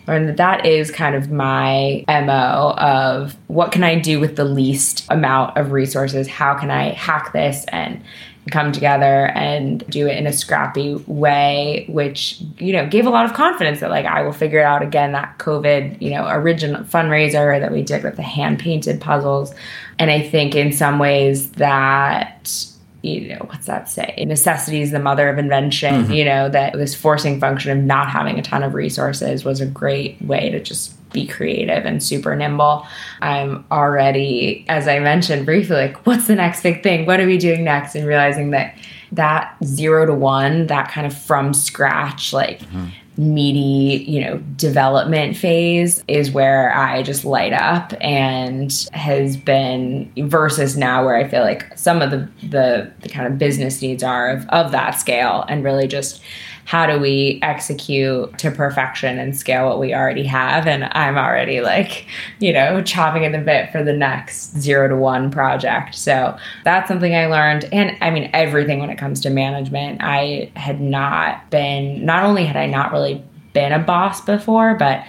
learned 0.07 0.29
that 0.29 0.37
that 0.37 0.65
is 0.65 0.89
kind 0.89 1.15
of 1.15 1.29
my 1.29 2.03
MO 2.07 2.73
of 2.77 3.35
what 3.47 3.73
can 3.73 3.83
I 3.83 3.99
do 3.99 4.21
with 4.21 4.37
the 4.37 4.45
least 4.45 5.05
amount 5.09 5.57
of 5.57 5.73
resources? 5.73 6.27
How 6.27 6.53
can 6.55 6.71
I 6.71 6.91
hack 6.91 7.33
this 7.33 7.65
and 7.67 8.01
come 8.47 8.71
together 8.71 9.27
and 9.27 9.85
do 9.89 10.07
it 10.07 10.17
in 10.17 10.27
a 10.27 10.33
scrappy 10.33 10.95
way, 11.07 11.85
which, 11.89 12.41
you 12.57 12.73
know, 12.73 12.87
gave 12.87 13.05
a 13.05 13.09
lot 13.09 13.25
of 13.25 13.33
confidence 13.33 13.79
that 13.79 13.89
like 13.89 14.05
I 14.05 14.21
will 14.21 14.33
figure 14.33 14.59
it 14.59 14.65
out 14.65 14.81
again, 14.81 15.11
that 15.11 15.37
COVID, 15.37 16.01
you 16.01 16.11
know, 16.11 16.27
original 16.27 16.83
fundraiser 16.83 17.59
that 17.59 17.71
we 17.71 17.83
did 17.83 18.03
with 18.03 18.15
the 18.15 18.23
hand 18.23 18.59
painted 18.59 19.01
puzzles. 19.01 19.53
And 19.99 20.11
I 20.11 20.21
think 20.21 20.55
in 20.55 20.71
some 20.71 20.99
ways 20.99 21.51
that 21.51 22.73
you 23.03 23.29
know, 23.29 23.45
what's 23.45 23.67
that 23.67 23.89
say? 23.89 24.23
Necessity 24.27 24.81
is 24.81 24.91
the 24.91 24.99
mother 24.99 25.29
of 25.29 25.37
invention. 25.37 26.03
Mm-hmm. 26.03 26.13
You 26.13 26.25
know, 26.25 26.49
that 26.49 26.73
this 26.73 26.95
forcing 26.95 27.39
function 27.39 27.71
of 27.71 27.83
not 27.83 28.09
having 28.09 28.39
a 28.39 28.41
ton 28.41 28.63
of 28.63 28.73
resources 28.73 29.45
was 29.45 29.61
a 29.61 29.65
great 29.65 30.21
way 30.21 30.49
to 30.49 30.59
just 30.59 30.96
be 31.11 31.27
creative 31.27 31.85
and 31.85 32.01
super 32.03 32.35
nimble. 32.35 32.85
I'm 33.21 33.65
already, 33.71 34.65
as 34.67 34.87
I 34.87 34.99
mentioned 34.99 35.45
briefly, 35.45 35.75
like, 35.75 36.05
what's 36.05 36.27
the 36.27 36.35
next 36.35 36.63
big 36.63 36.83
thing? 36.83 37.05
What 37.05 37.19
are 37.19 37.25
we 37.25 37.37
doing 37.37 37.63
next? 37.63 37.95
And 37.95 38.07
realizing 38.07 38.51
that 38.51 38.77
that 39.13 39.55
zero 39.63 40.05
to 40.05 40.13
one, 40.13 40.67
that 40.67 40.91
kind 40.91 41.07
of 41.07 41.17
from 41.17 41.53
scratch, 41.53 42.33
like 42.33 42.59
mm-hmm 42.59 42.87
meaty, 43.17 44.03
you 44.03 44.21
know, 44.21 44.37
development 44.55 45.35
phase 45.35 46.03
is 46.07 46.31
where 46.31 46.73
I 46.73 47.01
just 47.01 47.25
light 47.25 47.53
up 47.53 47.93
and 47.99 48.71
has 48.93 49.35
been 49.35 50.11
versus 50.17 50.77
now 50.77 51.03
where 51.03 51.15
I 51.15 51.27
feel 51.27 51.41
like 51.41 51.77
some 51.77 52.01
of 52.01 52.11
the 52.11 52.29
the, 52.47 52.91
the 53.01 53.09
kind 53.09 53.27
of 53.27 53.39
business 53.39 53.81
needs 53.81 54.03
are 54.03 54.29
of, 54.29 54.47
of 54.49 54.71
that 54.71 54.91
scale 54.91 55.45
and 55.49 55.63
really 55.63 55.87
just 55.87 56.21
how 56.67 56.85
do 56.85 56.99
we 56.99 57.39
execute 57.41 58.37
to 58.37 58.51
perfection 58.51 59.17
and 59.19 59.37
scale 59.37 59.69
what 59.69 59.79
we 59.79 59.93
already 59.93 60.25
have? 60.25 60.67
And 60.67 60.83
i'm 60.91 61.17
already 61.17 61.61
like 61.61 62.05
you 62.39 62.51
know 62.51 62.81
chopping 62.81 63.25
at 63.25 63.31
the 63.31 63.37
bit 63.39 63.71
for 63.71 63.83
the 63.83 63.93
next 63.93 64.57
zero 64.59 64.89
to 64.89 64.97
one 64.97 65.31
project. 65.31 65.95
So 65.95 66.37
that's 66.65 66.89
something 66.89 67.15
i 67.15 67.25
learned. 67.25 67.69
And 67.71 67.97
i 68.01 68.09
mean 68.11 68.29
everything 68.33 68.79
when 68.79 68.89
it 68.89 68.97
comes 68.97 69.21
to 69.21 69.29
management. 69.29 70.01
I 70.03 70.51
had 70.55 70.81
not 70.81 71.49
been 71.49 72.05
not 72.05 72.25
only 72.25 72.45
had 72.45 72.57
i 72.57 72.65
not 72.65 72.91
really 72.91 73.23
been 73.53 73.71
a 73.71 73.79
boss 73.79 74.21
before 74.21 74.75
but 74.75 75.03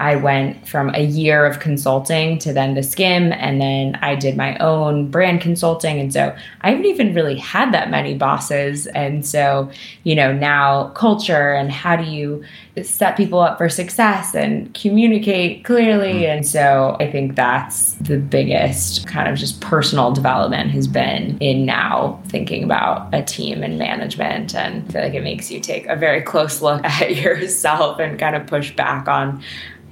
I 0.00 0.14
went 0.16 0.68
from 0.68 0.94
a 0.94 1.02
year 1.02 1.44
of 1.44 1.58
consulting 1.58 2.38
to 2.40 2.52
then 2.52 2.74
the 2.74 2.82
Skimm, 2.82 3.36
and 3.36 3.60
then 3.60 3.96
I 3.96 4.14
did 4.14 4.36
my 4.36 4.56
own 4.58 5.10
brand 5.10 5.40
consulting. 5.40 5.98
And 5.98 6.12
so 6.12 6.36
I 6.60 6.70
haven't 6.70 6.86
even 6.86 7.14
really 7.14 7.36
had 7.36 7.72
that 7.72 7.90
many 7.90 8.14
bosses. 8.14 8.86
And 8.88 9.26
so, 9.26 9.70
you 10.04 10.14
know, 10.14 10.32
now 10.32 10.90
culture 10.90 11.52
and 11.52 11.72
how 11.72 11.96
do 11.96 12.04
you 12.04 12.44
set 12.86 13.16
people 13.16 13.40
up 13.40 13.58
for 13.58 13.68
success 13.68 14.34
and 14.34 14.72
communicate 14.74 15.64
clearly. 15.64 16.22
Mm. 16.22 16.36
And 16.36 16.46
so 16.46 16.96
I 17.00 17.10
think 17.10 17.34
that's 17.34 17.94
the 17.94 18.18
biggest 18.18 19.06
kind 19.06 19.28
of 19.28 19.36
just 19.36 19.60
personal 19.60 20.12
development 20.12 20.70
has 20.70 20.86
been 20.86 21.38
in 21.38 21.64
now 21.64 22.20
thinking 22.26 22.64
about 22.64 23.12
a 23.14 23.22
team 23.22 23.62
and 23.62 23.78
management. 23.78 24.54
And 24.54 24.84
I 24.88 24.92
feel 24.92 25.02
like 25.02 25.14
it 25.14 25.22
makes 25.22 25.50
you 25.50 25.60
take 25.60 25.86
a 25.86 25.96
very 25.96 26.22
close 26.22 26.60
look 26.60 26.84
at 26.84 27.16
yourself 27.16 27.98
and 27.98 28.18
kind 28.18 28.36
of 28.36 28.46
push 28.46 28.74
back 28.74 29.08
on 29.08 29.42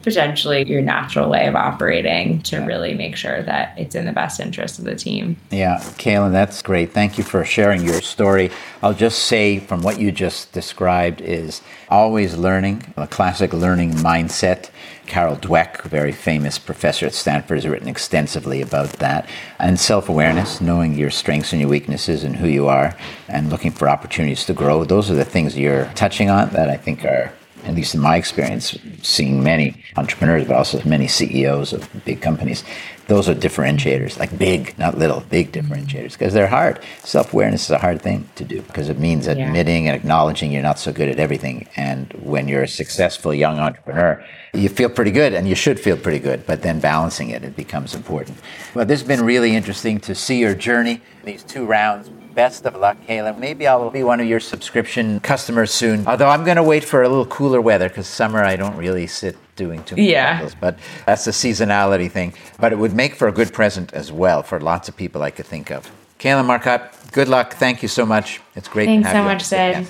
potentially 0.07 0.63
your 0.69 0.81
natural 0.81 1.29
way 1.29 1.49
of 1.49 1.57
operating 1.57 2.41
to 2.41 2.59
really 2.59 2.95
make 2.95 3.17
sure 3.17 3.43
that 3.43 3.77
it's 3.77 3.97
in 3.97 4.07
the 4.07 4.13
best 4.13 4.39
interest 4.39 4.79
of 4.79 4.85
the 4.85 4.95
team. 4.95 5.37
Yeah, 5.51 5.79
Kaylin, 5.99 6.31
that's 6.31 6.63
great. 6.63 6.93
Thank 6.93 7.19
you 7.19 7.25
for 7.25 7.45
sharing 7.45 7.83
your 7.83 8.01
story. 8.01 8.53
I'll 8.85 8.95
just 8.95 9.25
say 9.25 9.59
from 9.59 9.83
what 9.83 9.99
you 9.99 10.13
just 10.13 10.53
described 10.53 11.21
is 11.21 11.61
always 11.89 12.37
learning, 12.37 12.76
a 12.97 13.07
classic 13.07 13.53
learning 13.53 13.93
mindset. 13.93 14.71
Carol 15.07 15.37
Dweck, 15.37 15.85
a 15.85 15.89
very 15.89 16.13
famous 16.13 16.59
professor 16.59 17.07
at 17.07 17.15
Stanford, 17.15 17.59
has 17.59 17.67
written 17.67 17.89
extensively 17.89 18.61
about 18.61 18.91
that. 18.95 19.29
And 19.59 19.79
self 19.79 20.09
awareness, 20.09 20.61
knowing 20.61 20.95
your 20.95 21.11
strengths 21.11 21.53
and 21.53 21.61
your 21.61 21.71
weaknesses 21.71 22.25
and 22.25 22.37
who 22.37 22.49
you 22.49 22.67
are, 22.67 22.97
and 23.29 23.51
looking 23.51 23.71
for 23.71 23.89
opportunities 23.89 24.45
to 24.47 24.55
grow. 24.55 24.85
Those 24.85 25.11
are 25.11 25.15
the 25.15 25.25
things 25.25 25.57
you're 25.57 25.91
touching 25.95 26.31
on 26.31 26.51
that 26.51 26.71
I 26.71 26.77
think 26.77 27.05
are 27.05 27.33
at 27.67 27.75
least 27.75 27.95
in 27.95 28.01
my 28.01 28.17
experience, 28.17 28.77
seeing 29.03 29.43
many 29.43 29.83
entrepreneurs, 29.97 30.47
but 30.47 30.57
also 30.57 30.81
many 30.85 31.09
CEOs 31.09 31.73
of 31.73 31.89
big 32.05 32.21
companies, 32.23 32.63
those 33.09 33.29
are 33.29 33.35
differentiators, 33.35 34.19
like 34.19 34.37
big, 34.37 34.77
not 34.79 34.99
little, 34.99 35.21
big 35.31 35.53
differentiators, 35.53 36.13
because 36.13 36.33
they're 36.33 36.47
hard. 36.47 36.81
Self 37.03 37.33
awareness 37.33 37.65
is 37.65 37.71
a 37.71 37.79
hard 37.79 38.03
thing 38.03 38.29
to 38.37 38.45
do 38.45 38.63
because 38.63 38.89
it 38.89 38.99
means 38.99 39.27
admitting 39.27 39.85
yeah. 39.85 39.93
and 39.93 40.01
acknowledging 40.01 40.53
you're 40.53 40.63
not 40.63 40.79
so 40.79 40.93
good 40.93 41.09
at 41.09 41.19
everything. 41.19 41.69
And 41.77 42.13
when 42.15 42.49
you're 42.49 42.65
a 42.65 42.69
successful 42.69 43.35
young 43.35 43.59
entrepreneur, 43.59 44.25
you 44.53 44.69
feel 44.69 44.89
pretty 44.89 45.13
good 45.13 45.35
and 45.35 45.49
you 45.49 45.55
should 45.55 45.79
feel 45.79 45.97
pretty 45.97 46.19
good, 46.19 46.47
but 46.47 46.63
then 46.63 46.81
balancing 46.81 47.31
it, 47.31 47.45
it 47.45 47.57
becomes 47.57 47.95
important. 47.95 48.39
Well, 48.75 48.87
this 48.87 49.01
has 49.01 49.09
been 49.09 49.25
really 49.25 49.55
interesting 49.55 50.01
to 50.01 50.15
see 50.15 50.39
your 50.39 50.55
journey, 50.55 51.01
these 51.25 51.43
two 51.43 51.65
rounds 51.65 52.09
best 52.37 52.67
of 52.67 52.77
luck, 52.77 52.99
Kaylin. 53.09 53.39
Maybe 53.39 53.67
I'll 53.67 53.91
be 53.91 54.05
one 54.05 54.21
of 54.21 54.27
your 54.27 54.41
subscription 54.41 55.19
customers 55.21 55.73
soon. 55.73 56.07
Although 56.07 56.29
I'm 56.29 56.45
going 56.45 56.59
to 56.59 56.63
wait 56.63 56.85
for 56.85 57.03
a 57.03 57.09
little 57.09 57.27
cooler 57.27 57.61
weather 57.61 57.89
because 57.89 58.07
summer 58.07 58.45
I 58.45 58.55
don't 58.57 58.77
really 58.77 59.07
sit 59.09 59.37
doing 59.57 59.83
too 59.85 59.97
many 59.97 60.13
yeah. 60.13 60.49
But 60.61 60.79
that's 61.07 61.27
a 61.27 61.31
seasonality 61.31 62.11
thing. 62.11 62.35
But 62.61 62.73
it 62.73 62.79
would 62.79 62.93
make 62.93 63.15
for 63.17 63.27
a 63.27 63.33
good 63.33 63.53
present 63.53 63.93
as 63.95 64.13
well 64.13 64.43
for 64.43 64.61
lots 64.61 64.89
of 64.89 64.97
people 64.97 65.23
I 65.23 65.31
could 65.31 65.47
think 65.47 65.71
of. 65.73 65.91
Kaylin 66.19 66.45
Marcotte, 66.45 66.93
good 67.11 67.29
luck. 67.29 67.55
Thank 67.55 67.83
you 67.83 67.89
so 67.89 68.05
much. 68.07 68.41
It's 68.55 68.69
great 68.69 68.87
Thanks 68.87 69.11
so 69.11 69.25
much, 69.25 69.43
Syd. 69.43 69.89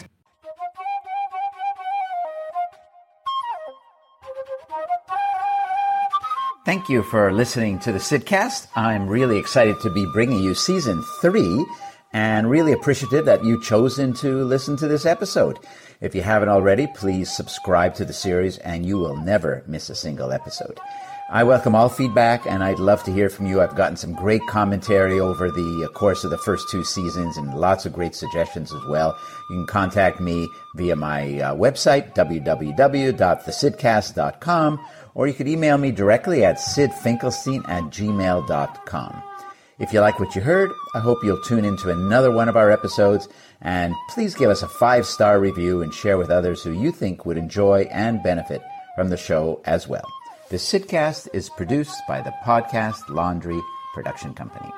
Thank 6.65 6.89
you 6.89 7.03
for 7.05 7.33
listening 7.33 7.79
to 7.81 7.93
the 7.93 7.99
Sydcast. 7.99 8.67
I'm 8.75 9.07
really 9.07 9.39
excited 9.39 9.79
to 9.83 9.91
be 9.91 10.05
bringing 10.13 10.41
you 10.41 10.53
season 10.55 11.05
three 11.21 11.65
and 12.13 12.51
really 12.51 12.73
appreciative 12.73 13.25
that 13.27 13.45
you've 13.45 13.63
chosen 13.63 14.13
to 14.15 14.45
listen 14.45 14.77
to 14.77 14.89
this 14.89 15.07
episode. 15.07 15.59
If 16.01 16.15
you 16.15 16.23
haven't 16.23 16.49
already, 16.49 16.87
please 16.89 17.35
subscribe 17.35 17.95
to 17.95 18.05
the 18.05 18.13
series 18.13 18.59
and 18.59 18.85
you 18.85 18.99
will 18.99 19.17
never 19.17 19.63
miss 19.67 19.91
a 19.91 19.95
single 19.95 20.33
episode. 20.33 20.79
I 21.29 21.43
welcome 21.43 21.75
all 21.75 21.89
feedback 21.89 22.47
and 22.47 22.63
I'd 22.63 22.79
love 22.79 23.03
to 23.05 23.13
hear 23.13 23.29
from 23.29 23.47
you. 23.47 23.61
I've 23.61 23.75
gotten 23.75 23.97
some 23.97 24.15
great 24.15 24.41
commentary 24.49 25.19
over 25.19 25.51
the 25.51 25.91
course 25.93 26.23
of 26.23 26.31
the 26.31 26.39
first 26.39 26.71
two 26.71 26.85
seasons 26.85 27.37
and 27.37 27.59
lots 27.59 27.85
of 27.85 27.93
great 27.93 28.15
suggestions 28.15 28.73
as 28.73 28.85
well. 28.89 29.19
You 29.51 29.57
can 29.57 29.67
contact 29.67 30.21
me 30.21 30.49
via 30.77 30.95
my 30.95 31.41
uh, 31.41 31.57
website, 31.57 32.15
www.thesydcast.com, 32.15 34.87
or 35.15 35.27
you 35.27 35.35
could 35.35 35.49
email 35.49 35.79
me 35.79 35.91
directly 35.91 36.45
at 36.45 36.59
sydfinkelstein 36.59 37.69
at 37.69 37.83
gmail.com. 37.85 39.23
If 39.79 39.93
you 39.93 40.01
like 40.01 40.19
what 40.19 40.35
you 40.35 40.41
heard, 40.41 40.73
I 40.95 41.01
hope 41.01 41.23
you'll 41.23 41.43
tune 41.43 41.67
into 41.67 41.91
another 41.91 42.31
one 42.31 42.49
of 42.49 42.57
our 42.57 42.71
episodes 42.71 43.29
and 43.61 43.95
please 44.09 44.35
give 44.35 44.49
us 44.49 44.63
a 44.63 44.69
five 44.69 45.05
star 45.05 45.39
review 45.39 45.83
and 45.83 45.93
share 45.93 46.17
with 46.17 46.31
others 46.31 46.63
who 46.63 46.73
you 46.73 46.91
think 46.91 47.27
would 47.27 47.37
enjoy 47.37 47.83
and 47.93 48.23
benefit 48.23 48.63
from 48.95 49.11
the 49.11 49.19
show 49.19 49.61
as 49.67 49.87
well. 49.87 50.07
The 50.49 50.57
Sydcast 50.57 51.29
is 51.35 51.51
produced 51.51 52.01
by 52.09 52.23
the 52.23 52.33
Podcast 52.43 53.07
Laundry 53.11 53.61
Production 53.95 54.33
Company. 54.33 54.73